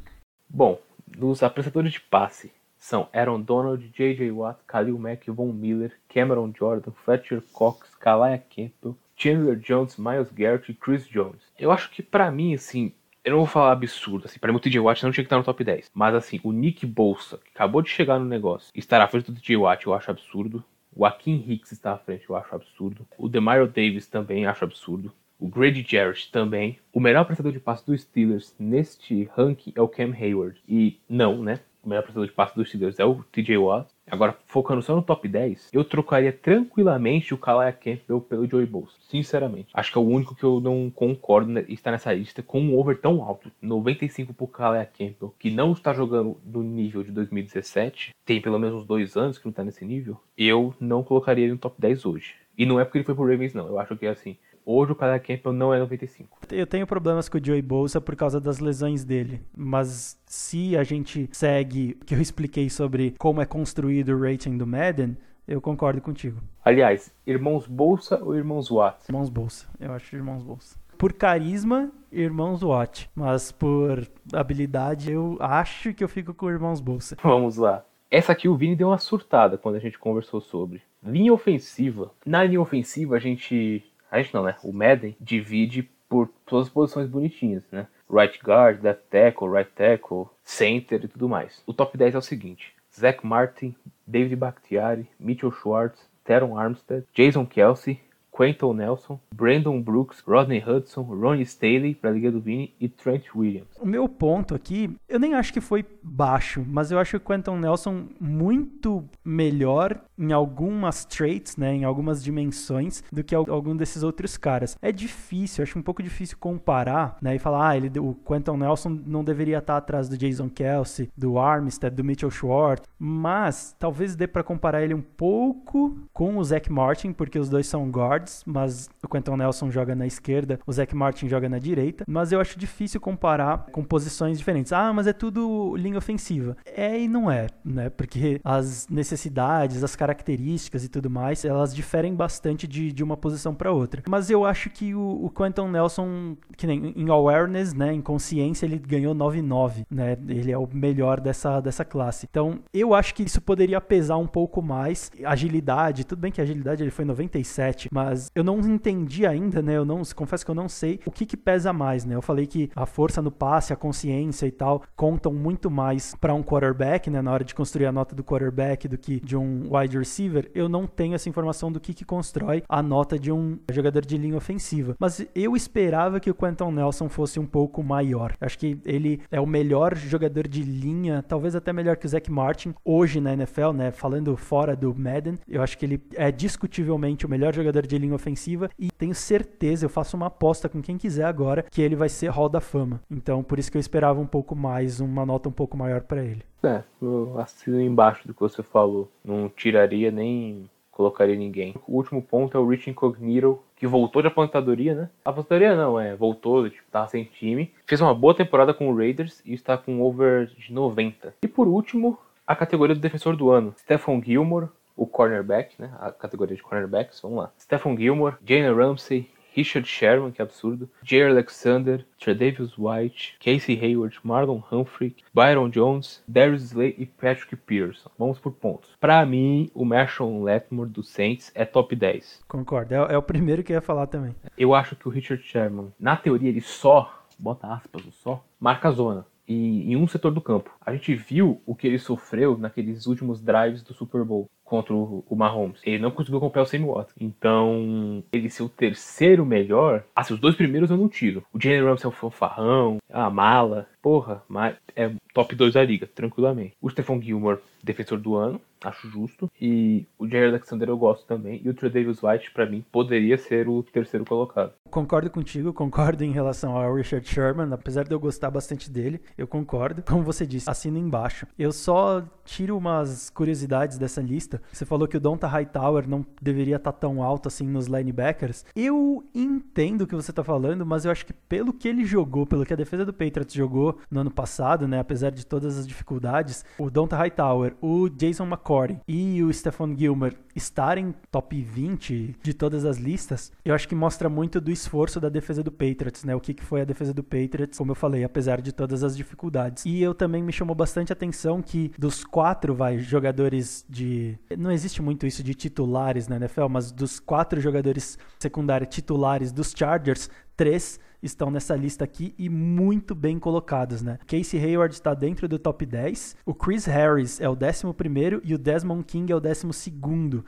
Bom, 0.48 0.80
nos 1.16 1.42
apresentadores 1.42 1.92
de 1.92 2.00
passe, 2.00 2.52
são 2.80 3.08
Aaron 3.12 3.42
Donald, 3.42 3.86
J.J. 3.94 4.32
Watt, 4.32 4.58
Khalil 4.66 4.98
Mack, 4.98 5.30
Von 5.30 5.52
Miller, 5.52 5.92
Cameron 6.08 6.52
Jordan, 6.58 6.90
Fletcher 7.04 7.42
Cox, 7.52 7.94
Kalaya 8.00 8.38
Campbell, 8.38 8.96
Chandler 9.14 9.56
Jones, 9.56 9.98
Miles 9.98 10.32
Garrett 10.32 10.72
e 10.72 10.74
Chris 10.74 11.06
Jones. 11.06 11.42
Eu 11.58 11.70
acho 11.70 11.90
que 11.90 12.02
para 12.02 12.30
mim, 12.30 12.54
assim, 12.54 12.92
eu 13.22 13.32
não 13.32 13.38
vou 13.40 13.46
falar 13.46 13.72
absurdo, 13.72 14.24
assim, 14.24 14.38
pra 14.38 14.50
mim 14.50 14.56
o 14.56 14.60
TJ 14.60 14.80
Watt 14.80 15.04
não 15.04 15.12
tinha 15.12 15.22
que 15.22 15.26
estar 15.26 15.36
no 15.36 15.44
top 15.44 15.62
10. 15.62 15.90
Mas 15.94 16.14
assim, 16.14 16.40
o 16.42 16.52
Nick 16.52 16.86
Bolsa, 16.86 17.36
que 17.36 17.50
acabou 17.54 17.82
de 17.82 17.90
chegar 17.90 18.18
no 18.18 18.24
negócio, 18.24 18.72
estar 18.74 19.00
à 19.02 19.06
frente 19.06 19.30
do 19.30 19.38
TJ 19.38 19.58
Watt, 19.58 19.86
eu 19.86 19.92
acho 19.92 20.10
absurdo. 20.10 20.64
O 20.96 21.04
Akin 21.04 21.44
Hicks 21.46 21.70
está 21.70 21.92
à 21.92 21.98
frente, 21.98 22.28
eu 22.28 22.34
acho 22.34 22.54
absurdo. 22.54 23.06
O 23.16 23.28
Demario 23.28 23.68
Davis 23.68 24.06
também 24.06 24.46
acho 24.46 24.64
absurdo. 24.64 25.12
O 25.38 25.48
Grady 25.48 25.86
Jarrett 25.86 26.30
também. 26.32 26.78
O 26.92 26.98
melhor 26.98 27.24
prestador 27.24 27.52
de 27.52 27.60
passe 27.60 27.86
dos 27.86 28.02
Steelers 28.02 28.54
neste 28.58 29.24
ranking 29.34 29.72
é 29.74 29.80
o 29.80 29.88
Cam 29.88 30.12
Hayward. 30.12 30.60
E 30.68 30.98
não, 31.08 31.42
né? 31.42 31.60
O 31.82 31.88
melhor 31.88 32.02
prestador 32.02 32.26
de 32.26 32.34
passe 32.34 32.54
dos 32.54 32.68
Steelers 32.68 32.98
é 32.98 33.04
o 33.04 33.22
TJ 33.32 33.56
Watt. 33.56 33.88
Agora, 34.10 34.36
focando 34.46 34.82
só 34.82 34.94
no 34.94 35.02
top 35.02 35.28
10, 35.28 35.70
eu 35.72 35.84
trocaria 35.84 36.32
tranquilamente 36.32 37.32
o 37.32 37.38
Kalaya 37.38 37.72
Campbell 37.72 38.20
pelo 38.20 38.48
Joey 38.48 38.66
Bosa. 38.66 38.92
Sinceramente. 39.08 39.70
Acho 39.72 39.92
que 39.92 39.98
é 39.98 40.00
o 40.00 40.04
único 40.04 40.34
que 40.34 40.42
eu 40.42 40.60
não 40.60 40.90
concordo 40.90 41.58
em 41.58 41.72
estar 41.72 41.92
nessa 41.92 42.12
lista 42.12 42.42
com 42.42 42.60
um 42.60 42.76
over 42.76 43.00
tão 43.00 43.22
alto. 43.22 43.50
95 43.62 44.34
pro 44.34 44.48
Kalaya 44.48 44.84
Campbell, 44.84 45.34
que 45.38 45.50
não 45.50 45.72
está 45.72 45.94
jogando 45.94 46.36
no 46.44 46.62
nível 46.62 47.04
de 47.04 47.12
2017. 47.12 48.14
Tem 48.26 48.40
pelo 48.40 48.58
menos 48.58 48.80
uns 48.80 48.86
dois 48.86 49.16
anos 49.16 49.38
que 49.38 49.46
não 49.46 49.50
está 49.50 49.62
nesse 49.62 49.84
nível. 49.84 50.20
Eu 50.36 50.74
não 50.80 51.04
colocaria 51.04 51.44
ele 51.44 51.52
no 51.52 51.58
top 51.58 51.76
10 51.78 52.04
hoje. 52.04 52.34
E 52.58 52.66
não 52.66 52.78
é 52.78 52.84
porque 52.84 52.98
ele 52.98 53.04
foi 53.04 53.14
pro 53.14 53.26
Ravens, 53.26 53.54
não. 53.54 53.66
Eu 53.68 53.78
acho 53.78 53.96
que 53.96 54.06
é 54.06 54.10
assim. 54.10 54.36
Hoje 54.64 54.92
o 54.92 54.94
Calais 54.94 55.22
Campbell 55.22 55.52
não 55.52 55.72
é 55.72 55.78
95. 55.78 56.38
Eu 56.50 56.66
tenho 56.66 56.86
problemas 56.86 57.28
com 57.28 57.38
o 57.38 57.44
Joey 57.44 57.62
Bolsa 57.62 58.00
por 58.00 58.14
causa 58.14 58.40
das 58.40 58.58
lesões 58.58 59.04
dele, 59.04 59.42
mas 59.56 60.20
se 60.26 60.76
a 60.76 60.84
gente 60.84 61.28
segue 61.32 61.96
o 62.00 62.04
que 62.04 62.14
eu 62.14 62.20
expliquei 62.20 62.68
sobre 62.68 63.14
como 63.18 63.40
é 63.40 63.46
construído 63.46 64.10
o 64.10 64.20
rating 64.20 64.56
do 64.56 64.66
Madden, 64.66 65.16
eu 65.46 65.60
concordo 65.60 66.00
contigo. 66.00 66.40
Aliás, 66.64 67.12
irmãos 67.26 67.66
Bolsa 67.66 68.22
ou 68.22 68.36
irmãos 68.36 68.68
Watts? 68.70 69.08
Irmãos 69.08 69.28
Bolsa, 69.28 69.66
eu 69.80 69.92
acho 69.92 70.14
irmãos 70.14 70.42
Bolsa. 70.42 70.78
Por 70.96 71.14
carisma, 71.14 71.90
irmãos 72.12 72.62
Watt, 72.62 73.10
mas 73.14 73.50
por 73.50 74.06
habilidade, 74.32 75.10
eu 75.10 75.36
acho 75.40 75.94
que 75.94 76.04
eu 76.04 76.08
fico 76.08 76.34
com 76.34 76.50
irmãos 76.50 76.80
Bolsa. 76.80 77.16
Vamos 77.24 77.56
lá. 77.56 77.84
Essa 78.10 78.32
aqui 78.32 78.48
o 78.48 78.56
Vini 78.56 78.76
deu 78.76 78.88
uma 78.88 78.98
surtada 78.98 79.56
quando 79.56 79.76
a 79.76 79.78
gente 79.78 79.98
conversou 79.98 80.40
sobre. 80.40 80.82
Linha 81.02 81.32
ofensiva. 81.32 82.10
Na 82.26 82.44
linha 82.44 82.60
ofensiva 82.60 83.16
a 83.16 83.18
gente 83.18 83.82
a 84.10 84.20
gente 84.20 84.34
não, 84.34 84.44
né? 84.44 84.56
O 84.62 84.72
Madden 84.72 85.16
divide 85.20 85.88
por 86.08 86.28
todas 86.44 86.66
as 86.66 86.72
posições 86.72 87.08
bonitinhas, 87.08 87.62
né? 87.70 87.86
Right 88.10 88.38
guard, 88.42 88.82
left 88.82 89.04
tackle, 89.08 89.48
right 89.48 89.70
tackle, 89.70 90.26
center 90.42 91.04
e 91.04 91.08
tudo 91.08 91.28
mais. 91.28 91.62
O 91.66 91.72
top 91.72 91.96
10 91.96 92.16
é 92.16 92.18
o 92.18 92.22
seguinte: 92.22 92.74
Zach 92.92 93.24
Martin, 93.24 93.74
David 94.06 94.34
Bakhtiari, 94.36 95.08
Mitchell 95.18 95.52
Schwartz, 95.52 96.00
Teron 96.24 96.58
Armstead, 96.58 97.04
Jason 97.14 97.46
Kelsey, 97.46 98.00
Quentin 98.40 98.72
Nelson, 98.72 99.20
Brandon 99.34 99.82
Brooks, 99.82 100.22
Rodney 100.26 100.64
Hudson, 100.66 101.02
Ronnie 101.02 101.42
Staley 101.42 101.94
para 101.94 102.08
a 102.08 102.12
Liga 102.14 102.32
do 102.32 102.40
Vini 102.40 102.74
e 102.80 102.88
Trent 102.88 103.34
Williams. 103.36 103.76
O 103.78 103.86
meu 103.86 104.08
ponto 104.08 104.54
aqui, 104.54 104.96
eu 105.06 105.20
nem 105.20 105.34
acho 105.34 105.52
que 105.52 105.60
foi 105.60 105.84
baixo, 106.02 106.64
mas 106.66 106.90
eu 106.90 106.98
acho 106.98 107.18
o 107.18 107.20
Quentin 107.20 107.56
Nelson 107.56 108.06
muito 108.18 109.04
melhor 109.22 110.00
em 110.18 110.32
algumas 110.32 111.04
traits, 111.04 111.58
né, 111.58 111.74
em 111.74 111.84
algumas 111.84 112.22
dimensões 112.24 113.04
do 113.12 113.22
que 113.22 113.34
algum 113.34 113.76
desses 113.76 114.02
outros 114.02 114.38
caras. 114.38 114.76
É 114.80 114.90
difícil, 114.90 115.62
acho 115.62 115.78
um 115.78 115.82
pouco 115.82 116.02
difícil 116.02 116.38
comparar, 116.38 117.18
né, 117.20 117.36
e 117.36 117.38
falar, 117.38 117.70
ah, 117.70 117.76
ele, 117.76 117.90
o 117.98 118.14
Quentin 118.26 118.56
Nelson 118.56 119.00
não 119.06 119.22
deveria 119.22 119.58
estar 119.58 119.76
atrás 119.76 120.08
do 120.08 120.16
Jason 120.16 120.48
Kelsey, 120.48 121.10
do 121.16 121.38
Armstead, 121.38 121.94
do 121.94 122.04
Mitchell 122.04 122.30
Schwartz, 122.30 122.86
mas 122.98 123.74
talvez 123.78 124.16
dê 124.16 124.26
para 124.26 124.42
comparar 124.42 124.82
ele 124.82 124.94
um 124.94 125.02
pouco 125.02 125.98
com 126.12 126.38
o 126.38 126.44
Zach 126.44 126.70
Martin, 126.70 127.12
porque 127.12 127.38
os 127.38 127.48
dois 127.48 127.66
são 127.66 127.90
guards 127.90 128.29
mas 128.46 128.88
o 129.02 129.08
Quentin 129.08 129.36
Nelson 129.36 129.70
joga 129.70 129.94
na 129.94 130.06
esquerda, 130.06 130.58
o 130.66 130.72
Zach 130.72 130.94
Martin 130.94 131.28
joga 131.28 131.48
na 131.48 131.58
direita, 131.58 132.04
mas 132.06 132.32
eu 132.32 132.40
acho 132.40 132.58
difícil 132.58 133.00
comparar 133.00 133.66
com 133.72 133.84
posições 133.84 134.38
diferentes. 134.38 134.72
Ah, 134.72 134.92
mas 134.92 135.06
é 135.06 135.12
tudo 135.12 135.74
linha 135.76 135.98
ofensiva. 135.98 136.56
É 136.64 136.98
e 136.98 137.08
não 137.08 137.30
é, 137.30 137.46
né? 137.64 137.90
Porque 137.90 138.40
as 138.44 138.88
necessidades, 138.88 139.82
as 139.82 139.96
características 139.96 140.84
e 140.84 140.88
tudo 140.88 141.10
mais, 141.10 141.44
elas 141.44 141.74
diferem 141.74 142.14
bastante 142.14 142.66
de, 142.66 142.92
de 142.92 143.02
uma 143.02 143.16
posição 143.16 143.54
para 143.54 143.72
outra. 143.72 144.02
Mas 144.08 144.30
eu 144.30 144.44
acho 144.44 144.70
que 144.70 144.94
o, 144.94 145.24
o 145.24 145.30
Quentin 145.30 145.68
Nelson, 145.68 146.36
que 146.56 146.66
nem 146.66 146.92
em 146.96 147.08
awareness, 147.08 147.74
né, 147.74 147.92
em 147.92 148.00
consciência, 148.00 148.66
ele 148.66 148.78
ganhou 148.78 149.14
9-9, 149.14 149.84
né? 149.90 150.16
Ele 150.28 150.52
é 150.52 150.58
o 150.58 150.68
melhor 150.72 151.20
dessa, 151.20 151.60
dessa 151.60 151.84
classe. 151.84 152.26
Então, 152.30 152.60
eu 152.72 152.94
acho 152.94 153.14
que 153.14 153.22
isso 153.22 153.40
poderia 153.40 153.80
pesar 153.80 154.16
um 154.16 154.26
pouco 154.26 154.62
mais. 154.62 155.10
Agilidade, 155.24 156.04
tudo 156.04 156.20
bem 156.20 156.32
que 156.32 156.40
agilidade 156.40 156.82
ele 156.82 156.90
foi 156.90 157.04
97, 157.04 157.88
mas 157.92 158.09
mas 158.10 158.28
eu 158.34 158.42
não 158.42 158.58
entendi 158.58 159.24
ainda, 159.24 159.62
né? 159.62 159.76
Eu 159.76 159.84
não, 159.84 160.02
confesso 160.16 160.44
que 160.44 160.50
eu 160.50 160.54
não 160.54 160.68
sei 160.68 160.98
o 161.06 161.12
que, 161.12 161.24
que 161.24 161.36
pesa 161.36 161.72
mais, 161.72 162.04
né? 162.04 162.16
Eu 162.16 162.22
falei 162.22 162.44
que 162.44 162.68
a 162.74 162.84
força 162.84 163.22
no 163.22 163.30
passe, 163.30 163.72
a 163.72 163.76
consciência 163.76 164.46
e 164.46 164.50
tal 164.50 164.82
contam 164.96 165.32
muito 165.32 165.70
mais 165.70 166.16
para 166.20 166.34
um 166.34 166.42
quarterback, 166.42 167.08
né? 167.08 167.22
Na 167.22 167.32
hora 167.32 167.44
de 167.44 167.54
construir 167.54 167.86
a 167.86 167.92
nota 167.92 168.12
do 168.12 168.24
quarterback 168.24 168.88
do 168.88 168.98
que 168.98 169.20
de 169.20 169.36
um 169.36 169.68
wide 169.70 169.96
receiver. 169.96 170.50
Eu 170.52 170.68
não 170.68 170.88
tenho 170.88 171.14
essa 171.14 171.28
informação 171.28 171.70
do 171.70 171.78
que, 171.78 171.94
que 171.94 172.04
constrói 172.04 172.64
a 172.68 172.82
nota 172.82 173.16
de 173.16 173.30
um 173.30 173.58
jogador 173.70 174.04
de 174.04 174.18
linha 174.18 174.36
ofensiva. 174.36 174.96
Mas 174.98 175.24
eu 175.32 175.54
esperava 175.54 176.18
que 176.18 176.30
o 176.30 176.34
Quentin 176.34 176.72
Nelson 176.72 177.08
fosse 177.08 177.38
um 177.38 177.46
pouco 177.46 177.80
maior. 177.80 178.34
Acho 178.40 178.58
que 178.58 178.80
ele 178.84 179.20
é 179.30 179.40
o 179.40 179.46
melhor 179.46 179.94
jogador 179.94 180.48
de 180.48 180.64
linha, 180.64 181.22
talvez 181.22 181.54
até 181.54 181.72
melhor 181.72 181.96
que 181.96 182.06
o 182.06 182.08
Zach 182.08 182.28
Martin 182.28 182.74
hoje 182.84 183.20
na 183.20 183.34
NFL, 183.34 183.70
né? 183.72 183.92
Falando 183.92 184.36
fora 184.36 184.74
do 184.74 184.92
Madden, 184.92 185.38
eu 185.46 185.62
acho 185.62 185.78
que 185.78 185.86
ele 185.86 186.02
é 186.16 186.32
discutivelmente 186.32 187.24
o 187.24 187.28
melhor 187.28 187.54
jogador 187.54 187.86
de 187.86 187.99
linha 188.00 188.14
ofensiva 188.14 188.68
e 188.78 188.90
tenho 188.90 189.14
certeza, 189.14 189.84
eu 189.84 189.90
faço 189.90 190.16
uma 190.16 190.26
aposta 190.26 190.68
com 190.68 190.82
quem 190.82 190.98
quiser 190.98 191.24
agora, 191.24 191.64
que 191.70 191.82
ele 191.82 191.96
vai 191.96 192.08
ser 192.08 192.28
Hall 192.28 192.48
da 192.48 192.60
Fama. 192.60 193.00
Então, 193.10 193.42
por 193.42 193.58
isso 193.58 193.70
que 193.70 193.76
eu 193.76 193.80
esperava 193.80 194.20
um 194.20 194.26
pouco 194.26 194.56
mais, 194.56 195.00
uma 195.00 195.24
nota 195.24 195.48
um 195.48 195.52
pouco 195.52 195.76
maior 195.76 196.02
para 196.02 196.22
ele. 196.22 196.42
É, 196.62 196.82
eu 197.00 197.38
assino 197.38 197.80
embaixo 197.80 198.26
do 198.26 198.34
que 198.34 198.40
você 198.40 198.62
falou. 198.62 199.10
Não 199.24 199.48
tiraria 199.48 200.10
nem 200.10 200.68
colocaria 201.00 201.34
ninguém. 201.34 201.74
O 201.88 201.96
último 201.96 202.20
ponto 202.20 202.56
é 202.56 202.60
o 202.60 202.68
Rich 202.68 202.90
Incognito, 202.90 203.58
que 203.74 203.86
voltou 203.86 204.20
de 204.20 204.28
aposentadoria, 204.28 204.94
né? 204.94 205.10
Aposentadoria 205.24 205.74
não, 205.74 205.98
é, 205.98 206.14
voltou, 206.14 206.68
tipo, 206.68 206.84
tava 206.90 207.08
sem 207.08 207.24
time. 207.24 207.72
Fez 207.86 208.02
uma 208.02 208.14
boa 208.14 208.34
temporada 208.34 208.74
com 208.74 208.90
o 208.90 208.94
Raiders 208.94 209.40
e 209.46 209.54
está 209.54 209.78
com 209.78 210.02
over 210.02 210.46
de 210.46 210.70
90. 210.70 211.34
E 211.42 211.48
por 211.48 211.66
último, 211.66 212.18
a 212.46 212.54
categoria 212.54 212.94
do 212.94 213.00
defensor 213.00 213.34
do 213.34 213.48
ano. 213.48 213.72
Stephon 213.78 214.20
Gilmore, 214.22 214.68
o 215.00 215.06
cornerback, 215.06 215.80
né? 215.80 215.90
A 215.98 216.12
categoria 216.12 216.54
de 216.54 216.62
cornerbacks, 216.62 217.22
vamos 217.22 217.38
lá. 217.38 217.50
Stephen 217.58 217.96
Gilmore, 217.96 218.36
Jane 218.44 218.70
Ramsey, 218.70 219.30
Richard 219.54 219.88
Sherman, 219.88 220.30
que 220.30 220.42
é 220.42 220.44
absurdo, 220.44 220.90
Jay 221.02 221.22
Alexander, 221.22 222.04
Tredavious 222.18 222.76
White, 222.76 223.36
Casey 223.40 223.78
Hayward, 223.82 224.18
Marlon 224.22 224.62
Humphrey, 224.70 225.16
Byron 225.34 225.70
Jones, 225.70 226.22
Darius 226.28 226.64
Slay 226.64 226.94
e 226.98 227.06
Patrick 227.06 227.56
Pearson. 227.56 228.10
Vamos 228.18 228.38
por 228.38 228.52
pontos. 228.52 228.90
Para 229.00 229.24
mim, 229.24 229.70
o 229.74 229.86
Marshall 229.86 230.42
Letmore 230.42 230.90
do 230.90 231.02
Saints 231.02 231.50
é 231.54 231.64
top 231.64 231.96
10. 231.96 232.44
Concordo, 232.46 232.94
é, 232.94 233.14
é, 233.14 233.18
o 233.18 233.22
primeiro 233.22 233.64
que 233.64 233.72
eu 233.72 233.76
ia 233.76 233.80
falar 233.80 234.06
também. 234.06 234.36
Eu 234.56 234.74
acho 234.74 234.94
que 234.94 235.08
o 235.08 235.10
Richard 235.10 235.42
Sherman, 235.42 235.92
na 235.98 236.14
teoria, 236.14 236.50
ele 236.50 236.60
só, 236.60 237.24
bota 237.38 237.72
aspas, 237.72 238.02
só, 238.12 238.44
marca 238.60 238.88
a 238.88 238.92
zona 238.92 239.26
e 239.50 239.92
em 239.92 239.96
um 239.96 240.06
setor 240.06 240.30
do 240.30 240.40
campo. 240.40 240.70
A 240.80 240.92
gente 240.92 241.12
viu 241.12 241.60
o 241.66 241.74
que 241.74 241.88
ele 241.88 241.98
sofreu 241.98 242.56
naqueles 242.56 243.06
últimos 243.06 243.42
drives 243.42 243.82
do 243.82 243.92
Super 243.92 244.24
Bowl 244.24 244.48
contra 244.70 244.94
o, 244.94 245.24
Mahomes. 245.34 245.80
Ele 245.84 245.98
não 245.98 246.12
conseguiu 246.12 246.38
acompanhar 246.38 246.62
o 246.62 246.66
Sammy 246.66 246.86
Watkins. 246.86 247.16
Então, 247.20 248.22
ele 248.32 248.48
ser 248.48 248.62
o 248.62 248.68
terceiro 248.68 249.44
melhor, 249.44 250.04
assim, 250.14 250.32
os 250.32 250.38
dois 250.38 250.54
primeiros 250.54 250.90
eu 250.90 250.96
não 250.96 251.08
tiro. 251.08 251.42
O 251.52 251.60
Jalen 251.60 251.82
Ramsey 251.82 252.06
é 252.06 252.08
um 252.08 252.12
fanfarrão, 252.12 252.98
é 253.08 253.16
uma 253.18 253.30
mala. 253.30 253.88
Porra, 254.00 254.44
mas 254.48 254.76
é 254.94 255.10
top 255.34 255.56
2 255.56 255.74
da 255.74 255.82
liga, 255.82 256.08
tranquilamente. 256.14 256.74
O 256.80 256.88
Stephon 256.88 257.20
Gilmore, 257.20 257.58
defensor 257.82 258.18
do 258.18 258.36
ano 258.36 258.60
acho 258.88 259.08
justo. 259.08 259.50
E 259.60 260.06
o 260.18 260.26
Jair 260.28 260.48
Alexander 260.48 260.88
eu 260.88 260.96
gosto 260.96 261.26
também. 261.26 261.60
E 261.64 261.68
o 261.68 261.74
Trey 261.74 261.90
Davis 261.90 262.22
White, 262.22 262.50
para 262.52 262.66
mim, 262.66 262.84
poderia 262.90 263.36
ser 263.36 263.68
o 263.68 263.82
terceiro 263.82 264.24
colocado. 264.24 264.72
Concordo 264.90 265.30
contigo, 265.30 265.72
concordo 265.72 266.24
em 266.24 266.32
relação 266.32 266.76
ao 266.76 266.94
Richard 266.94 267.26
Sherman. 267.28 267.72
Apesar 267.72 268.04
de 268.04 268.12
eu 268.12 268.20
gostar 268.20 268.50
bastante 268.50 268.90
dele, 268.90 269.20
eu 269.36 269.46
concordo. 269.46 270.02
Como 270.02 270.22
você 270.22 270.46
disse, 270.46 270.68
assina 270.68 270.98
embaixo. 270.98 271.46
Eu 271.58 271.72
só 271.72 272.24
tiro 272.44 272.76
umas 272.76 273.30
curiosidades 273.30 273.98
dessa 273.98 274.20
lista. 274.20 274.59
Você 274.72 274.84
falou 274.84 275.08
que 275.08 275.16
o 275.16 275.20
Donta 275.20 275.46
Hightower 275.46 276.08
não 276.08 276.24
deveria 276.40 276.76
estar 276.76 276.92
tá 276.92 276.98
tão 276.98 277.22
alto 277.22 277.48
assim 277.48 277.66
nos 277.66 277.86
linebackers. 277.86 278.64
Eu 278.74 279.24
entendo 279.34 280.02
o 280.02 280.06
que 280.06 280.14
você 280.14 280.30
está 280.30 280.44
falando, 280.44 280.84
mas 280.86 281.04
eu 281.04 281.10
acho 281.10 281.26
que 281.26 281.32
pelo 281.32 281.72
que 281.72 281.88
ele 281.88 282.04
jogou, 282.04 282.46
pelo 282.46 282.64
que 282.64 282.72
a 282.72 282.76
defesa 282.76 283.04
do 283.04 283.12
Patriots 283.12 283.54
jogou 283.54 283.98
no 284.10 284.20
ano 284.20 284.30
passado, 284.30 284.86
né, 284.86 284.98
apesar 284.98 285.30
de 285.30 285.46
todas 285.46 285.78
as 285.78 285.86
dificuldades, 285.86 286.64
o 286.78 286.90
Donta 286.90 287.16
Hightower, 287.16 287.74
o 287.80 288.08
Jason 288.08 288.46
McCory 288.46 289.00
e 289.06 289.42
o 289.42 289.52
Stephon 289.52 289.96
Gilmer 289.96 290.36
estarem 290.54 291.14
top 291.30 291.60
20 291.60 292.36
de 292.42 292.54
todas 292.54 292.84
as 292.84 292.98
listas, 292.98 293.52
eu 293.64 293.74
acho 293.74 293.88
que 293.88 293.94
mostra 293.94 294.28
muito 294.28 294.60
do 294.60 294.70
esforço 294.70 295.20
da 295.20 295.28
defesa 295.28 295.62
do 295.62 295.70
Patriots, 295.70 296.24
né? 296.24 296.34
O 296.34 296.40
que, 296.40 296.54
que 296.54 296.64
foi 296.64 296.80
a 296.80 296.84
defesa 296.84 297.14
do 297.14 297.22
Patriots, 297.22 297.78
como 297.78 297.92
eu 297.92 297.96
falei, 297.96 298.24
apesar 298.24 298.60
de 298.60 298.72
todas 298.72 299.02
as 299.02 299.16
dificuldades. 299.16 299.84
E 299.86 300.02
eu 300.02 300.14
também 300.14 300.42
me 300.42 300.52
chamou 300.52 300.74
bastante 300.74 301.12
atenção 301.12 301.62
que 301.62 301.92
dos 301.98 302.24
quatro, 302.24 302.74
vai, 302.74 302.98
jogadores 302.98 303.84
de. 303.88 304.38
Não 304.58 304.70
existe 304.70 305.00
muito 305.00 305.26
isso 305.26 305.42
de 305.42 305.54
titulares 305.54 306.26
na 306.26 306.36
NFL, 306.36 306.66
mas 306.68 306.90
dos 306.90 307.20
quatro 307.20 307.60
jogadores 307.60 308.18
secundários 308.38 308.94
titulares 308.94 309.52
dos 309.52 309.72
Chargers, 309.76 310.28
três 310.56 310.98
estão 311.22 311.50
nessa 311.50 311.76
lista 311.76 312.04
aqui 312.04 312.34
e 312.38 312.48
muito 312.48 313.14
bem 313.14 313.38
colocados, 313.38 314.02
né? 314.02 314.18
Casey 314.26 314.62
Hayward 314.62 314.94
está 314.94 315.14
dentro 315.14 315.46
do 315.46 315.58
top 315.58 315.84
10, 315.84 316.36
o 316.44 316.54
Chris 316.54 316.86
Harris 316.86 317.40
é 317.40 317.48
o 317.48 317.52
11 317.52 318.40
e 318.42 318.54
o 318.54 318.58
Desmond 318.58 319.04
King 319.04 319.32
é 319.32 319.36
o 319.36 319.40
12. 319.40 319.66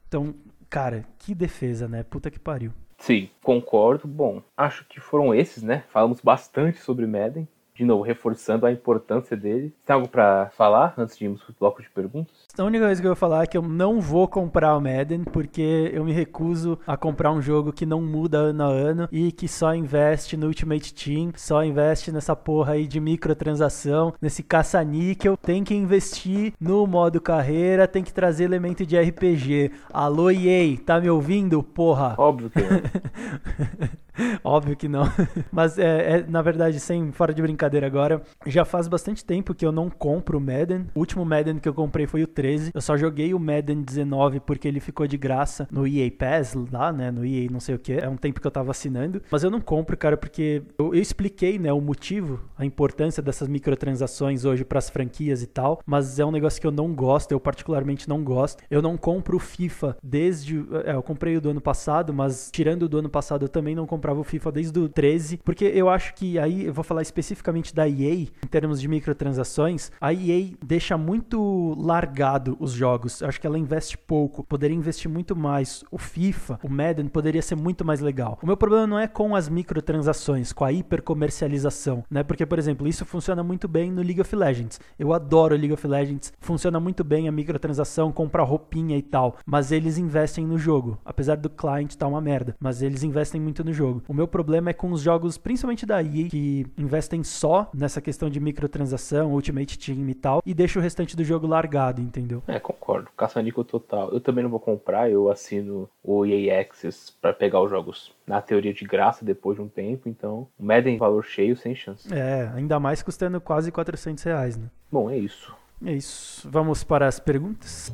Então, 0.09 0.35
cara, 0.69 1.05
que 1.19 1.35
defesa, 1.35 1.87
né? 1.87 2.03
Puta 2.03 2.31
que 2.31 2.39
pariu. 2.39 2.73
Sim, 2.99 3.29
concordo. 3.43 4.07
Bom, 4.07 4.43
acho 4.57 4.87
que 4.89 5.01
foram 5.01 5.35
esses, 5.35 5.63
né? 5.63 5.85
Falamos 5.93 6.21
bastante 6.21 6.79
sobre 6.79 7.07
Madden. 7.07 7.49
De 7.75 7.85
novo, 7.85 8.03
reforçando 8.03 8.67
a 8.67 8.73
importância 8.73 9.37
dele. 9.37 9.75
Tem 9.85 9.95
algo 9.95 10.09
para 10.09 10.51
falar 10.57 10.95
antes 10.99 11.17
de 11.17 11.25
irmos 11.25 11.43
pro 11.43 11.55
bloco 11.59 11.83
de 11.83 11.89
perguntas? 11.89 12.35
A 12.59 12.65
única 12.65 12.85
coisa 12.85 13.01
que 13.01 13.07
eu 13.07 13.11
vou 13.13 13.17
falar 13.17 13.45
é 13.45 13.47
que 13.47 13.57
eu 13.57 13.63
não 13.63 14.01
vou 14.01 14.29
comprar 14.29 14.77
o 14.77 14.81
Madden, 14.81 15.25
porque 15.25 15.91
eu 15.93 16.05
me 16.05 16.13
recuso 16.13 16.79
a 16.87 16.97
comprar 16.97 17.33
um 17.33 17.41
jogo 17.41 17.73
que 17.73 17.87
não 17.87 18.03
muda 18.03 18.39
ano 18.39 18.65
a 18.65 18.67
ano 18.67 19.09
e 19.11 19.33
que 19.33 19.49
só 19.49 19.75
investe 19.75 20.37
no 20.37 20.49
Ultimate 20.49 20.93
Team, 20.93 21.33
só 21.35 21.65
investe 21.65 22.13
nessa 22.13 22.37
porra 22.37 22.75
aí 22.75 22.87
de 22.87 23.01
microtransação, 23.01 24.13
nesse 24.21 24.43
caça-níquel. 24.43 25.37
Tem 25.37 25.65
que 25.65 25.75
investir 25.75 26.53
no 26.61 26.87
modo 26.87 27.21
carreira, 27.21 27.89
tem 27.89 28.05
que 28.05 28.13
trazer 28.13 28.45
elemento 28.45 28.85
de 28.85 29.01
RPG. 29.01 29.73
Alô, 29.93 30.31
EA, 30.31 30.77
tá 30.85 31.01
me 31.01 31.09
ouvindo? 31.09 31.63
Porra. 31.63 32.15
Óbvio 32.19 32.51
que 32.51 32.61
não. 32.61 33.93
Óbvio 34.45 34.77
que 34.77 34.89
não. 34.89 35.05
Mas 35.51 35.79
é, 35.79 36.19
é, 36.19 36.27
na 36.27 36.43
verdade, 36.43 36.79
sem 36.81 37.13
fora 37.13 37.33
de 37.33 37.43
brincadeira 37.43 37.87
agora, 37.87 38.23
já 38.47 38.65
faz 38.65 38.89
bastante 38.89 39.25
tempo 39.25 39.55
que 39.55 39.65
eu 39.65 39.73
não 39.73 39.89
compro 39.91 40.39
o 40.39 40.41
Madden. 40.41 40.87
O 40.95 41.01
último 41.01 41.25
Madden 41.25 41.59
que 41.59 41.69
eu 41.69 41.75
comprei 41.75 42.07
foi 42.07 42.23
o 42.23 42.27
13. 42.27 42.73
Eu 42.75 42.81
só 42.81 42.97
joguei 42.97 43.35
o 43.35 43.39
Madden 43.39 43.83
19 43.83 44.41
porque 44.41 44.69
ele 44.69 44.81
ficou 44.81 45.07
de 45.07 45.17
graça 45.17 45.67
no 45.71 45.87
EA 45.87 46.11
Pass 46.11 46.55
lá, 46.71 46.93
né? 46.93 47.11
No 47.11 47.25
EA 47.25 47.49
não 47.51 47.61
sei 47.61 47.75
o 47.75 47.79
que. 47.79 47.93
É 47.93 48.09
um 48.09 48.17
tempo 48.17 48.41
que 48.41 48.47
eu 48.47 48.51
tava 48.51 48.71
assinando. 48.71 49.23
Mas 49.31 49.43
eu 49.43 49.51
não 49.51 49.61
compro, 49.61 49.97
cara, 49.97 50.17
porque 50.17 50.63
eu, 50.79 50.95
eu 50.95 51.01
expliquei, 51.01 51.59
né, 51.59 51.73
o 51.73 51.81
motivo, 51.81 52.41
a 52.57 52.65
importância 52.65 53.23
dessas 53.23 53.49
microtransações 53.49 54.45
hoje 54.45 54.65
para 54.65 54.79
as 54.79 54.91
franquias 54.91 55.43
e 55.43 55.47
tal. 55.47 55.81
Mas 55.87 56.19
é 56.19 56.25
um 56.25 56.31
negócio 56.31 56.61
que 56.61 56.67
eu 56.67 56.71
não 56.71 56.95
gosto, 56.95 57.33
eu 57.33 57.41
particularmente 57.41 58.09
não 58.09 58.23
gosto. 58.23 58.63
Eu 58.71 58.83
não 58.83 58.97
compro 58.97 59.37
o 59.37 59.41
FIFA 59.41 59.97
desde. 60.03 60.65
É, 60.85 60.95
eu 60.95 61.03
comprei 61.03 61.37
o 61.37 61.41
do 61.41 61.51
ano 61.51 61.61
passado, 61.61 62.13
mas 62.13 62.51
tirando 62.53 62.85
o 62.85 62.89
do 62.89 62.99
ano 62.99 63.09
passado, 63.09 63.45
eu 63.45 63.49
também 63.49 63.75
não 63.75 63.87
comprava 64.03 64.19
o 64.19 64.25
FIFA 64.25 64.51
desde 64.51 64.81
o 64.81 64.89
13, 64.89 65.37
porque 65.45 65.65
eu 65.65 65.89
acho 65.89 66.13
que 66.15 66.37
aí 66.37 66.65
eu 66.67 66.75
vou 66.75 66.83
falar 66.83 67.03
especificamente 67.03 67.73
da 67.73 67.89
EA 67.89 68.15
em 68.15 68.49
termos 68.51 68.81
de 68.81 68.89
microtransações, 68.89 69.93
a 70.01 70.13
EA 70.13 70.51
deixa 70.65 70.99
muito 70.99 71.77
largado 71.79 72.57
os 72.59 72.73
jogos. 72.73 73.21
Eu 73.21 73.29
acho 73.29 73.41
que 73.41 73.47
ela 73.47 73.57
investe 73.57 73.97
pouco, 73.97 74.43
poderia 74.43 74.77
investir 74.77 75.09
muito 75.09 75.37
mais. 75.37 75.85
O 75.89 75.99
FIFA, 75.99 76.59
o 76.65 76.69
Madden 76.69 77.07
poderia 77.07 77.41
ser 77.41 77.55
muito 77.55 77.85
mais 77.85 78.01
legal. 78.01 78.41
O 78.43 78.47
meu 78.47 78.57
problema 78.57 78.89
não 78.89 78.99
é 78.99 79.07
com 79.07 79.37
as 79.37 79.49
microtransações, 79.49 80.53
com 80.53 80.65
a 80.65 80.73
hipercomercialização, 80.73 82.03
né? 82.11 82.25
Porque, 82.25 82.45
por 82.45 82.59
exemplo, 82.59 82.89
isso 82.89 83.07
funciona 83.07 83.45
muito 83.45 83.69
bem 83.69 83.93
no 83.93 84.03
League 84.03 84.21
of 84.21 84.35
Legends. 84.35 84.81
Eu 84.99 85.13
adoro 85.13 85.55
League 85.55 85.73
of 85.73 85.87
Legends, 85.87 86.33
funciona 86.41 86.81
muito 86.81 87.05
bem 87.05 87.29
a 87.29 87.33
microtransação, 87.33 88.11
comprar 88.11 88.43
roupinha 88.43 88.97
e 88.97 89.03
tal, 89.03 89.37
mas 89.47 89.71
eles 89.71 89.97
investem 89.97 90.45
no 90.45 90.59
jogo, 90.59 90.99
apesar 91.05 91.37
do 91.37 91.49
client 91.49 91.91
estar 91.91 92.07
tá 92.07 92.11
uma 92.11 92.21
merda, 92.21 92.57
mas 92.59 92.83
eles 92.83 93.05
investem 93.05 93.41
muito 93.41 93.63
no 93.63 93.73
jogo 93.73 93.92
jogo. 93.95 94.05
O 94.09 94.15
meu 94.15 94.27
problema 94.29 94.71
é 94.71 94.73
com 94.73 94.91
os 94.91 95.01
jogos, 95.01 95.39
principalmente 95.39 95.87
da 95.87 96.03
EA, 96.03 96.29
que 96.29 96.67
investem 96.77 97.23
só 97.23 97.71
nessa 97.75 98.01
questão 98.01 98.29
de 98.29 98.41
microtransação, 98.41 99.33
Ultimate 99.33 99.79
Team 99.79 100.09
e 100.09 100.15
tal, 100.15 100.43
e 100.45 100.55
deixa 100.55 100.79
o 100.79 100.83
restante 100.83 101.17
do 101.17 101.25
jogo 101.25 101.47
largado, 101.47 102.01
entendeu? 102.01 102.43
É, 102.47 102.59
concordo. 102.59 103.09
Caça-níquel 103.17 103.65
total. 103.65 104.11
Eu 104.13 104.21
também 104.21 104.43
não 104.43 104.51
vou 104.51 104.61
comprar, 104.61 105.11
eu 105.11 105.31
assino 105.31 105.89
o 106.03 106.25
EA 106.25 106.61
Access 106.61 107.13
para 107.21 107.33
pegar 107.33 107.61
os 107.61 107.71
jogos 107.71 108.13
na 108.27 108.41
teoria 108.41 108.73
de 108.73 108.85
graça 108.85 109.25
depois 109.25 109.57
de 109.57 109.63
um 109.63 109.69
tempo, 109.69 110.09
então 110.09 110.47
Madden 110.59 110.99
valor 110.99 111.25
cheio, 111.25 111.57
sem 111.57 111.75
chance. 111.75 112.13
É, 112.13 112.51
ainda 112.55 112.79
mais 112.79 113.03
custando 113.03 113.41
quase 113.41 113.71
400 113.71 114.23
reais, 114.25 114.57
né? 114.57 114.67
Bom, 114.91 115.11
é 115.11 115.17
isso. 115.17 115.55
É 115.85 115.93
isso. 115.93 116.49
Vamos 116.51 116.85
para 116.85 117.09
as 117.09 117.19
perguntas? 117.19 117.93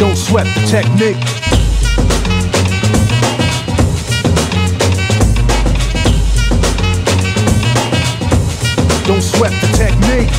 Don't 0.00 0.16
sweat 0.16 0.46
the 0.54 0.66
technique. 0.66 1.20
Don't 9.06 9.20
sweat 9.20 9.52
the 9.60 9.66
technique. 9.76 10.30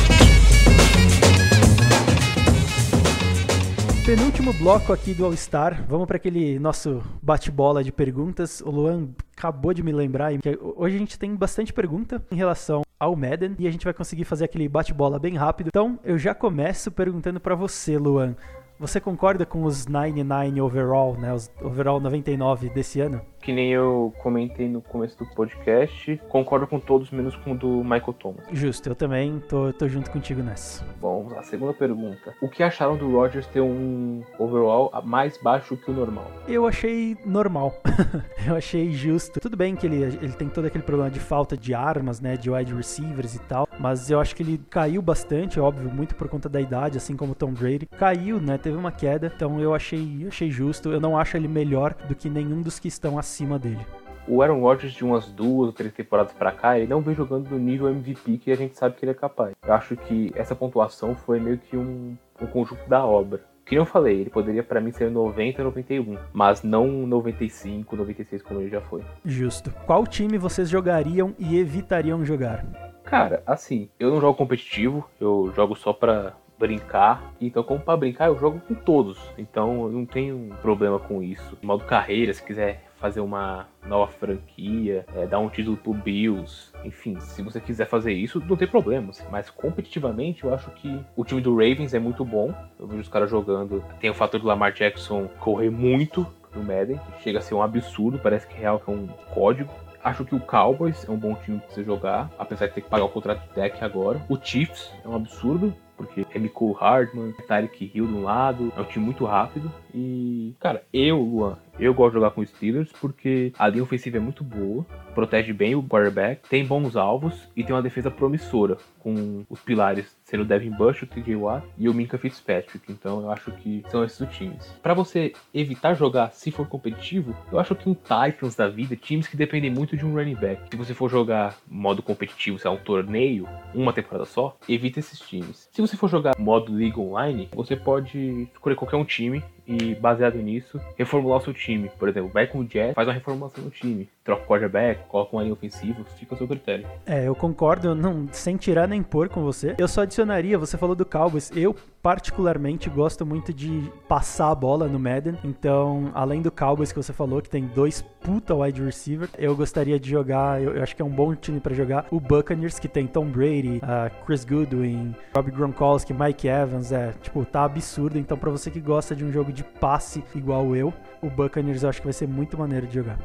Penúltimo 4.04 4.52
bloco 4.54 4.92
aqui 4.92 5.14
do 5.14 5.24
All 5.24 5.36
Star. 5.36 5.84
Vamos 5.88 6.08
para 6.08 6.16
aquele 6.16 6.58
nosso 6.58 7.00
bate-bola 7.22 7.84
de 7.84 7.92
perguntas. 7.92 8.60
O 8.62 8.70
Luan 8.72 9.10
acabou 9.36 9.72
de 9.72 9.84
me 9.84 9.92
lembrar 9.92 10.36
que 10.38 10.58
hoje 10.60 10.96
a 10.96 10.98
gente 10.98 11.16
tem 11.16 11.36
bastante 11.36 11.72
pergunta 11.72 12.20
em 12.32 12.34
relação 12.34 12.82
ao 12.98 13.14
Madden 13.14 13.54
e 13.60 13.68
a 13.68 13.70
gente 13.70 13.84
vai 13.84 13.94
conseguir 13.94 14.24
fazer 14.24 14.44
aquele 14.44 14.68
bate-bola 14.68 15.20
bem 15.20 15.36
rápido. 15.36 15.68
Então, 15.68 16.00
eu 16.02 16.18
já 16.18 16.34
começo 16.34 16.90
perguntando 16.90 17.38
para 17.38 17.54
você, 17.54 17.96
Luan. 17.96 18.34
Você 18.82 19.00
concorda 19.00 19.46
com 19.46 19.62
os 19.62 19.86
99 19.86 20.60
overall, 20.60 21.16
né? 21.16 21.32
Os 21.32 21.48
overall 21.62 22.00
99 22.00 22.68
desse 22.68 23.00
ano? 23.00 23.22
Que 23.42 23.52
nem 23.52 23.72
eu 23.72 24.14
comentei 24.18 24.68
no 24.68 24.80
começo 24.80 25.18
do 25.18 25.26
podcast, 25.26 26.16
concordo 26.28 26.64
com 26.64 26.78
todos, 26.78 27.10
menos 27.10 27.34
com 27.34 27.52
o 27.52 27.58
do 27.58 27.82
Michael 27.82 28.12
Thomas. 28.12 28.44
Justo, 28.52 28.88
eu 28.88 28.94
também 28.94 29.42
tô, 29.48 29.72
tô 29.72 29.88
junto 29.88 30.12
contigo 30.12 30.40
nessa. 30.40 30.84
Bom, 31.00 31.28
a 31.36 31.42
segunda 31.42 31.74
pergunta. 31.74 32.32
O 32.40 32.48
que 32.48 32.62
acharam 32.62 32.96
do 32.96 33.10
Rodgers 33.10 33.48
ter 33.48 33.60
um 33.60 34.22
overall 34.38 34.92
mais 35.04 35.36
baixo 35.42 35.76
que 35.76 35.90
o 35.90 35.92
normal? 35.92 36.30
Eu 36.46 36.68
achei 36.68 37.16
normal. 37.26 37.74
eu 38.46 38.54
achei 38.54 38.92
justo. 38.92 39.40
Tudo 39.40 39.56
bem 39.56 39.74
que 39.74 39.86
ele, 39.88 40.04
ele 40.04 40.34
tem 40.34 40.48
todo 40.48 40.66
aquele 40.66 40.84
problema 40.84 41.10
de 41.10 41.18
falta 41.18 41.56
de 41.56 41.74
armas, 41.74 42.20
né? 42.20 42.36
De 42.36 42.48
wide 42.48 42.72
receivers 42.72 43.34
e 43.34 43.40
tal. 43.40 43.66
Mas 43.76 44.08
eu 44.08 44.20
acho 44.20 44.36
que 44.36 44.44
ele 44.44 44.60
caiu 44.70 45.02
bastante, 45.02 45.58
óbvio, 45.58 45.92
muito 45.92 46.14
por 46.14 46.28
conta 46.28 46.48
da 46.48 46.60
idade, 46.60 46.96
assim 46.96 47.16
como 47.16 47.32
o 47.32 47.34
Tom 47.34 47.52
Brady. 47.52 47.86
Caiu, 47.86 48.40
né? 48.40 48.56
Teve 48.56 48.76
uma 48.76 48.92
queda. 48.92 49.32
Então 49.34 49.58
eu 49.60 49.74
achei, 49.74 50.26
achei 50.28 50.48
justo. 50.48 50.90
Eu 50.90 51.00
não 51.00 51.18
acho 51.18 51.36
ele 51.36 51.48
melhor 51.48 51.92
do 52.08 52.14
que 52.14 52.30
nenhum 52.30 52.62
dos 52.62 52.78
que 52.78 52.86
estão 52.86 53.18
acima 53.18 53.31
dele. 53.58 53.84
O 54.26 54.40
Aaron 54.40 54.60
Rodgers 54.60 54.92
de 54.92 55.04
umas 55.04 55.26
duas 55.26 55.66
ou 55.66 55.72
três 55.72 55.92
temporadas 55.92 56.32
para 56.32 56.52
cá, 56.52 56.78
ele 56.78 56.86
não 56.86 57.00
vem 57.00 57.14
jogando 57.14 57.50
no 57.50 57.58
nível 57.58 57.88
MVP 57.88 58.38
que 58.38 58.52
a 58.52 58.56
gente 58.56 58.78
sabe 58.78 58.94
que 58.96 59.04
ele 59.04 59.10
é 59.10 59.14
capaz. 59.14 59.52
Eu 59.66 59.74
acho 59.74 59.96
que 59.96 60.32
essa 60.36 60.54
pontuação 60.54 61.16
foi 61.16 61.40
meio 61.40 61.58
que 61.58 61.76
um, 61.76 62.16
um 62.40 62.46
conjunto 62.46 62.88
da 62.88 63.04
obra. 63.04 63.40
Que 63.64 63.74
eu 63.76 63.84
falei, 63.84 64.20
ele 64.20 64.30
poderia 64.30 64.62
para 64.62 64.80
mim 64.80 64.92
ser 64.92 65.10
90, 65.10 65.64
91, 65.64 66.18
mas 66.32 66.62
não 66.62 66.86
95, 67.06 67.96
96 67.96 68.42
como 68.42 68.60
ele 68.60 68.70
já 68.70 68.80
foi. 68.80 69.02
Justo. 69.24 69.72
Qual 69.86 70.06
time 70.06 70.38
vocês 70.38 70.68
jogariam 70.68 71.34
e 71.38 71.58
evitariam 71.58 72.24
jogar? 72.24 72.64
Cara, 73.04 73.42
assim, 73.46 73.88
eu 73.98 74.10
não 74.10 74.20
jogo 74.20 74.36
competitivo, 74.36 75.08
eu 75.20 75.52
jogo 75.54 75.74
só 75.74 75.92
pra 75.92 76.34
brincar. 76.58 77.34
Então, 77.40 77.62
como 77.64 77.80
para 77.80 77.96
brincar, 77.96 78.28
eu 78.28 78.38
jogo 78.38 78.60
com 78.60 78.74
todos. 78.74 79.18
Então, 79.36 79.84
eu 79.84 79.92
não 79.92 80.06
tenho 80.06 80.54
problema 80.62 80.98
com 80.98 81.22
isso. 81.22 81.58
Modo 81.60 81.84
carreira, 81.84 82.32
se 82.32 82.42
quiser 82.42 82.84
fazer 83.02 83.20
uma 83.20 83.66
nova 83.84 84.12
franquia, 84.12 85.04
é, 85.16 85.26
dar 85.26 85.40
um 85.40 85.48
título 85.48 85.76
pro 85.76 85.92
Bills, 85.92 86.72
enfim, 86.84 87.18
se 87.18 87.42
você 87.42 87.60
quiser 87.60 87.86
fazer 87.86 88.12
isso, 88.12 88.40
não 88.48 88.56
tem 88.56 88.68
problemas. 88.68 89.26
Mas 89.28 89.50
competitivamente, 89.50 90.44
eu 90.44 90.54
acho 90.54 90.70
que 90.70 91.00
o 91.16 91.24
time 91.24 91.40
do 91.40 91.52
Ravens 91.52 91.92
é 91.92 91.98
muito 91.98 92.24
bom. 92.24 92.54
Eu 92.78 92.86
vejo 92.86 93.02
os 93.02 93.08
caras 93.08 93.28
jogando. 93.28 93.84
Tem 94.00 94.08
o 94.08 94.14
fator 94.14 94.38
do 94.38 94.46
Lamar 94.46 94.72
Jackson 94.72 95.26
correr 95.40 95.68
muito 95.68 96.24
no 96.54 96.62
Madden, 96.62 97.00
chega 97.22 97.40
a 97.40 97.42
ser 97.42 97.54
um 97.54 97.62
absurdo, 97.62 98.20
parece 98.22 98.46
que 98.46 98.54
real 98.54 98.78
que 98.78 98.88
é 98.88 98.94
um 98.94 99.08
código. 99.34 99.72
Acho 100.04 100.24
que 100.24 100.34
o 100.34 100.40
Cowboys 100.40 101.04
é 101.08 101.10
um 101.10 101.16
bom 101.16 101.34
time 101.34 101.58
pra 101.58 101.70
você 101.70 101.82
jogar, 101.82 102.30
apesar 102.38 102.66
de 102.68 102.74
ter 102.74 102.82
que 102.82 102.88
pagar 102.88 103.04
o 103.04 103.08
contrato 103.08 103.48
de 103.48 103.54
deck 103.54 103.82
agora. 103.82 104.20
O 104.28 104.36
Chiefs 104.36 104.92
é 105.04 105.08
um 105.08 105.14
absurdo, 105.16 105.74
porque 105.96 106.26
é 106.34 106.38
Nicole 106.38 106.74
Hardman, 106.74 107.32
Tyreek 107.46 107.92
Hill 107.94 108.06
de 108.06 108.12
um 108.12 108.24
lado, 108.24 108.72
é 108.76 108.80
um 108.80 108.84
time 108.84 109.04
muito 109.04 109.24
rápido. 109.24 109.70
E, 109.94 110.54
cara, 110.58 110.84
eu, 110.92 111.20
Luan, 111.20 111.56
eu 111.78 111.94
gosto 111.94 112.10
de 112.10 112.14
jogar 112.14 112.30
com 112.30 112.40
os 112.40 112.50
Steelers 112.50 112.90
porque 113.00 113.52
a 113.58 113.68
linha 113.68 113.82
ofensiva 113.82 114.16
é 114.16 114.20
muito 114.20 114.44
boa, 114.44 114.84
protege 115.14 115.52
bem 115.52 115.74
o 115.74 115.82
quarterback, 115.82 116.48
tem 116.48 116.64
bons 116.64 116.96
alvos 116.96 117.48
e 117.56 117.64
tem 117.64 117.74
uma 117.74 117.82
defesa 117.82 118.10
promissora, 118.10 118.76
com 118.98 119.44
os 119.48 119.60
pilares 119.60 120.16
sendo 120.24 120.42
o 120.42 120.46
Devin 120.46 120.70
Bush, 120.70 121.02
o 121.02 121.06
TJ 121.06 121.36
Watt 121.36 121.66
e 121.76 121.88
o 121.88 121.94
Minka 121.94 122.16
Fitzpatrick. 122.16 122.90
Então 122.90 123.20
eu 123.22 123.30
acho 123.30 123.50
que 123.52 123.84
são 123.88 124.04
esses 124.04 124.20
os 124.20 124.36
times. 124.36 124.66
Para 124.82 124.94
você 124.94 125.32
evitar 125.52 125.94
jogar 125.94 126.32
se 126.32 126.50
for 126.50 126.66
competitivo, 126.66 127.36
eu 127.50 127.58
acho 127.58 127.74
que 127.74 127.88
um 127.88 127.94
Titans 127.94 128.54
da 128.54 128.68
vida, 128.68 128.96
times 128.96 129.26
que 129.26 129.36
dependem 129.36 129.70
muito 129.70 129.96
de 129.96 130.06
um 130.06 130.14
running 130.14 130.36
back. 130.36 130.62
Se 130.70 130.76
você 130.76 130.94
for 130.94 131.10
jogar 131.10 131.56
modo 131.68 132.02
competitivo, 132.02 132.58
se 132.58 132.66
é 132.66 132.70
um 132.70 132.76
torneio, 132.76 133.48
uma 133.74 133.92
temporada 133.92 134.24
só, 134.24 134.56
evita 134.68 135.00
esses 135.00 135.18
times. 135.18 135.68
Se 135.72 135.80
você 135.80 135.96
for 135.96 136.08
jogar 136.08 136.38
modo 136.38 136.72
League 136.72 136.98
Online, 136.98 137.48
você 137.54 137.76
pode 137.76 138.48
escolher 138.54 138.76
qualquer 138.76 138.96
um 138.96 139.04
time 139.04 139.42
e 139.66 139.94
baseado 139.94 140.36
nisso, 140.36 140.80
reformular 140.96 141.38
o 141.38 141.44
seu 141.44 141.54
time. 141.54 141.90
Por 141.98 142.08
exemplo, 142.08 142.30
vai 142.30 142.46
com 142.46 142.58
o 142.58 142.64
Jazz, 142.64 142.94
faz 142.94 143.06
uma 143.06 143.14
reformulação 143.14 143.64
no 143.64 143.70
time. 143.70 144.08
Troca 144.24 144.42
o 144.42 144.46
quarterback, 144.46 145.04
coloca 145.08 145.34
uma 145.34 145.42
linha 145.42 145.52
ofensiva, 145.52 146.04
fica 146.16 146.34
ao 146.34 146.38
seu 146.38 146.46
critério. 146.46 146.86
É, 147.04 147.26
eu 147.26 147.34
concordo, 147.34 147.94
não, 147.94 148.28
sem 148.30 148.56
tirar 148.56 148.86
nem 148.86 149.02
pôr 149.02 149.28
com 149.28 149.42
você. 149.42 149.74
Eu 149.78 149.88
só 149.88 150.02
adicionaria, 150.02 150.56
você 150.56 150.76
falou 150.78 150.94
do 150.94 151.04
Cowboys, 151.04 151.50
eu 151.54 151.74
particularmente 152.00 152.88
gosto 152.88 153.24
muito 153.26 153.52
de 153.52 153.90
passar 154.08 154.50
a 154.50 154.54
bola 154.54 154.88
no 154.88 154.98
Madden, 154.98 155.36
então, 155.44 156.10
além 156.14 156.40
do 156.40 156.50
Cowboys 156.50 156.92
que 156.92 157.02
você 157.02 157.12
falou, 157.12 157.40
que 157.40 157.50
tem 157.50 157.66
dois 157.66 158.02
puta 158.20 158.54
wide 158.54 158.82
receiver, 158.82 159.28
eu 159.36 159.56
gostaria 159.56 159.98
de 159.98 160.08
jogar, 160.08 160.62
eu, 160.62 160.74
eu 160.74 160.82
acho 160.82 160.94
que 160.94 161.02
é 161.02 161.04
um 161.04 161.10
bom 161.10 161.34
time 161.34 161.58
para 161.58 161.74
jogar, 161.74 162.06
o 162.10 162.20
Buccaneers, 162.20 162.78
que 162.78 162.88
tem 162.88 163.06
Tom 163.06 163.26
Brady, 163.26 163.78
uh, 163.78 164.24
Chris 164.24 164.44
Goodwin, 164.44 165.14
Rob 165.34 165.50
Gronkowski, 165.50 166.14
Mike 166.14 166.46
Evans, 166.46 166.92
é, 166.92 167.12
tipo, 167.22 167.44
tá 167.44 167.64
absurdo, 167.64 168.18
então 168.18 168.36
para 168.36 168.50
você 168.50 168.70
que 168.70 168.80
gosta 168.80 169.16
de 169.16 169.24
um 169.24 169.32
jogo 169.32 169.52
de 169.52 169.64
passe 169.64 170.22
igual 170.34 170.76
eu, 170.76 170.92
o 171.20 171.28
Buccaneers 171.28 171.82
eu 171.82 171.88
acho 171.88 172.00
que 172.00 172.06
vai 172.06 172.12
ser 172.12 172.28
muito 172.28 172.56
maneiro 172.56 172.86
de 172.86 172.94
jogar. 172.94 173.18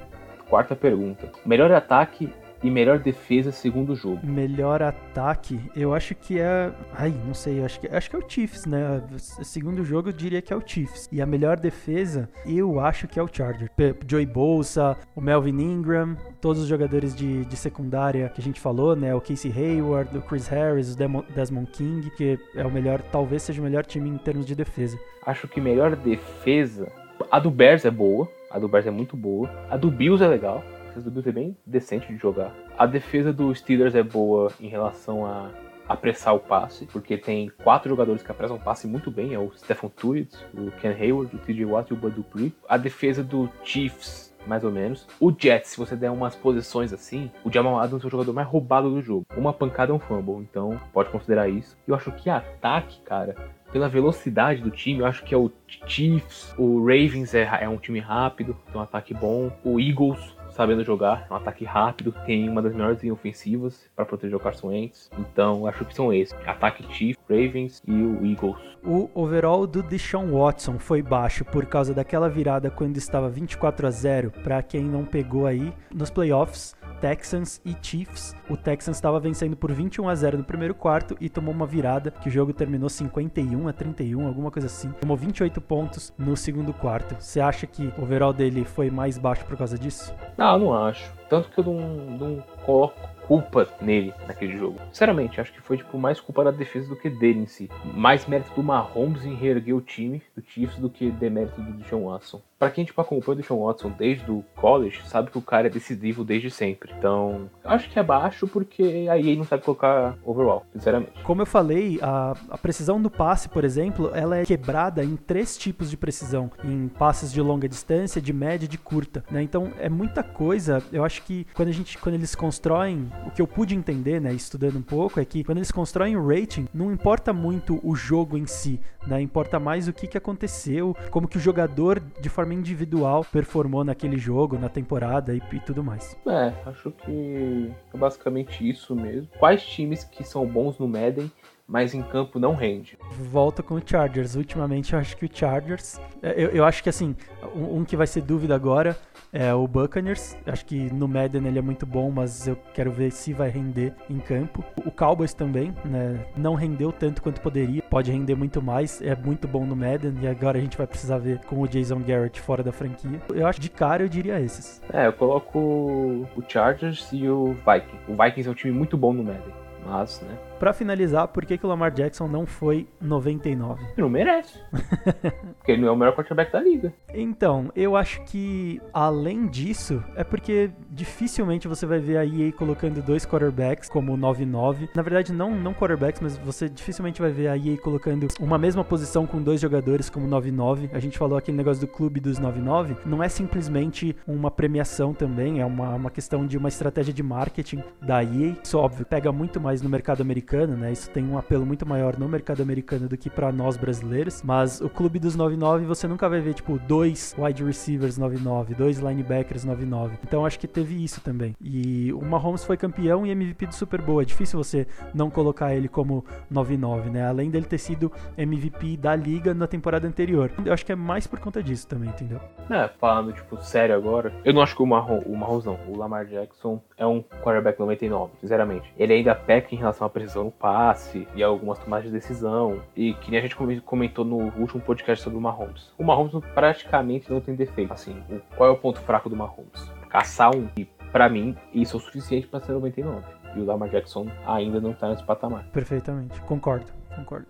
Quarta 0.50 0.76
pergunta. 0.76 1.32
Melhor 1.46 1.72
ataque 1.72 2.30
e 2.64 2.70
melhor 2.70 3.00
defesa 3.00 3.52
segundo 3.52 3.96
jogo. 3.96 4.26
Melhor 4.26 4.82
ataque, 4.82 5.60
eu 5.76 5.94
acho 5.94 6.16
que 6.16 6.40
é. 6.40 6.72
Ai, 6.94 7.14
não 7.26 7.34
sei, 7.34 7.64
acho 7.64 7.80
que, 7.80 7.88
acho 7.88 8.10
que 8.10 8.16
é 8.16 8.20
o 8.20 8.26
Chiefs, 8.28 8.66
né? 8.66 9.02
Segundo 9.18 9.84
jogo, 9.84 10.10
eu 10.10 10.14
diria 10.14 10.42
que 10.42 10.52
é 10.52 10.56
o 10.56 10.64
Chiefs. 10.66 11.08
E 11.12 11.22
a 11.22 11.26
melhor 11.26 11.60
defesa, 11.60 12.30
eu 12.46 12.80
acho 12.80 13.08
que 13.08 13.20
é 13.20 13.24
o 13.24 13.30
Charger. 13.32 13.70
Joey 14.08 14.26
Bolsa, 14.26 14.98
o 15.16 15.22
Melvin 15.22 15.60
Ingram, 15.60 16.18
todos 16.42 16.62
os 16.62 16.68
jogadores 16.68 17.16
de, 17.16 17.46
de 17.46 17.56
secundária 17.56 18.30
que 18.30 18.42
a 18.42 18.44
gente 18.44 18.60
falou, 18.60 18.96
né? 18.96 19.14
O 19.14 19.22
Casey 19.22 19.52
Hayward, 19.52 20.18
o 20.18 20.22
Chris 20.22 20.48
Harris, 20.48 20.94
o 20.94 20.98
Desmond 21.34 21.72
King, 21.72 22.10
que 22.12 22.40
é 22.56 22.66
o 22.66 22.72
melhor, 22.72 23.02
talvez 23.12 23.44
seja 23.44 23.62
o 23.62 23.64
melhor 23.64 23.86
time 23.86 24.10
em 24.10 24.18
termos 24.18 24.46
de 24.46 24.56
defesa. 24.56 24.98
Acho 25.26 25.48
que 25.48 25.62
melhor 25.62 25.96
defesa. 25.96 26.92
A 27.30 27.40
do 27.40 27.52
Bears 27.52 27.86
é 27.86 27.92
boa. 27.92 28.30
A 28.50 28.60
do 28.60 28.68
Bears 28.68 28.88
é 28.88 28.92
muito 28.92 29.18
boa. 29.18 29.50
A 29.70 29.78
do 29.78 29.92
Bills 29.92 30.24
é 30.24 30.28
legal 30.28 30.64
defesa 30.98 31.02
do 31.02 31.12
Bills 31.12 31.30
é 31.30 31.32
bem 31.32 31.58
decente 31.66 32.08
de 32.08 32.18
jogar. 32.18 32.54
A 32.78 32.86
defesa 32.86 33.32
dos 33.32 33.60
Steelers 33.60 33.96
é 33.96 34.04
boa 34.04 34.52
em 34.60 34.68
relação 34.68 35.26
a 35.26 35.50
apressar 35.88 36.36
o 36.36 36.40
passe, 36.40 36.86
porque 36.86 37.18
tem 37.18 37.50
quatro 37.64 37.90
jogadores 37.90 38.22
que 38.22 38.30
apressam 38.30 38.58
o 38.58 38.60
passe 38.60 38.88
muito 38.88 39.10
bem, 39.10 39.34
é 39.34 39.40
o 39.40 39.52
Stephen 39.56 39.90
Tuitt, 39.90 40.36
o 40.54 40.70
Ken 40.72 40.90
Hayward, 40.90 41.34
o 41.34 41.40
TJ 41.40 41.66
Watt 41.66 41.92
e 41.92 41.94
o 41.94 41.98
Bud 41.98 42.16
Dupree. 42.16 42.54
A 42.68 42.78
defesa 42.78 43.24
do 43.24 43.50
Chiefs 43.64 44.28
mais 44.46 44.64
ou 44.64 44.72
menos. 44.72 45.06
O 45.20 45.34
Jets, 45.38 45.72
se 45.72 45.78
você 45.78 45.96
der 45.96 46.10
umas 46.10 46.36
posições 46.36 46.94
assim, 46.94 47.30
o 47.44 47.52
Jamal 47.52 47.78
Adams 47.80 48.04
é 48.04 48.08
o 48.08 48.10
jogador 48.10 48.32
mais 48.32 48.48
roubado 48.48 48.90
do 48.90 49.02
jogo. 49.02 49.26
Uma 49.36 49.52
pancada 49.52 49.92
é 49.92 49.96
um 49.96 50.00
fumble, 50.00 50.36
então 50.38 50.80
pode 50.94 51.10
considerar 51.10 51.50
isso. 51.50 51.78
Eu 51.86 51.94
acho 51.94 52.12
que 52.14 52.30
ataque, 52.30 53.02
cara, 53.02 53.36
pela 53.72 53.90
velocidade 53.90 54.62
do 54.62 54.72
time, 54.72 55.00
eu 55.00 55.06
acho 55.06 55.24
que 55.24 55.34
é 55.34 55.38
o 55.38 55.52
Chiefs, 55.86 56.54
o 56.58 56.80
Ravens 56.80 57.34
é, 57.34 57.48
é 57.62 57.70
um 57.70 57.78
time 57.78 58.00
rápido, 58.00 58.58
tem 58.72 58.80
um 58.80 58.84
ataque 58.84 59.14
bom, 59.14 59.52
o 59.64 59.80
Eagles 59.80 60.37
sabendo 60.58 60.84
jogar, 60.84 61.28
é 61.30 61.34
um 61.34 61.38
ataque 61.38 61.64
rápido, 61.64 62.12
tem 62.26 62.50
uma 62.50 62.62
das 62.62 62.74
melhores 62.74 63.02
linhas 63.02 63.18
ofensivas 63.18 63.88
para 63.96 64.06
proteger 64.06 64.36
o 64.36 64.40
Carson 64.40 64.70
Wentz. 64.70 65.10
Então, 65.18 65.68
acho 65.68 65.86
que 65.86 65.94
são 65.94 66.12
esses: 66.12 66.36
ataque 66.46 66.84
Chiefs, 66.92 67.24
Ravens 67.30 67.82
e 67.88 67.94
o 67.94 68.26
Eagles. 68.26 68.58
O 68.84 69.10
overall 69.14 69.68
do 69.68 69.84
Deshaun 69.84 70.32
Watson 70.32 70.80
foi 70.80 71.02
baixo 71.02 71.46
por 71.46 71.66
causa 71.66 71.94
daquela 71.94 72.30
virada 72.30 72.72
quando 72.72 72.98
estava 72.98 73.30
24 73.30 73.86
a 73.86 73.92
0, 73.92 74.32
para 74.44 74.64
quem 74.64 74.84
não 74.84 75.06
pegou 75.06 75.46
aí 75.46 75.72
nos 75.94 76.10
playoffs. 76.10 76.76
Texans 77.00 77.62
e 77.64 77.76
Chiefs. 77.82 78.36
O 78.50 78.58
Texans 78.58 78.98
estava 78.98 79.20
vencendo 79.20 79.56
por 79.56 79.72
21 79.72 80.10
a 80.10 80.16
0 80.16 80.40
no 80.40 80.44
primeiro 80.44 80.74
quarto 80.74 81.16
e 81.20 81.30
tomou 81.30 81.54
uma 81.54 81.66
virada 81.66 82.12
que 82.12 82.28
o 82.28 82.32
jogo 82.32 82.54
terminou 82.54 82.90
51 82.90 83.68
a 83.68 83.74
31, 83.74 84.26
alguma 84.26 84.50
coisa 84.50 84.68
assim. 84.68 84.92
Tomou 85.00 85.16
28 85.16 85.62
pontos 85.62 86.14
no 86.18 86.36
segundo 86.36 86.74
quarto. 86.74 87.16
Você 87.20 87.40
acha 87.40 87.68
que 87.68 87.94
o 87.98 88.02
overall 88.02 88.34
dele 88.34 88.66
foi 88.66 88.90
mais 88.90 89.18
baixo 89.18 89.46
por 89.46 89.58
causa 89.58 89.78
disso? 89.78 90.14
Não, 90.38 90.47
não 90.56 90.72
acho. 90.72 91.12
Tanto 91.28 91.50
que 91.50 91.58
eu 91.58 91.64
não, 91.64 91.80
não 92.18 92.44
coloco 92.64 93.18
culpa 93.28 93.68
nele 93.82 94.14
naquele 94.26 94.58
jogo. 94.58 94.80
Sinceramente, 94.92 95.42
acho 95.42 95.52
que 95.52 95.62
foi 95.62 95.78
tipo 95.78 95.98
mais 95.98 96.20
culpa 96.20 96.46
da 96.46 96.52
defesa 96.52 96.88
do 96.88 96.96
que 96.96 97.10
dele 97.10 97.40
em 97.40 97.46
si. 97.46 97.70
Mais 97.84 98.26
mérito 98.26 98.54
do 98.56 98.64
Mahomes 98.64 99.26
em 99.26 99.36
reerguer 99.36 99.76
o 99.76 99.82
time 99.82 100.22
do 100.36 100.42
Chiefs 100.42 100.78
do 100.78 100.90
que 100.90 101.12
demérito 101.12 101.60
do 101.60 101.74
Deshaun 101.74 102.06
Watson. 102.06 102.42
Para 102.60 102.72
quem 102.72 102.84
tipo 102.84 103.00
acompanha 103.00 103.34
o 103.34 103.42
Deshaun 103.42 103.66
Watson 103.66 103.92
desde 103.98 104.30
o 104.32 104.44
college, 104.56 105.02
sabe 105.06 105.30
que 105.30 105.38
o 105.38 105.42
cara 105.42 105.68
é 105.68 105.70
decisivo 105.70 106.24
desde 106.24 106.50
sempre. 106.50 106.92
Então, 106.98 107.50
acho 107.64 107.90
que 107.90 108.00
é 108.00 108.04
baixo 108.04 108.48
porque 108.48 109.08
aí 109.10 109.30
ele 109.30 109.38
não 109.38 109.44
sabe 109.44 109.64
colocar 109.64 110.18
overall, 110.24 110.66
sinceramente. 110.74 111.22
Como 111.24 111.42
eu 111.42 111.46
falei, 111.46 112.00
a, 112.02 112.34
a 112.50 112.58
precisão 112.58 113.02
do 113.02 113.10
passe, 113.10 113.48
por 113.48 113.64
exemplo, 113.64 114.12
ela 114.14 114.38
é 114.38 114.44
quebrada 114.44 115.04
em 115.04 115.16
três 115.16 115.58
tipos 115.58 115.90
de 115.90 115.98
precisão, 115.98 116.50
em 116.64 116.88
passes 116.88 117.32
de 117.32 117.42
longa 117.42 117.68
distância, 117.70 118.22
de 118.22 118.34
média 118.34 118.66
e 118.66 118.70
de 118.70 118.78
curta, 118.78 119.24
né? 119.30 119.42
Então, 119.44 119.72
é 119.80 119.90
muita 119.90 120.24
coisa. 120.24 120.82
Eu 120.92 121.04
acho 121.04 121.22
que 121.24 121.46
quando 121.54 121.70
a 121.70 121.74
gente 121.74 121.98
quando 121.98 122.16
eles 122.16 122.34
constroem 122.34 123.12
o 123.26 123.32
que 123.32 123.42
eu 123.42 123.48
pude 123.48 123.76
entender, 123.76 124.20
né, 124.22 124.34
estudando 124.34 124.78
um 124.78 124.82
pouco, 124.82 125.20
é 125.20 125.26
que 125.26 125.44
quando 125.44 125.58
eles 125.58 125.72
constroem 125.72 126.16
o 126.16 126.28
rating, 126.28 126.68
não 126.74 126.92
importa 126.92 127.34
muito 127.34 127.80
o 127.84 127.96
jogo 127.96 128.38
em 128.38 128.48
si, 128.48 128.80
né? 129.06 129.22
Importa 129.22 129.60
mais 129.60 129.88
o 129.88 129.94
que, 129.94 130.08
que 130.08 130.18
aconteceu, 130.18 130.96
como 131.12 131.28
que 131.28 131.38
o 131.38 131.40
jogador, 131.40 132.02
de 132.20 132.30
forma 132.30 132.47
individual, 132.54 133.26
performou 133.32 133.84
naquele 133.84 134.18
jogo, 134.18 134.58
na 134.58 134.70
temporada 134.70 135.34
e, 135.34 135.42
e 135.52 135.60
tudo 135.60 135.84
mais. 135.84 136.18
É, 136.26 136.54
acho 136.70 136.92
que 136.92 137.72
é 137.94 137.98
basicamente 137.98 138.68
isso 138.68 138.96
mesmo. 138.96 139.28
Quais 139.40 139.64
times 139.64 140.04
que 140.04 140.24
são 140.24 140.46
bons 140.46 140.78
no 140.78 140.88
Madden 140.88 141.32
mas 141.68 141.94
em 141.94 142.02
campo 142.02 142.40
não 142.40 142.56
rende. 142.56 142.98
Volta 143.32 143.62
com 143.62 143.76
o 143.76 143.82
Chargers. 143.86 144.36
Ultimamente 144.36 144.94
eu 144.94 145.00
acho 145.00 145.18
que 145.18 145.26
o 145.26 145.30
Chargers. 145.32 146.00
É, 146.22 146.34
eu, 146.36 146.50
eu 146.50 146.66
acho 146.66 146.82
que 146.82 146.90
assim, 146.90 147.16
um, 147.54 147.80
um, 147.80 147.86
que 147.86 147.98
vai 147.98 148.08
ser 148.08 148.22
dúvida 148.22 148.56
agora 148.56 148.98
é 149.34 149.54
o 149.54 149.68
Buccaneers. 149.68 150.38
Acho 150.46 150.66
que 150.66 150.92
no 150.94 151.08
Madden 151.08 151.46
ele 151.46 151.60
é 151.60 151.62
muito 151.62 151.86
bom, 151.86 152.10
mas 152.10 152.48
eu 152.48 152.58
quero 152.74 152.90
ver 152.90 153.12
se 153.12 153.34
vai 153.34 153.50
render 153.50 153.94
em 154.10 154.20
campo. 154.20 154.64
O 154.86 154.92
Cowboys 154.92 155.34
também, 155.34 155.74
né? 155.84 156.26
Não 156.38 156.56
rendeu 156.56 156.92
tanto 156.92 157.22
quanto 157.22 157.42
poderia. 157.42 157.82
Pode 157.84 158.12
render 158.12 158.36
muito 158.36 158.62
mais. 158.62 159.02
É 159.02 159.16
muito 159.16 159.48
bom 159.48 159.66
no 159.66 159.76
Madden. 159.76 160.16
E 160.22 160.28
agora 160.28 160.58
a 160.58 160.62
gente 160.62 160.78
vai 160.78 160.88
precisar 160.88 161.18
ver 161.18 161.40
com 161.40 161.62
o 161.62 161.68
Jason 161.68 162.00
Garrett 162.00 162.40
fora 162.40 162.64
da 162.64 162.72
franquia. 162.72 163.22
Eu 163.34 163.46
acho 163.46 163.60
de 163.60 163.70
cara 163.70 164.04
eu 164.04 164.08
diria 164.08 164.40
esses. 164.40 164.82
É, 164.94 165.08
eu 165.08 165.14
coloco 165.14 165.60
o 165.60 166.44
Chargers 166.48 167.10
e 167.12 167.28
o 167.28 167.54
Vikings. 167.54 168.04
O 168.08 168.16
Vikings 168.16 168.48
é 168.48 168.52
um 168.52 168.56
time 168.56 168.74
muito 168.74 168.96
bom 168.96 169.12
no 169.12 169.24
Madden. 169.24 169.54
Mas, 169.86 170.22
né? 170.22 170.38
Para 170.60 170.74
finalizar, 170.74 171.28
por 171.28 171.46
que, 171.46 171.58
que 171.58 171.66
o 171.66 171.70
Lamar 171.70 171.92
Jackson 171.92 172.28
não 172.28 172.46
foi 172.46 172.88
99? 173.00 173.84
Ele 173.84 173.94
não 173.98 174.10
merece. 174.10 174.60
porque 175.58 175.72
ele 175.72 175.82
não 175.82 175.90
é 175.90 175.92
o 175.92 175.96
melhor 175.96 176.16
quarterback 176.16 176.52
da 176.52 176.60
liga. 176.60 176.92
Então, 177.14 177.72
eu 177.76 177.96
acho 177.96 178.24
que 178.24 178.82
além 178.92 179.46
disso, 179.46 180.04
é 180.16 180.24
porque 180.24 180.72
dificilmente 180.90 181.68
você 181.68 181.86
vai 181.86 182.00
ver 182.00 182.18
a 182.18 182.26
EA 182.26 182.52
colocando 182.52 183.04
dois 183.04 183.24
quarterbacks 183.26 183.88
como 183.88 184.18
99. 184.18 184.90
Na 184.96 185.04
verdade, 185.04 185.32
não, 185.32 185.52
não 185.52 185.74
quarterbacks, 185.74 186.22
mas 186.22 186.38
você 186.38 186.68
dificilmente 186.68 187.22
vai 187.22 187.32
ver 187.32 187.50
a 187.50 187.58
EA 187.58 187.78
colocando 187.78 188.28
uma 188.40 188.58
mesma 188.58 188.84
posição 188.84 189.28
com 189.28 189.42
dois 189.42 189.62
jogadores 189.62 190.10
como 190.10 190.26
99. 190.26 190.90
A 190.92 191.00
gente 191.00 191.18
falou 191.18 191.38
aquele 191.38 191.58
negócio 191.58 191.86
do 191.86 191.88
clube 191.88 192.20
dos 192.20 192.40
99. 192.40 192.98
Não 193.06 193.22
é 193.22 193.30
simplesmente 193.30 194.16
uma 194.28 194.50
premiação 194.50 195.14
também, 195.14 195.62
é 195.62 195.66
uma, 195.66 195.94
uma 195.94 196.10
questão 196.10 196.48
de 196.48 196.58
uma 196.58 196.70
estratégia 196.70 197.14
de 197.14 197.22
marketing 197.22 197.84
da 198.02 198.24
EA. 198.24 198.56
Isso, 198.64 198.78
óbvio, 198.78 199.06
pega 199.06 199.32
muito 199.32 199.62
mais 199.62 199.84
no 199.84 199.90
mercado 199.90 200.22
americano 200.22 200.47
americana, 200.48 200.76
né? 200.76 200.92
Isso 200.92 201.10
tem 201.12 201.26
um 201.26 201.38
apelo 201.38 201.66
muito 201.66 201.86
maior 201.86 202.18
no 202.18 202.28
mercado 202.28 202.62
americano 202.62 203.08
do 203.10 203.18
que 203.18 203.30
para 203.30 203.52
nós 203.52 203.76
brasileiros. 203.76 204.42
Mas 204.42 204.80
o 204.80 204.90
clube 204.90 205.20
dos 205.20 205.36
99 205.36 205.86
você 205.86 206.08
nunca 206.08 206.30
vai 206.30 206.40
ver, 206.40 206.54
tipo, 206.54 206.80
dois 206.80 207.36
wide 207.38 207.64
receivers 207.64 208.18
99, 208.18 208.74
dois 208.74 209.00
linebackers 209.00 209.66
99. 209.66 210.18
Então 210.24 210.46
acho 210.46 210.58
que 210.58 210.68
teve 210.68 211.04
isso 211.04 211.20
também. 211.22 211.56
E 211.60 212.14
o 212.14 212.24
Mahomes 212.24 212.64
foi 212.64 212.78
campeão 212.78 213.26
e 213.26 213.32
MVP 213.32 213.68
do 213.68 213.76
Super 213.76 214.02
Bowl. 214.02 214.22
É 214.22 214.26
difícil 214.26 214.58
você 214.58 214.88
não 215.14 215.30
colocar 215.30 215.76
ele 215.76 215.90
como 215.90 216.24
99, 216.50 217.10
né? 217.10 217.28
Além 217.28 217.50
dele 217.50 217.66
ter 217.66 217.78
sido 217.78 218.12
MVP 218.38 218.98
da 218.98 219.16
liga 219.16 219.54
na 219.54 219.68
temporada 219.68 220.08
anterior. 220.08 220.52
Eu 220.66 220.74
acho 220.74 220.86
que 220.86 220.92
é 220.92 220.96
mais 220.96 221.28
por 221.28 221.40
conta 221.40 221.62
disso 221.62 221.88
também, 221.88 222.10
entendeu? 222.10 222.40
É, 222.70 222.88
falando, 223.00 223.34
tipo, 223.34 223.58
sério 223.58 223.96
agora, 223.96 224.34
eu 224.46 224.54
não 224.54 224.62
acho 224.62 224.76
que 224.76 224.82
o 224.82 224.86
Mahomes, 224.86 225.26
o 225.26 225.36
Mahomes 225.36 225.66
não, 225.66 225.78
o 225.88 225.98
Lamar 225.98 226.26
Jackson 226.26 226.82
é 226.98 227.06
um 227.06 227.22
quarterback 227.22 227.80
99, 227.80 228.34
sinceramente. 228.42 228.92
Ele 228.98 229.14
ainda 229.14 229.36
peca 229.36 229.74
em 229.74 229.78
relação 229.78 230.08
à 230.08 230.10
precisão 230.10 230.46
no 230.46 230.52
passe 230.52 231.28
e 231.36 231.44
algumas 231.44 231.78
tomadas 231.78 232.06
de 232.06 232.12
decisão. 232.12 232.82
E 232.96 233.14
que 233.14 233.30
nem 233.30 233.40
a 233.40 233.44
gente 233.44 233.56
comentou 233.82 234.26
no 234.26 234.52
último 234.60 234.82
podcast 234.82 235.24
sobre 235.24 235.38
o 235.38 235.42
Mahomes. 235.42 235.94
O 235.98 236.04
Mahomes 236.04 236.34
praticamente 236.54 237.32
não 237.32 237.40
tem 237.40 237.56
defeito. 237.56 237.94
Assim, 237.94 238.22
qual 238.56 238.70
é 238.70 238.72
o 238.72 238.78
ponto 238.78 239.00
fraco 239.02 239.30
do 239.30 239.36
Mahomes? 239.36 239.92
Caçar 240.10 240.56
um. 240.56 240.68
E 240.78 240.86
pra 241.12 241.30
mim, 241.30 241.56
isso 241.74 241.96
é 241.96 242.00
o 242.00 242.02
suficiente 242.02 242.48
para 242.48 242.60
ser 242.60 242.72
99. 242.72 243.24
E 243.56 243.60
o 243.60 243.66
Lamar 243.66 243.90
Jackson 243.90 244.28
ainda 244.46 244.82
não 244.82 244.94
tá 244.94 245.10
nesse 245.10 245.24
patamar. 245.24 245.66
Perfeitamente, 245.72 246.42
concordo, 246.42 246.88
concordo. 247.16 247.48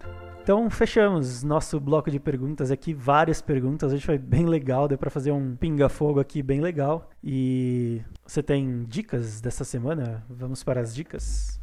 Então 0.48 0.70
fechamos 0.70 1.44
nosso 1.44 1.78
bloco 1.78 2.10
de 2.10 2.22
perguntas 2.22 2.72
aqui, 2.72 2.94
várias 2.94 3.42
perguntas. 3.42 3.92
Hoje 3.92 4.06
foi 4.06 4.18
bem 4.18 4.46
legal, 4.46 4.88
deu 4.88 4.98
para 4.98 5.10
fazer 5.10 5.30
um 5.30 5.58
pinga-fogo 5.58 6.22
aqui 6.22 6.42
bem 6.42 6.62
legal. 6.62 7.10
E 7.22 8.02
você 8.26 8.42
tem 8.42 8.86
dicas 8.86 9.42
dessa 9.42 9.66
semana? 9.66 10.24
Vamos 10.30 10.64
para 10.64 10.80
as 10.80 10.96
dicas? 10.96 11.60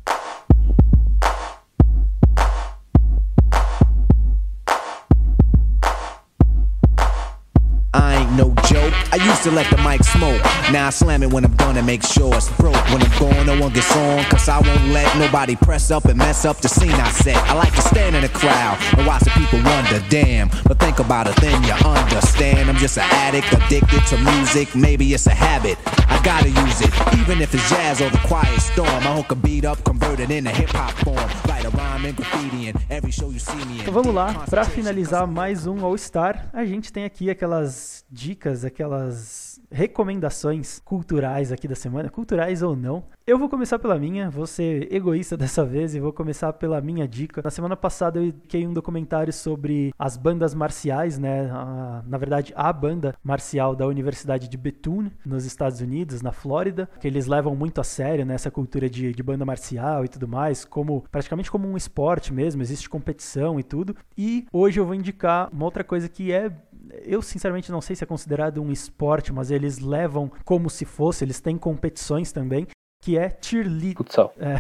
No 8.37 8.55
joke. 8.67 8.93
I 9.13 9.17
used 9.17 9.43
to 9.45 9.51
let 9.51 9.69
the 9.71 9.79
mic 9.79 10.03
smoke. 10.03 10.43
Now 10.73 10.89
I 10.89 10.91
slam 10.91 11.23
it 11.23 11.33
when 11.33 11.45
I'm 11.45 11.55
done 11.57 11.77
and 11.77 11.87
make 11.87 12.03
sure 12.03 12.35
it's 12.35 12.51
broke. 12.57 12.75
When 12.91 13.03
I'm 13.03 13.19
gone, 13.19 13.47
no 13.47 13.61
one 13.61 13.73
gets 13.73 13.95
on, 13.97 14.25
cause 14.25 14.49
I 14.49 14.61
won't 14.61 14.89
let 14.89 15.17
nobody 15.19 15.57
press 15.57 15.91
up 15.91 16.05
and 16.07 16.19
mess 16.19 16.45
up 16.45 16.59
the 16.59 16.69
scene 16.69 16.93
I 16.93 17.11
set. 17.11 17.37
I 17.37 17.55
like 17.55 17.75
to 17.75 17.83
stand 17.83 18.17
in 18.17 18.23
the 18.23 18.29
crowd 18.29 18.79
and 18.97 19.07
watch 19.07 19.23
the 19.23 19.31
people 19.31 19.61
wonder, 19.63 20.03
damn. 20.09 20.49
But 20.67 20.79
think 20.79 20.99
about 20.99 21.27
it, 21.27 21.37
then 21.37 21.63
you 21.65 21.73
understand. 21.73 22.69
I'm 22.69 22.77
just 22.77 22.99
an 22.99 23.05
addict, 23.11 23.53
addicted 23.53 24.05
to 24.07 24.19
music. 24.19 24.75
Maybe 24.75 25.13
it's 25.15 25.27
a 25.27 25.35
habit. 25.35 25.79
I 26.09 26.21
gotta 26.23 26.49
use 26.49 26.81
it, 26.81 26.91
even 27.19 27.41
if 27.41 27.55
it's 27.55 27.69
jazz 27.69 28.01
or 28.01 28.11
the 28.11 28.19
quiet 28.19 28.61
storm. 28.61 28.89
I 28.89 29.17
hook 29.17 29.33
a 29.33 29.35
beat 29.35 29.65
up, 29.65 29.83
convert 29.85 30.21
it 30.21 30.31
into 30.31 30.51
hip 30.51 30.71
hop 30.71 30.93
form. 31.05 31.31
Write 31.49 31.65
a 31.65 31.71
rhyme 31.71 32.05
and 32.05 32.17
graffiti 32.17 32.69
in 32.69 32.77
every 32.91 33.11
show 33.11 33.31
you 33.31 33.39
see 33.39 33.57
me 33.67 33.77
in. 33.77 33.81
Então 33.81 33.93
vamos 33.95 34.15
lá, 34.15 34.45
para 34.49 34.65
finalizar 34.65 35.27
mais 35.27 35.67
um 35.67 35.85
All 35.85 35.97
Star, 35.99 36.49
a 36.53 36.65
gente 36.65 36.93
tem 36.93 37.05
aqui 37.05 37.31
aquelas 37.31 38.05
dicas, 38.25 38.65
aquelas 38.65 39.61
recomendações 39.71 40.81
culturais 40.83 41.53
aqui 41.53 41.69
da 41.69 41.75
semana, 41.75 42.09
culturais 42.09 42.63
ou 42.63 42.75
não. 42.75 43.05
Eu 43.27 43.39
vou 43.39 43.49
começar 43.49 43.79
pela 43.79 43.99
minha, 43.99 44.31
vou 44.31 44.47
ser 44.47 44.91
egoísta 44.93 45.37
dessa 45.39 45.65
vez 45.65 45.95
e 45.95 46.01
vou 46.01 46.13
começar 46.13 46.53
pela 46.55 46.81
minha 46.81 47.07
dica. 47.07 47.43
Na 47.43 47.51
semana 47.51 47.77
passada 47.77 48.19
eu 48.19 48.25
indiquei 48.25 48.67
um 48.67 48.73
documentário 48.73 49.33
sobre 49.33 49.93
as 49.99 50.17
bandas 50.17 50.55
marciais, 50.55 51.19
né? 51.19 51.51
A, 51.51 52.03
na 52.07 52.17
verdade, 52.17 52.53
a 52.57 52.73
banda 52.73 53.15
marcial 53.23 53.77
da 53.77 53.87
Universidade 53.87 54.49
de 54.49 54.57
Bethune, 54.57 55.13
nos 55.25 55.45
Estados 55.45 55.81
Unidos, 55.81 56.23
na 56.23 56.33
Flórida, 56.33 56.89
que 57.01 57.07
eles 57.07 57.27
levam 57.27 57.55
muito 57.55 57.81
a 57.81 57.85
sério 57.85 58.25
né, 58.25 58.35
essa 58.35 58.51
cultura 58.51 58.89
de, 58.89 59.13
de 59.13 59.23
banda 59.23 59.45
marcial 59.45 60.05
e 60.05 60.09
tudo 60.09 60.27
mais, 60.27 60.65
como 60.65 61.05
praticamente 61.11 61.51
como 61.51 61.69
um 61.69 61.77
esporte 61.77 62.33
mesmo, 62.33 62.63
existe 62.63 62.89
competição 62.89 63.61
e 63.61 63.63
tudo. 63.63 63.95
E 64.17 64.47
hoje 64.53 64.81
eu 64.81 64.87
vou 64.87 64.95
indicar 64.95 65.51
uma 65.53 65.65
outra 65.65 65.85
coisa 65.85 66.09
que 66.09 66.33
é 66.33 66.51
eu 67.05 67.23
sinceramente 67.23 67.71
não 67.71 67.81
sei 67.81 67.97
se 67.97 68.05
é 68.05 68.07
considerado 68.07 68.63
um 68.63 68.71
esporte, 68.71 69.33
mas 69.33 69.51
eles 69.51 69.79
levam 69.79 70.31
como 70.45 70.71
se 70.71 70.85
fosse, 70.85 71.25
eles 71.25 71.41
têm 71.41 71.57
competições 71.57 72.33
também, 72.33 72.67
que 73.05 73.19
é 73.19 73.37
cheerleading. 73.39 73.95
Futsal. 73.97 74.33
É. 74.39 74.59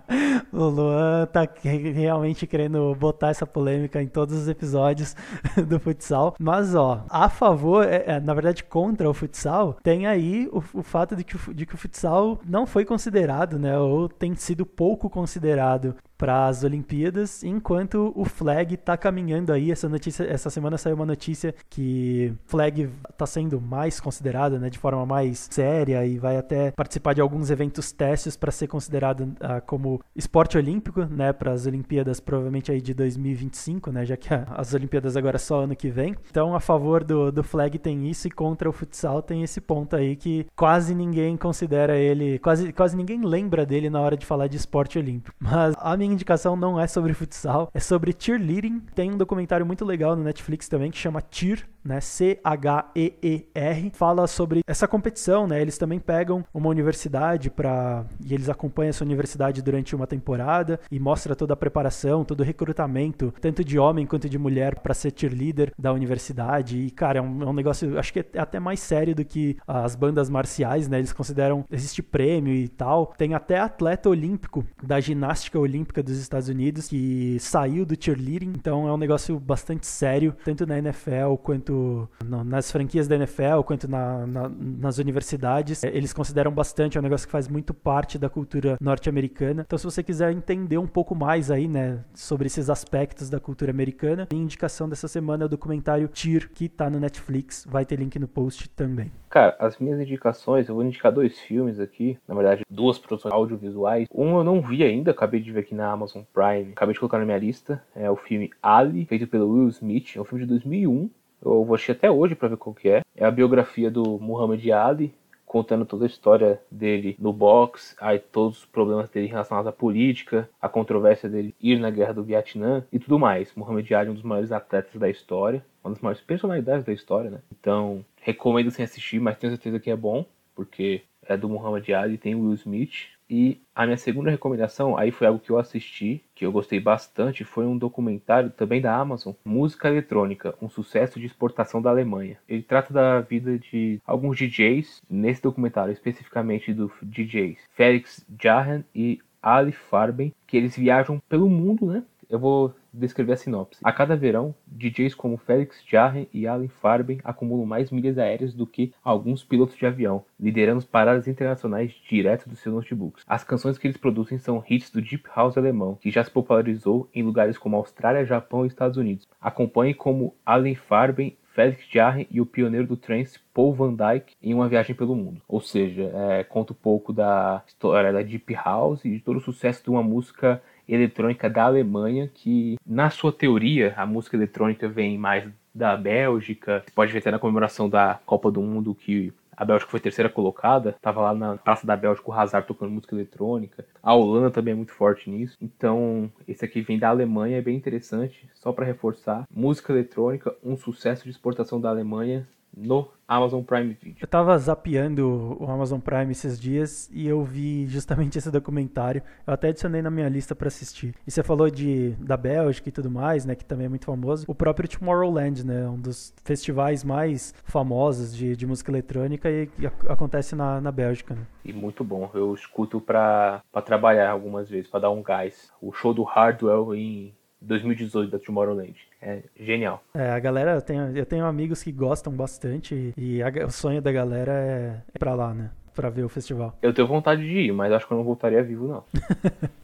o 0.50 0.64
Luan 0.64 1.26
tá 1.26 1.46
realmente 1.62 2.46
querendo 2.46 2.94
botar 2.94 3.28
essa 3.28 3.46
polêmica 3.46 4.02
em 4.02 4.08
todos 4.08 4.34
os 4.34 4.48
episódios 4.48 5.14
do 5.68 5.78
futsal. 5.78 6.34
Mas, 6.38 6.74
ó, 6.74 7.04
a 7.10 7.28
favor, 7.28 7.86
é, 7.86 8.04
é, 8.06 8.20
na 8.20 8.32
verdade, 8.32 8.64
contra 8.64 9.08
o 9.08 9.12
futsal, 9.12 9.76
tem 9.82 10.06
aí 10.06 10.48
o, 10.50 10.62
o 10.78 10.82
fato 10.82 11.14
de 11.14 11.22
que 11.22 11.36
o, 11.36 11.54
de 11.54 11.66
que 11.66 11.74
o 11.74 11.78
futsal 11.78 12.40
não 12.46 12.66
foi 12.66 12.86
considerado, 12.86 13.58
né? 13.58 13.78
Ou 13.78 14.08
tem 14.08 14.34
sido 14.34 14.64
pouco 14.64 15.10
considerado 15.10 15.94
para 16.18 16.48
as 16.48 16.64
Olimpíadas, 16.64 17.44
enquanto 17.44 18.12
o 18.16 18.24
flag 18.24 18.74
está 18.74 18.96
caminhando 18.96 19.52
aí. 19.52 19.70
Essa 19.70 19.88
notícia, 19.88 20.24
essa 20.24 20.50
semana 20.50 20.76
saiu 20.76 20.96
uma 20.96 21.06
notícia 21.06 21.54
que 21.70 22.34
flag 22.44 22.90
está 23.08 23.24
sendo 23.24 23.60
mais 23.60 24.00
considerado, 24.00 24.58
né, 24.58 24.68
de 24.68 24.78
forma 24.78 25.06
mais 25.06 25.48
séria 25.50 26.04
e 26.04 26.18
vai 26.18 26.36
até 26.36 26.72
participar 26.72 27.14
de 27.14 27.20
alguns 27.20 27.50
eventos 27.50 27.92
testes 27.92 28.36
para 28.36 28.50
ser 28.50 28.66
considerado 28.66 29.20
uh, 29.20 29.64
como 29.64 30.00
esporte 30.16 30.58
olímpico, 30.58 31.04
né, 31.04 31.32
para 31.32 31.52
as 31.52 31.66
Olimpíadas 31.66 32.18
provavelmente 32.18 32.72
aí 32.72 32.80
de 32.80 32.92
2025, 32.92 33.92
né, 33.92 34.04
já 34.04 34.16
que 34.16 34.28
as 34.32 34.74
Olimpíadas 34.74 35.16
agora 35.16 35.36
é 35.36 35.38
só 35.38 35.62
ano 35.62 35.76
que 35.76 35.88
vem. 35.88 36.16
Então, 36.28 36.54
a 36.54 36.60
favor 36.60 37.04
do, 37.04 37.30
do 37.30 37.44
flag 37.44 37.78
tem 37.78 38.10
isso 38.10 38.26
e 38.26 38.30
contra 38.30 38.68
o 38.68 38.72
futsal 38.72 39.22
tem 39.22 39.42
esse 39.44 39.60
ponto 39.60 39.94
aí 39.94 40.16
que 40.16 40.46
quase 40.56 40.94
ninguém 40.94 41.36
considera 41.36 41.96
ele, 41.96 42.38
quase, 42.40 42.72
quase 42.72 42.96
ninguém 42.96 43.24
lembra 43.24 43.64
dele 43.64 43.88
na 43.88 44.00
hora 44.00 44.16
de 44.16 44.26
falar 44.26 44.48
de 44.48 44.56
esporte 44.56 44.98
olímpico. 44.98 45.36
Mas 45.38 45.74
a 45.78 45.96
minha 45.96 46.07
minha 46.08 46.14
indicação 46.14 46.56
não 46.56 46.80
é 46.80 46.86
sobre 46.86 47.12
futsal, 47.12 47.70
é 47.74 47.78
sobre 47.78 48.16
cheerleading. 48.18 48.80
Tem 48.94 49.12
um 49.12 49.16
documentário 49.18 49.66
muito 49.66 49.84
legal 49.84 50.16
no 50.16 50.24
Netflix 50.24 50.66
também 50.66 50.90
que 50.90 50.96
chama 50.96 51.22
Cheer, 51.30 51.68
né? 51.84 52.00
C-H-E-E-R. 52.00 53.90
Fala 53.94 54.26
sobre 54.26 54.62
essa 54.66 54.86
competição, 54.86 55.46
né? 55.46 55.60
Eles 55.60 55.78
também 55.78 55.98
pegam 55.98 56.44
uma 56.52 56.68
universidade 56.68 57.50
para 57.50 58.04
e 58.24 58.34
eles 58.34 58.48
acompanham 58.48 58.90
essa 58.90 59.04
universidade 59.04 59.62
durante 59.62 59.94
uma 59.94 60.06
temporada 60.06 60.80
e 60.90 60.98
mostra 60.98 61.34
toda 61.34 61.54
a 61.54 61.56
preparação, 61.56 62.24
todo 62.24 62.40
o 62.40 62.44
recrutamento, 62.44 63.32
tanto 63.40 63.64
de 63.64 63.78
homem 63.78 64.06
quanto 64.06 64.28
de 64.28 64.38
mulher 64.38 64.80
para 64.80 64.94
ser 64.94 65.12
cheerleader 65.14 65.72
da 65.78 65.92
universidade. 65.92 66.78
E 66.78 66.90
cara, 66.90 67.18
é 67.18 67.22
um, 67.22 67.42
é 67.42 67.46
um, 67.46 67.52
negócio, 67.52 67.98
acho 67.98 68.12
que 68.12 68.20
é 68.20 68.38
até 68.38 68.60
mais 68.60 68.80
sério 68.80 69.14
do 69.14 69.24
que 69.24 69.56
as 69.66 69.94
bandas 69.94 70.28
marciais, 70.28 70.88
né? 70.88 70.98
Eles 70.98 71.12
consideram 71.12 71.64
existe 71.70 72.02
prêmio 72.02 72.52
e 72.54 72.68
tal. 72.68 73.14
Tem 73.16 73.34
até 73.34 73.58
atleta 73.58 74.08
olímpico 74.08 74.64
da 74.82 75.00
ginástica 75.00 75.58
olímpica 75.58 76.02
dos 76.02 76.18
Estados 76.18 76.48
Unidos 76.48 76.88
que 76.88 77.38
saiu 77.40 77.84
do 77.84 77.96
cheerleading, 77.98 78.52
então 78.56 78.88
é 78.88 78.92
um 78.92 78.96
negócio 78.96 79.38
bastante 79.38 79.86
sério, 79.86 80.34
tanto 80.44 80.66
na 80.66 80.78
NFL 80.78 81.36
quanto 81.42 81.67
no, 81.72 82.44
nas 82.44 82.70
franquias 82.70 83.08
da 83.08 83.16
NFL, 83.16 83.62
quanto 83.64 83.88
na, 83.88 84.26
na, 84.26 84.48
nas 84.48 84.98
universidades. 84.98 85.84
É, 85.84 85.88
eles 85.88 86.12
consideram 86.12 86.50
bastante, 86.52 86.96
é 86.96 87.00
um 87.00 87.02
negócio 87.02 87.26
que 87.26 87.32
faz 87.32 87.48
muito 87.48 87.72
parte 87.74 88.18
da 88.18 88.28
cultura 88.28 88.76
norte-americana. 88.80 89.62
Então, 89.66 89.78
se 89.78 89.84
você 89.84 90.02
quiser 90.02 90.32
entender 90.32 90.78
um 90.78 90.86
pouco 90.86 91.14
mais 91.14 91.50
aí, 91.50 91.68
né, 91.68 92.04
sobre 92.14 92.46
esses 92.46 92.70
aspectos 92.70 93.28
da 93.30 93.40
cultura 93.40 93.70
americana, 93.70 94.26
a 94.30 94.34
indicação 94.34 94.88
dessa 94.88 95.08
semana 95.08 95.44
é 95.44 95.46
o 95.46 95.48
documentário 95.48 96.10
Cheer, 96.12 96.50
que 96.52 96.68
tá 96.68 96.90
no 96.90 96.98
Netflix, 96.98 97.66
vai 97.68 97.84
ter 97.84 97.96
link 97.96 98.18
no 98.18 98.28
post 98.28 98.68
também. 98.70 99.12
Cara, 99.28 99.56
as 99.58 99.78
minhas 99.78 100.00
indicações, 100.00 100.68
eu 100.68 100.74
vou 100.74 100.84
indicar 100.84 101.12
dois 101.12 101.38
filmes 101.38 101.78
aqui, 101.78 102.18
na 102.26 102.34
verdade, 102.34 102.62
duas 102.70 102.98
produções 102.98 103.32
audiovisuais. 103.32 104.08
Um 104.14 104.38
eu 104.38 104.44
não 104.44 104.60
vi 104.62 104.82
ainda, 104.82 105.10
acabei 105.10 105.40
de 105.40 105.52
ver 105.52 105.60
aqui 105.60 105.74
na 105.74 105.90
Amazon 105.90 106.22
Prime, 106.32 106.72
acabei 106.72 106.94
de 106.94 107.00
colocar 107.00 107.18
na 107.18 107.26
minha 107.26 107.38
lista. 107.38 107.82
É 107.94 108.10
o 108.10 108.16
filme 108.16 108.50
Ali, 108.62 109.04
feito 109.04 109.26
pelo 109.26 109.50
Will 109.50 109.68
Smith, 109.68 110.16
é 110.16 110.20
um 110.20 110.24
filme 110.24 110.44
de 110.44 110.48
2001. 110.50 111.10
Eu 111.42 111.64
vou 111.64 111.74
assistir 111.74 111.92
até 111.92 112.10
hoje 112.10 112.34
para 112.34 112.48
ver 112.48 112.56
qual 112.56 112.74
que 112.74 112.88
é. 112.88 113.02
É 113.16 113.24
a 113.24 113.30
biografia 113.30 113.90
do 113.90 114.18
Muhammad 114.18 114.64
Ali, 114.70 115.14
contando 115.48 115.86
toda 115.86 116.04
a 116.04 116.06
história 116.06 116.60
dele 116.70 117.16
no 117.18 117.32
boxe, 117.32 117.96
aí 117.98 118.18
todos 118.18 118.58
os 118.58 118.64
problemas 118.66 119.08
dele 119.08 119.26
relacionados 119.26 119.66
à 119.66 119.72
política, 119.72 120.48
a 120.60 120.68
controvérsia 120.68 121.28
dele 121.28 121.54
ir 121.60 121.80
na 121.80 121.90
guerra 121.90 122.12
do 122.12 122.22
Vietnã 122.22 122.84
e 122.92 122.98
tudo 122.98 123.18
mais. 123.18 123.52
Muhammad 123.56 123.90
Ali 123.92 124.08
é 124.08 124.10
um 124.10 124.14
dos 124.14 124.22
maiores 124.22 124.52
atletas 124.52 124.94
da 125.00 125.08
história, 125.08 125.64
uma 125.82 125.94
das 125.94 126.02
maiores 126.02 126.20
personalidades 126.20 126.84
da 126.84 126.92
história, 126.92 127.30
né? 127.30 127.38
Então, 127.58 128.04
recomendo 128.20 128.70
sem 128.70 128.84
assistir, 128.84 129.18
mas 129.18 129.38
tenho 129.38 129.52
certeza 129.52 129.80
que 129.80 129.90
é 129.90 129.96
bom, 129.96 130.26
porque 130.54 131.02
é 131.22 131.36
do 131.36 131.48
Muhammad 131.48 131.88
Ali, 131.90 132.18
tem 132.18 132.34
Will 132.34 132.54
Smith. 132.54 133.17
E 133.30 133.60
a 133.74 133.84
minha 133.84 133.96
segunda 133.96 134.30
recomendação, 134.30 134.96
aí 134.96 135.10
foi 135.10 135.26
algo 135.26 135.40
que 135.40 135.50
eu 135.50 135.58
assisti, 135.58 136.24
que 136.34 136.46
eu 136.46 136.52
gostei 136.52 136.80
bastante, 136.80 137.44
foi 137.44 137.66
um 137.66 137.76
documentário 137.76 138.50
também 138.50 138.80
da 138.80 138.96
Amazon, 138.96 139.34
Música 139.44 139.88
Eletrônica, 139.88 140.54
um 140.62 140.68
sucesso 140.68 141.20
de 141.20 141.26
exportação 141.26 141.82
da 141.82 141.90
Alemanha. 141.90 142.38
Ele 142.48 142.62
trata 142.62 142.92
da 142.92 143.20
vida 143.20 143.58
de 143.58 144.00
alguns 144.06 144.38
DJs, 144.38 145.02
nesse 145.10 145.42
documentário 145.42 145.92
especificamente 145.92 146.72
do 146.72 146.90
DJs 147.02 147.58
Felix 147.74 148.24
Jahan 148.40 148.82
e 148.94 149.20
Ali 149.42 149.72
Farben, 149.72 150.34
que 150.46 150.56
eles 150.56 150.76
viajam 150.76 151.20
pelo 151.28 151.48
mundo, 151.48 151.86
né? 151.86 152.02
Eu 152.28 152.38
vou 152.38 152.74
descrever 152.92 153.32
a 153.32 153.36
sinopse. 153.36 153.80
A 153.82 153.92
cada 153.92 154.16
verão, 154.16 154.54
DJs 154.66 155.14
como 155.14 155.38
Felix 155.38 155.82
Jarre 155.86 156.28
e 156.32 156.46
Alan 156.46 156.68
Farben 156.68 157.20
acumulam 157.24 157.64
mais 157.64 157.90
milhas 157.90 158.18
aéreas 158.18 158.54
do 158.54 158.66
que 158.66 158.92
alguns 159.02 159.42
pilotos 159.42 159.76
de 159.76 159.86
avião, 159.86 160.24
liderando 160.38 160.84
paradas 160.86 161.26
internacionais 161.26 161.92
direto 162.08 162.48
dos 162.48 162.60
seus 162.60 162.74
notebooks. 162.74 163.24
As 163.26 163.44
canções 163.44 163.78
que 163.78 163.86
eles 163.86 163.96
produzem 163.96 164.38
são 164.38 164.62
hits 164.68 164.90
do 164.90 165.00
Deep 165.00 165.24
House 165.34 165.56
alemão, 165.56 165.96
que 166.00 166.10
já 166.10 166.22
se 166.22 166.30
popularizou 166.30 167.08
em 167.14 167.22
lugares 167.22 167.56
como 167.56 167.76
Austrália, 167.76 168.24
Japão 168.24 168.64
e 168.64 168.68
Estados 168.68 168.96
Unidos. 168.96 169.28
Acompanhe 169.40 169.94
como 169.94 170.34
Alan 170.44 170.74
Farben 170.74 171.36
Felix 171.58 171.84
Jarre 171.90 172.28
e 172.30 172.40
o 172.40 172.46
pioneiro 172.46 172.86
do 172.86 172.96
trance 172.96 173.40
Paul 173.52 173.74
Van 173.74 173.92
Dyke 173.92 174.36
em 174.40 174.54
uma 174.54 174.68
viagem 174.68 174.94
pelo 174.94 175.16
mundo. 175.16 175.42
Ou 175.48 175.60
seja, 175.60 176.04
é, 176.14 176.44
conta 176.44 176.72
um 176.72 176.76
pouco 176.76 177.12
da 177.12 177.64
história 177.66 178.12
da 178.12 178.22
Deep 178.22 178.54
House 178.54 179.04
e 179.04 179.10
de 179.10 179.18
todo 179.18 179.38
o 179.38 179.40
sucesso 179.40 179.82
de 179.82 179.90
uma 179.90 180.02
música 180.02 180.62
eletrônica 180.88 181.48
da 181.50 181.64
Alemanha, 181.64 182.30
que 182.32 182.76
na 182.86 183.10
sua 183.10 183.32
teoria 183.32 183.94
a 183.96 184.06
música 184.06 184.36
eletrônica 184.36 184.88
vem 184.88 185.18
mais 185.18 185.44
da 185.74 185.96
Bélgica. 185.96 186.82
Você 186.84 186.92
pode 186.92 187.12
ver 187.12 187.18
até 187.18 187.30
na 187.30 187.38
comemoração 187.38 187.88
da 187.88 188.18
Copa 188.24 188.50
do 188.50 188.60
Mundo 188.62 188.94
que 188.94 189.32
a 189.58 189.64
Bélgica 189.64 189.90
foi 189.90 189.98
terceira 189.98 190.30
colocada, 190.30 190.94
tava 191.02 191.20
lá 191.20 191.34
na 191.34 191.56
Praça 191.56 191.84
da 191.84 191.96
Bélgica 191.96 192.30
o 192.30 192.32
Hazard 192.32 192.64
tocando 192.64 192.92
música 192.92 193.14
eletrônica. 193.16 193.84
A 194.00 194.14
Holanda 194.14 194.52
também 194.52 194.70
é 194.70 194.76
muito 194.76 194.92
forte 194.92 195.28
nisso. 195.28 195.56
Então, 195.60 196.30
esse 196.46 196.64
aqui 196.64 196.80
vem 196.80 196.96
da 196.96 197.08
Alemanha, 197.08 197.58
é 197.58 197.60
bem 197.60 197.76
interessante, 197.76 198.48
só 198.54 198.72
para 198.72 198.86
reforçar. 198.86 199.44
Música 199.52 199.92
eletrônica, 199.92 200.54
um 200.62 200.76
sucesso 200.76 201.24
de 201.24 201.30
exportação 201.30 201.80
da 201.80 201.88
Alemanha 201.88 202.46
no 202.76 203.08
Amazon 203.26 203.62
Prime 203.62 203.96
Video. 204.00 204.16
Eu 204.20 204.26
tava 204.26 204.56
zapeando 204.56 205.56
o 205.60 205.70
Amazon 205.70 206.00
Prime 206.00 206.32
esses 206.32 206.58
dias 206.58 207.10
e 207.12 207.26
eu 207.26 207.42
vi 207.42 207.86
justamente 207.86 208.38
esse 208.38 208.50
documentário. 208.50 209.22
Eu 209.46 209.52
até 209.52 209.68
adicionei 209.68 210.00
na 210.00 210.10
minha 210.10 210.28
lista 210.28 210.54
para 210.54 210.68
assistir. 210.68 211.14
E 211.26 211.30
você 211.30 211.42
falou 211.42 211.68
de 211.68 212.10
da 212.18 212.36
Bélgica 212.36 212.88
e 212.88 212.92
tudo 212.92 213.10
mais, 213.10 213.44
né, 213.44 213.54
que 213.54 213.64
também 213.64 213.86
é 213.86 213.88
muito 213.88 214.06
famoso. 214.06 214.44
O 214.48 214.54
próprio 214.54 214.88
Tomorrowland, 214.88 215.66
né, 215.66 215.86
um 215.88 216.00
dos 216.00 216.32
festivais 216.44 217.04
mais 217.04 217.54
famosos 217.64 218.34
de, 218.34 218.56
de 218.56 218.66
música 218.66 218.90
eletrônica 218.90 219.50
e, 219.50 219.68
e 219.78 219.86
acontece 219.86 220.56
na, 220.56 220.80
na 220.80 220.90
Bélgica. 220.90 221.34
Né? 221.34 221.42
E 221.64 221.72
muito 221.72 222.02
bom. 222.02 222.30
Eu 222.32 222.54
escuto 222.54 223.00
para 223.00 223.62
trabalhar 223.84 224.30
algumas 224.30 224.70
vezes, 224.70 224.88
para 224.88 225.00
dar 225.00 225.10
um 225.10 225.22
gás. 225.22 225.70
O 225.82 225.92
show 225.92 226.14
do 226.14 226.22
Hardwell 226.22 226.94
em 226.94 227.34
2018 227.60 228.30
da 228.30 228.38
Tomorrowland. 228.38 228.94
É 229.20 229.42
genial. 229.58 230.02
É, 230.14 230.30
a 230.30 230.38
galera, 230.38 230.74
eu 230.74 230.82
tenho, 230.82 231.16
eu 231.16 231.26
tenho 231.26 231.44
amigos 231.44 231.82
que 231.82 231.92
gostam 231.92 232.32
bastante 232.32 233.12
e 233.16 233.42
a, 233.42 233.48
o 233.66 233.70
sonho 233.70 234.00
da 234.00 234.12
galera 234.12 234.52
é, 234.52 235.02
é 235.08 235.16
ir 235.16 235.18
pra 235.18 235.34
lá, 235.34 235.52
né? 235.52 235.70
Pra 235.94 236.10
ver 236.10 236.24
o 236.24 236.28
festival. 236.28 236.78
Eu 236.80 236.94
tenho 236.94 237.08
vontade 237.08 237.42
de 237.42 237.58
ir, 237.58 237.72
mas 237.72 237.92
acho 237.92 238.06
que 238.06 238.12
eu 238.12 238.18
não 238.18 238.24
voltaria 238.24 238.62
vivo, 238.62 238.86
não. 238.86 239.04